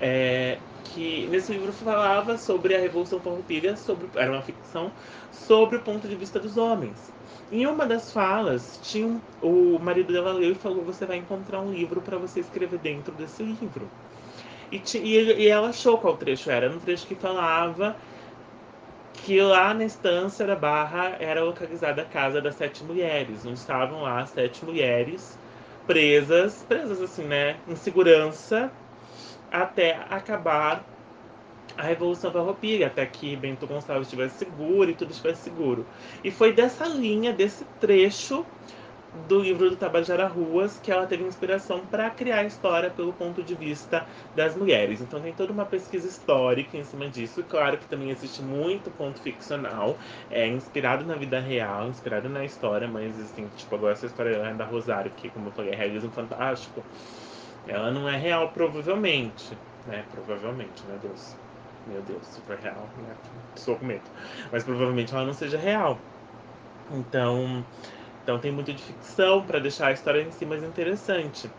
é, 0.00 0.58
que 0.84 1.26
nesse 1.30 1.52
livro 1.52 1.72
falava 1.72 2.36
sobre 2.38 2.74
a 2.74 2.78
Revolução 2.80 3.20
Farroupilha, 3.20 3.76
sobre, 3.76 4.08
era 4.14 4.30
uma 4.32 4.42
ficção, 4.42 4.90
sobre 5.32 5.76
o 5.76 5.80
ponto 5.80 6.08
de 6.08 6.14
vista 6.14 6.38
dos 6.38 6.56
homens. 6.56 7.13
Em 7.50 7.66
uma 7.66 7.86
das 7.86 8.12
falas, 8.12 8.78
tinha 8.82 9.06
um, 9.06 9.20
o 9.40 9.78
marido 9.78 10.12
dela 10.12 10.32
leu 10.32 10.52
e 10.52 10.54
falou: 10.54 10.82
Você 10.84 11.04
vai 11.06 11.18
encontrar 11.18 11.60
um 11.60 11.72
livro 11.72 12.00
para 12.00 12.16
você 12.16 12.40
escrever 12.40 12.78
dentro 12.78 13.12
desse 13.14 13.42
livro. 13.42 13.88
E, 14.72 14.82
e, 14.98 15.42
e, 15.42 15.48
ela 15.48 15.68
achou 15.68 15.98
qual 15.98 16.16
trecho 16.16 16.50
era. 16.50 16.66
Era 16.66 16.74
um 16.74 16.80
trecho 16.80 17.06
que 17.06 17.14
falava 17.14 17.96
que 19.24 19.40
lá 19.40 19.72
na 19.72 19.84
estância 19.84 20.46
da 20.46 20.56
Barra 20.56 21.16
era 21.20 21.42
localizada 21.42 22.02
a 22.02 22.04
casa 22.04 22.40
das 22.40 22.56
sete 22.56 22.82
mulheres. 22.84 23.44
Não 23.44 23.52
estavam 23.52 24.02
lá 24.02 24.20
as 24.20 24.30
sete 24.30 24.64
mulheres 24.64 25.38
presas, 25.86 26.64
presas 26.68 27.00
assim, 27.00 27.24
né? 27.24 27.56
Em 27.68 27.76
segurança 27.76 28.70
até 29.50 29.98
acabar 30.10 30.84
a 31.76 31.82
Revolução 31.82 32.30
Farroupilha, 32.30 32.86
até 32.86 33.04
que 33.04 33.34
Bento 33.36 33.66
Gonçalves 33.66 34.06
estivesse 34.06 34.38
seguro 34.38 34.90
e 34.90 34.94
tudo 34.94 35.10
estivesse 35.10 35.42
seguro. 35.42 35.84
E 36.22 36.30
foi 36.30 36.52
dessa 36.52 36.86
linha, 36.86 37.32
desse 37.32 37.64
trecho 37.80 38.46
do 39.28 39.38
livro 39.40 39.70
do 39.70 39.76
Tabajara 39.76 40.26
Ruas 40.26 40.78
que 40.82 40.90
ela 40.90 41.06
teve 41.06 41.22
inspiração 41.22 41.80
para 41.86 42.10
criar 42.10 42.38
a 42.38 42.44
história 42.44 42.90
pelo 42.90 43.12
ponto 43.12 43.42
de 43.42 43.54
vista 43.54 44.06
das 44.34 44.56
mulheres. 44.56 45.00
Então 45.00 45.20
tem 45.20 45.32
toda 45.32 45.52
uma 45.52 45.64
pesquisa 45.64 46.08
histórica 46.08 46.76
em 46.76 46.84
cima 46.84 47.08
disso. 47.08 47.40
E 47.40 47.42
claro 47.44 47.78
que 47.78 47.86
também 47.86 48.10
existe 48.10 48.42
muito 48.42 48.90
ponto 48.90 49.20
ficcional, 49.20 49.96
é 50.30 50.46
inspirado 50.46 51.04
na 51.04 51.14
vida 51.14 51.38
real, 51.38 51.88
inspirado 51.88 52.28
na 52.28 52.44
história, 52.44 52.88
mas 52.88 53.18
assim, 53.20 53.48
tipo, 53.56 53.74
agora 53.74 53.92
essa 53.92 54.06
história 54.06 54.52
da 54.54 54.64
Rosário, 54.64 55.10
que 55.16 55.30
como 55.30 55.48
eu 55.48 55.52
falei, 55.52 55.72
é 55.72 55.76
realismo 55.76 56.10
fantástico. 56.10 56.82
Ela 57.66 57.90
não 57.90 58.08
é 58.08 58.16
real, 58.16 58.50
provavelmente. 58.50 59.56
Né? 59.86 60.04
Provavelmente, 60.12 60.82
meu 60.88 60.98
Deus 60.98 61.36
meu 61.86 62.02
Deus, 62.02 62.26
super 62.26 62.58
real, 62.58 62.90
né? 62.96 63.16
Estou 63.56 63.78
com 63.78 63.84
medo. 63.86 64.04
Mas 64.50 64.64
provavelmente 64.64 65.12
ela 65.14 65.24
não 65.24 65.34
seja 65.34 65.58
real. 65.58 66.00
Então, 66.90 67.64
então 68.22 68.38
tem 68.40 68.52
muito 68.52 68.72
de 68.72 68.82
ficção 68.82 69.46
para 69.46 69.58
deixar 69.58 69.88
a 69.88 69.92
história 69.92 70.22
em 70.22 70.30
si 70.30 70.46
mais 70.46 70.62
interessante. 70.62 71.50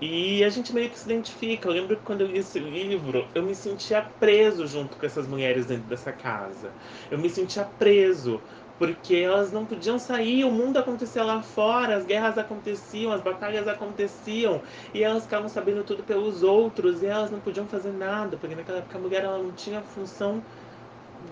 E 0.00 0.44
a 0.44 0.48
gente 0.48 0.72
meio 0.72 0.90
que 0.90 0.98
se 0.98 1.08
identifica. 1.08 1.68
Eu 1.68 1.72
lembro 1.72 1.96
que 1.96 2.02
quando 2.02 2.20
eu 2.20 2.28
li 2.28 2.38
esse 2.38 2.58
livro, 2.58 3.28
eu 3.34 3.42
me 3.42 3.54
sentia 3.54 4.02
preso 4.02 4.66
junto 4.66 4.96
com 4.96 5.04
essas 5.06 5.26
mulheres 5.26 5.66
dentro 5.66 5.88
dessa 5.88 6.12
casa. 6.12 6.74
Eu 7.10 7.18
me 7.18 7.28
sentia 7.28 7.64
preso, 7.64 8.44
porque 8.78 9.16
elas 9.16 9.50
não 9.52 9.66
podiam 9.66 9.98
sair, 9.98 10.44
o 10.44 10.50
mundo 10.50 10.78
acontecia 10.78 11.24
lá 11.24 11.42
fora, 11.42 11.96
as 11.96 12.04
guerras 12.04 12.38
aconteciam, 12.38 13.12
as 13.12 13.20
batalhas 13.20 13.66
aconteciam, 13.66 14.62
e 14.94 15.02
elas 15.02 15.24
ficavam 15.24 15.48
sabendo 15.48 15.82
tudo 15.82 16.02
pelos 16.04 16.42
outros, 16.42 17.02
e 17.02 17.06
elas 17.06 17.30
não 17.30 17.40
podiam 17.40 17.66
fazer 17.66 17.92
nada, 17.92 18.36
porque 18.36 18.54
naquela 18.54 18.78
época 18.78 18.96
a 18.96 19.00
mulher 19.00 19.24
ela 19.24 19.38
não 19.38 19.50
tinha 19.52 19.80
função 19.82 20.40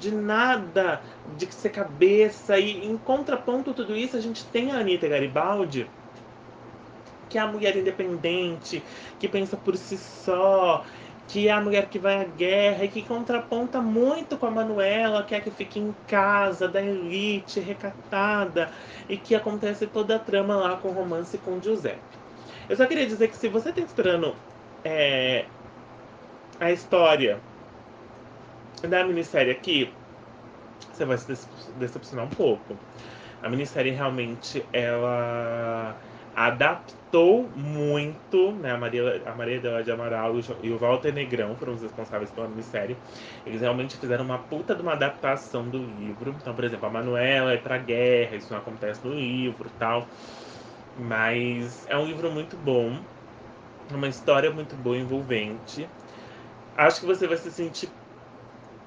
de 0.01 0.11
nada, 0.11 1.01
de 1.39 1.47
ser 1.55 1.71
cabeça, 1.71 2.59
e 2.59 2.85
em 2.85 2.97
contraponto 2.99 3.71
a 3.71 3.75
tudo 3.75 3.97
isso, 3.97 4.17
a 4.17 4.21
gente 4.21 4.45
tem 4.47 4.73
a 4.73 4.79
Anitta 4.79 5.07
Garibaldi, 5.07 5.89
que 7.29 7.39
é 7.39 7.41
a 7.41 7.47
mulher 7.47 7.77
independente, 7.77 8.83
que 9.21 9.29
pensa 9.29 9.57
por 9.57 9.77
si 9.77 9.97
só, 9.97 10.85
que 11.29 11.49
é 11.49 11.53
a 11.53 11.61
mulher 11.61 11.89
que 11.89 11.99
vai 11.99 12.21
à 12.21 12.25
guerra 12.25 12.85
e 12.85 12.89
que 12.89 13.03
contraponta 13.03 13.81
muito 13.81 14.37
com 14.37 14.47
a 14.47 14.51
Manuela, 14.51 15.23
que 15.25 15.35
é 15.35 15.39
a 15.39 15.41
que 15.41 15.51
fica 15.51 15.79
em 15.79 15.95
casa, 16.07 16.69
da 16.69 16.81
elite, 16.81 17.59
recatada, 17.61 18.71
e 19.09 19.17
que 19.17 19.35
acontece 19.35 19.87
toda 19.87 20.17
a 20.17 20.19
trama 20.19 20.57
lá 20.57 20.77
com 20.77 20.89
o 20.89 20.93
romance 20.93 21.37
com 21.39 21.61
Giuseppe. 21.61 22.01
Eu 22.69 22.77
só 22.77 22.87
queria 22.87 23.07
dizer 23.07 23.29
que 23.29 23.37
se 23.37 23.49
você 23.49 23.71
está 23.71 23.81
esperando 23.81 24.35
é, 24.85 25.47
a 26.61 26.71
história 26.71 27.41
da 28.83 29.05
minissérie 29.05 29.51
aqui, 29.51 29.93
você 30.93 31.05
vai 31.05 31.19
se 31.19 31.37
decepcionar 31.79 32.25
um 32.25 32.31
pouco. 32.31 32.77
A 33.43 33.49
minissérie 33.49 33.93
realmente 33.93 34.65
ela 34.73 35.97
adaptou 36.37 37.51
muito, 37.57 38.53
né? 38.59 38.73
A 38.73 38.79
Maria, 38.79 39.23
a 39.27 39.35
Maria 39.35 39.83
de 39.83 39.91
Amaral 39.91 40.35
e 40.63 40.71
o 40.71 40.79
Walter 40.79 41.13
Negrão 41.13 41.57
foram 41.57 41.75
os 41.75 41.83
responsáveis 41.83 42.31
pela 42.31 42.49
minissérie. 42.49 43.03
Eles 43.45 43.63
realmente 43.63 43.97
fizeram 43.97 44.25
uma 44.25 44.47
puta 44.47 44.75
de 44.75 44.83
uma 44.83 44.93
adaptação 44.93 45.71
do 45.71 45.79
livro. 45.79 46.37
Então, 46.39 46.55
por 46.55 46.65
exemplo, 46.65 46.87
a 46.87 46.91
Manuela 46.91 47.53
é 47.55 47.59
pra 47.59 47.79
guerra, 47.79 48.37
isso 48.37 48.53
não 48.53 48.61
acontece 48.61 49.03
no 49.05 49.15
livro 49.15 49.71
tal. 49.79 50.11
Mas 50.95 51.87
é 51.87 51.97
um 51.97 52.07
livro 52.07 52.31
muito 52.31 52.57
bom, 52.57 53.05
uma 53.91 54.09
história 54.09 54.51
muito 54.51 54.77
boa, 54.77 54.97
envolvente. 54.99 55.91
Acho 56.77 57.01
que 57.01 57.07
você 57.07 57.27
vai 57.29 57.39
se 57.39 57.51
sentir 57.53 57.96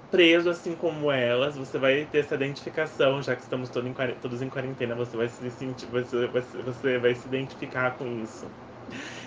preso 0.10 0.50
assim 0.50 0.76
como 0.76 1.12
elas, 1.12 1.56
você 1.56 1.78
vai 1.78 2.06
ter 2.06 2.20
essa 2.20 2.36
identificação, 2.36 3.22
já 3.22 3.36
que 3.36 3.44
estamos 3.44 3.70
todos 3.70 3.90
em, 3.90 3.94
todos 4.22 4.42
em 4.42 4.50
quarentena, 4.50 4.96
você 4.96 5.16
vai 5.18 5.30
se 5.30 5.50
sentir, 5.52 5.86
você, 5.88 6.28
você 6.28 6.98
vai 7.00 7.16
se 7.16 7.28
identificar 7.28 7.98
com 7.98 8.08
isso. 8.08 8.48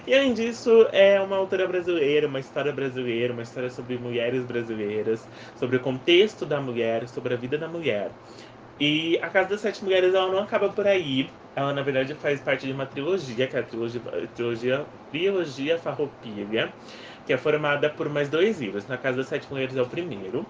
E 0.07 0.15
além 0.15 0.35
disso, 0.35 0.89
é 0.93 1.21
uma 1.21 1.37
autora 1.37 1.67
brasileira, 1.69 2.27
uma 2.27 2.41
história 2.41 2.73
brasileira, 2.73 3.33
uma 3.33 3.43
história 3.43 3.71
sobre 3.71 3.99
mulheres 3.99 4.45
brasileiras, 4.45 5.29
sobre 5.55 5.77
o 5.77 5.81
contexto 5.81 6.45
da 6.45 6.61
mulher, 6.61 7.09
sobre 7.09 7.35
a 7.35 7.37
vida 7.37 7.57
da 7.59 7.69
mulher. 7.69 8.11
E 8.81 9.19
a 9.23 9.31
Casa 9.31 9.51
das 9.51 9.61
Sete 9.61 9.85
Mulheres 9.85 10.15
ela 10.15 10.31
não 10.31 10.41
acaba 10.41 10.73
por 10.73 10.87
aí. 10.87 11.31
Ela, 11.55 11.73
na 11.75 11.83
verdade, 11.83 12.15
faz 12.15 12.41
parte 12.41 12.67
de 12.67 12.73
uma 12.73 12.87
trilogia, 12.87 13.47
que 13.47 13.57
é 13.57 13.61
a 13.61 13.63
trilogia, 13.63 14.01
trilogia, 14.35 14.87
trilogia 15.11 15.79
Farroupilha, 15.79 16.73
que 17.27 17.33
é 17.33 17.39
formada 17.39 17.91
por 17.91 18.09
mais 18.09 18.29
dois 18.29 18.59
livros. 18.61 18.87
Na 18.87 18.97
Casa 18.97 19.19
das 19.19 19.27
Sete 19.27 19.51
Mulheres 19.51 19.77
é 19.77 19.83
o 19.83 19.87
primeiro. 19.87 20.47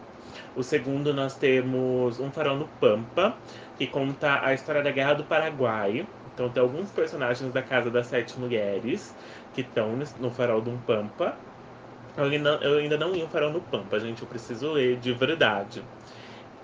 O 0.55 0.62
segundo, 0.62 1.12
nós 1.12 1.36
temos 1.36 2.20
Um 2.20 2.30
Farol 2.30 2.57
no 2.57 2.68
Pampa, 2.80 3.36
que 3.76 3.86
conta 3.86 4.44
a 4.44 4.55
história 4.55 4.82
da 4.82 4.90
Guerra 4.90 5.14
do 5.14 5.24
Paraguai. 5.24 6.07
Então, 6.32 6.48
tem 6.48 6.62
alguns 6.62 6.90
personagens 6.90 7.53
da 7.53 7.62
Casa 7.62 7.90
das 7.90 8.07
Sete 8.07 8.38
Mulheres 8.38 9.12
que 9.55 9.62
estão 9.62 9.98
no 10.20 10.30
Farol 10.30 10.61
do 10.61 10.70
Pampa. 10.86 11.36
Eu 12.16 12.24
ainda, 12.24 12.59
eu 12.62 12.78
ainda 12.78 12.96
não 12.96 13.11
li 13.12 13.22
um 13.22 13.28
Farol 13.28 13.50
no 13.50 13.61
Pampa, 13.61 13.98
gente. 13.98 14.22
Eu 14.22 14.28
preciso 14.28 14.72
ler 14.72 14.96
de 14.98 15.12
verdade. 15.12 15.82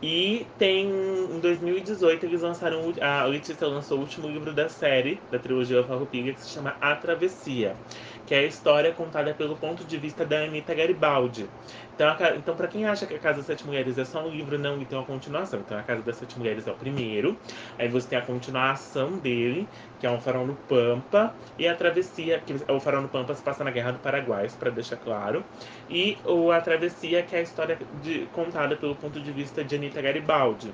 E 0.01 0.55
tem 0.57 0.88
em 0.88 1.40
2018 1.40 2.24
eles 2.24 2.42
lançaram 2.42 2.92
a 3.01 3.24
Letícia 3.24 3.66
lançou 3.66 3.99
o 3.99 4.01
último 4.03 4.28
livro 4.28 4.55
da 4.55 4.68
série 4.68 5.26
da 5.28 5.40
trilogia 5.40 5.82
Farroupilha 5.84 6.32
que 6.34 6.40
se 6.40 6.49
chama 6.49 6.76
A 6.80 6.94
Travessia, 6.94 7.82
que 8.29 8.35
é 8.35 8.41
a 8.41 8.45
história 8.45 8.93
contada 8.93 9.33
pelo 9.33 9.57
ponto 9.57 9.83
de 9.85 9.97
vista 9.97 10.22
da 10.22 10.41
Anita 10.41 10.74
Garibaldi. 10.74 11.49
Então, 11.95 12.14
então 12.37 12.55
para 12.55 12.68
quem 12.68 12.85
acha 12.85 13.07
que 13.07 13.14
a 13.14 13.18
Casa 13.18 13.39
das 13.39 13.47
Sete 13.47 13.66
Mulheres 13.66 13.97
é 13.97 14.05
só 14.05 14.22
um 14.22 14.29
livro, 14.29 14.59
não, 14.59 14.79
e 14.83 14.85
tem 14.85 14.99
uma 14.99 15.07
continuação. 15.07 15.61
Então, 15.61 15.79
a 15.79 15.83
Casa 15.83 16.03
das 16.03 16.16
Sete 16.16 16.39
Mulheres 16.39 16.66
é 16.66 16.70
o 16.70 16.74
primeiro. 16.74 17.39
Aí 17.79 17.89
você 17.89 18.07
tem 18.07 18.18
a 18.18 18.22
continuação 18.22 19.12
dele, 19.12 19.66
que 19.99 20.07
é 20.07 20.11
um 20.11 20.20
farol 20.20 20.47
no 20.47 20.55
Pampa, 20.55 21.35
e 21.59 21.66
a 21.66 21.74
travessia, 21.74 22.39
que 22.45 22.55
o 22.70 22.79
farol 22.79 23.01
no 23.01 23.09
Pampa 23.09 23.35
se 23.35 23.43
passa 23.43 23.64
na 23.64 23.70
Guerra 23.70 23.93
do 23.93 23.99
Paraguai, 24.01 24.47
para 24.59 24.68
deixar 24.68 24.97
claro. 24.97 25.43
E 25.89 26.18
o, 26.26 26.53
a 26.53 26.61
travessia, 26.61 27.22
que 27.22 27.35
é 27.35 27.39
a 27.39 27.43
história 27.43 27.79
de, 28.03 28.29
contada 28.35 28.76
pelo 28.76 28.95
ponto 28.95 29.18
de 29.18 29.33
vista 29.33 29.64
de 29.64 29.74
Anita 29.74 30.03
Garibaldi. 30.03 30.70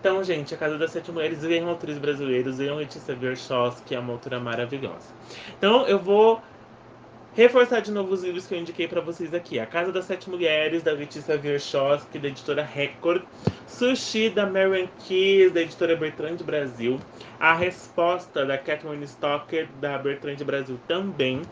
Então, 0.00 0.24
gente, 0.24 0.52
a 0.52 0.58
Casa 0.58 0.76
das 0.76 0.90
Sete 0.90 1.12
Mulheres, 1.12 1.44
leiam 1.44 1.68
autores 1.68 1.96
brasileiros, 1.96 2.58
leiam 2.58 2.74
Letícia 2.74 3.14
Verchos, 3.14 3.80
que 3.86 3.94
é 3.94 4.00
uma 4.00 4.14
autora 4.14 4.40
maravilhosa. 4.40 5.14
Então, 5.56 5.86
eu 5.86 5.96
vou 5.96 6.42
reforçar 7.34 7.80
de 7.80 7.90
novo 7.90 8.12
os 8.12 8.22
livros 8.22 8.46
que 8.46 8.54
eu 8.54 8.58
indiquei 8.58 8.86
para 8.86 9.00
vocês 9.00 9.32
aqui. 9.32 9.58
A 9.58 9.66
Casa 9.66 9.90
das 9.90 10.04
Sete 10.04 10.28
Mulheres, 10.28 10.82
da 10.82 10.92
Letícia 10.92 11.36
Virchoski, 11.36 12.18
da 12.18 12.28
editora 12.28 12.62
Record. 12.62 13.22
Sushi, 13.66 14.28
da 14.28 14.46
Marian 14.46 14.86
Keys, 15.06 15.52
da 15.52 15.62
editora 15.62 15.96
Bertrand 15.96 16.36
Brasil. 16.44 17.00
A 17.40 17.54
Resposta, 17.54 18.44
da 18.44 18.58
Catherine 18.58 19.04
Stocker, 19.04 19.68
da 19.80 19.98
Bertrand 19.98 20.44
Brasil 20.44 20.78
também. 20.86 21.42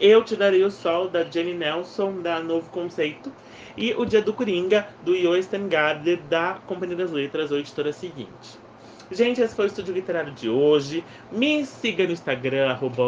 Eu 0.00 0.24
Te 0.24 0.34
Darei 0.34 0.64
o 0.64 0.70
Sol, 0.70 1.08
da 1.08 1.22
Jenny 1.24 1.54
Nelson, 1.54 2.20
da 2.20 2.40
Novo 2.40 2.68
Conceito. 2.70 3.32
E 3.76 3.94
O 3.94 4.04
Dia 4.04 4.20
do 4.20 4.32
Coringa, 4.32 4.88
do 5.02 5.14
Yo 5.14 5.40
Stengard, 5.40 6.16
da 6.28 6.58
Companhia 6.66 6.96
das 6.96 7.12
Letras, 7.12 7.52
ou 7.52 7.58
editora 7.58 7.92
seguinte. 7.92 8.58
Gente, 9.12 9.42
esse 9.42 9.54
foi 9.54 9.66
o 9.66 9.68
Estúdio 9.68 9.92
Literário 9.92 10.32
de 10.32 10.48
hoje. 10.48 11.04
Me 11.30 11.66
siga 11.66 12.06
no 12.06 12.12
Instagram, 12.12 12.70
arroba 12.70 13.04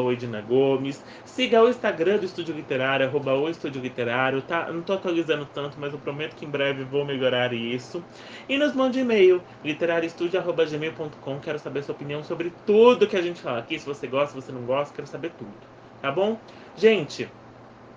Gomes. 0.47 1.03
Siga 1.25 1.63
o 1.63 1.69
Instagram 1.69 2.19
do 2.19 2.27
Estúdio 2.27 2.55
Literário, 2.55 3.07
arroba 3.07 3.33
o 3.33 3.49
Estúdio 3.49 3.81
Literário. 3.81 4.43
Tá? 4.43 4.71
Não 4.71 4.83
tô 4.83 4.93
atualizando 4.93 5.47
tanto, 5.47 5.79
mas 5.81 5.95
eu 5.95 5.99
prometo 5.99 6.37
que 6.37 6.45
em 6.45 6.51
breve 6.51 6.85
vou 6.85 7.07
melhorar 7.07 7.55
isso. 7.55 8.05
E 8.47 8.59
nos 8.59 8.75
mande 8.75 9.01
e-mail, 9.01 9.43
literarioestudio.gmail.com. 9.65 11.41
Quero 11.41 11.59
saber 11.59 11.83
sua 11.83 11.95
opinião 11.95 12.23
sobre 12.23 12.53
tudo 12.67 13.07
que 13.07 13.17
a 13.17 13.23
gente 13.23 13.41
fala 13.41 13.61
aqui. 13.61 13.79
Se 13.79 13.87
você 13.87 14.07
gosta, 14.07 14.35
se 14.39 14.47
você 14.47 14.53
não 14.53 14.63
gosta, 14.63 14.95
quero 14.95 15.09
saber 15.09 15.31
tudo. 15.39 15.55
Tá 16.03 16.13
bom? 16.13 16.39
Gente, 16.77 17.31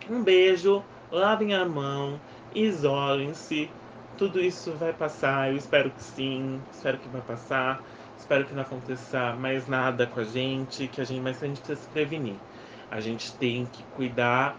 um 0.09 0.23
beijo. 0.23 0.81
Lavem 1.11 1.53
a 1.53 1.65
mão. 1.65 2.21
Isolem-se 2.55 3.69
tudo 4.17 4.39
isso 4.41 4.71
vai 4.73 4.91
passar, 4.91 5.51
eu 5.51 5.57
espero 5.57 5.91
que 5.91 6.01
sim, 6.01 6.59
espero 6.71 6.97
que 6.97 7.07
vai 7.07 7.21
passar. 7.21 7.81
Espero 8.17 8.45
que 8.45 8.53
não 8.53 8.63
aconteça 8.63 9.33
mais 9.33 9.67
nada 9.67 10.07
com 10.07 10.19
a 10.19 10.23
gente, 10.23 10.87
que 10.87 10.99
a 10.99 11.03
gente, 11.03 11.21
mas 11.21 11.41
a 11.41 11.47
gente 11.47 11.59
precisa 11.59 11.81
se 11.81 11.87
prevenir. 11.89 12.35
A 12.89 12.99
gente 12.99 13.33
tem 13.35 13.65
que 13.65 13.83
cuidar 13.95 14.57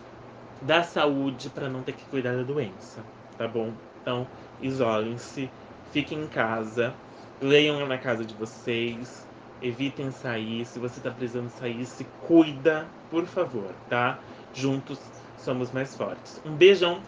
da 0.63 0.83
saúde 0.83 1.51
para 1.51 1.69
não 1.69 1.83
ter 1.83 1.93
que 1.93 2.05
cuidar 2.07 2.37
da 2.37 2.43
doença, 2.43 3.03
tá 3.37 3.47
bom? 3.47 3.73
Então, 4.01 4.27
isolem-se, 4.61 5.51
fiquem 5.93 6.23
em 6.23 6.27
casa, 6.27 6.95
leiam 7.41 7.87
na 7.87 7.99
casa 7.99 8.25
de 8.25 8.35
vocês, 8.35 9.27
evitem 9.63 10.11
sair. 10.11 10.65
Se 10.65 10.79
você 10.79 11.01
tá 11.01 11.11
precisando 11.11 11.51
sair, 11.51 11.85
se 11.85 12.05
cuida, 12.27 12.87
por 13.11 13.27
favor, 13.27 13.73
tá? 13.89 14.19
Juntos 14.55 14.99
somos 15.39 15.71
mais 15.73 15.97
fortes. 15.97 16.41
Um 16.45 16.55
beijão 16.55 17.01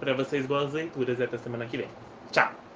para 0.00 0.14
vocês, 0.14 0.46
boas 0.46 0.72
leituras 0.72 1.18
e 1.18 1.24
até 1.24 1.38
semana 1.38 1.66
que 1.66 1.76
vem. 1.76 1.88
Tchau! 2.30 2.67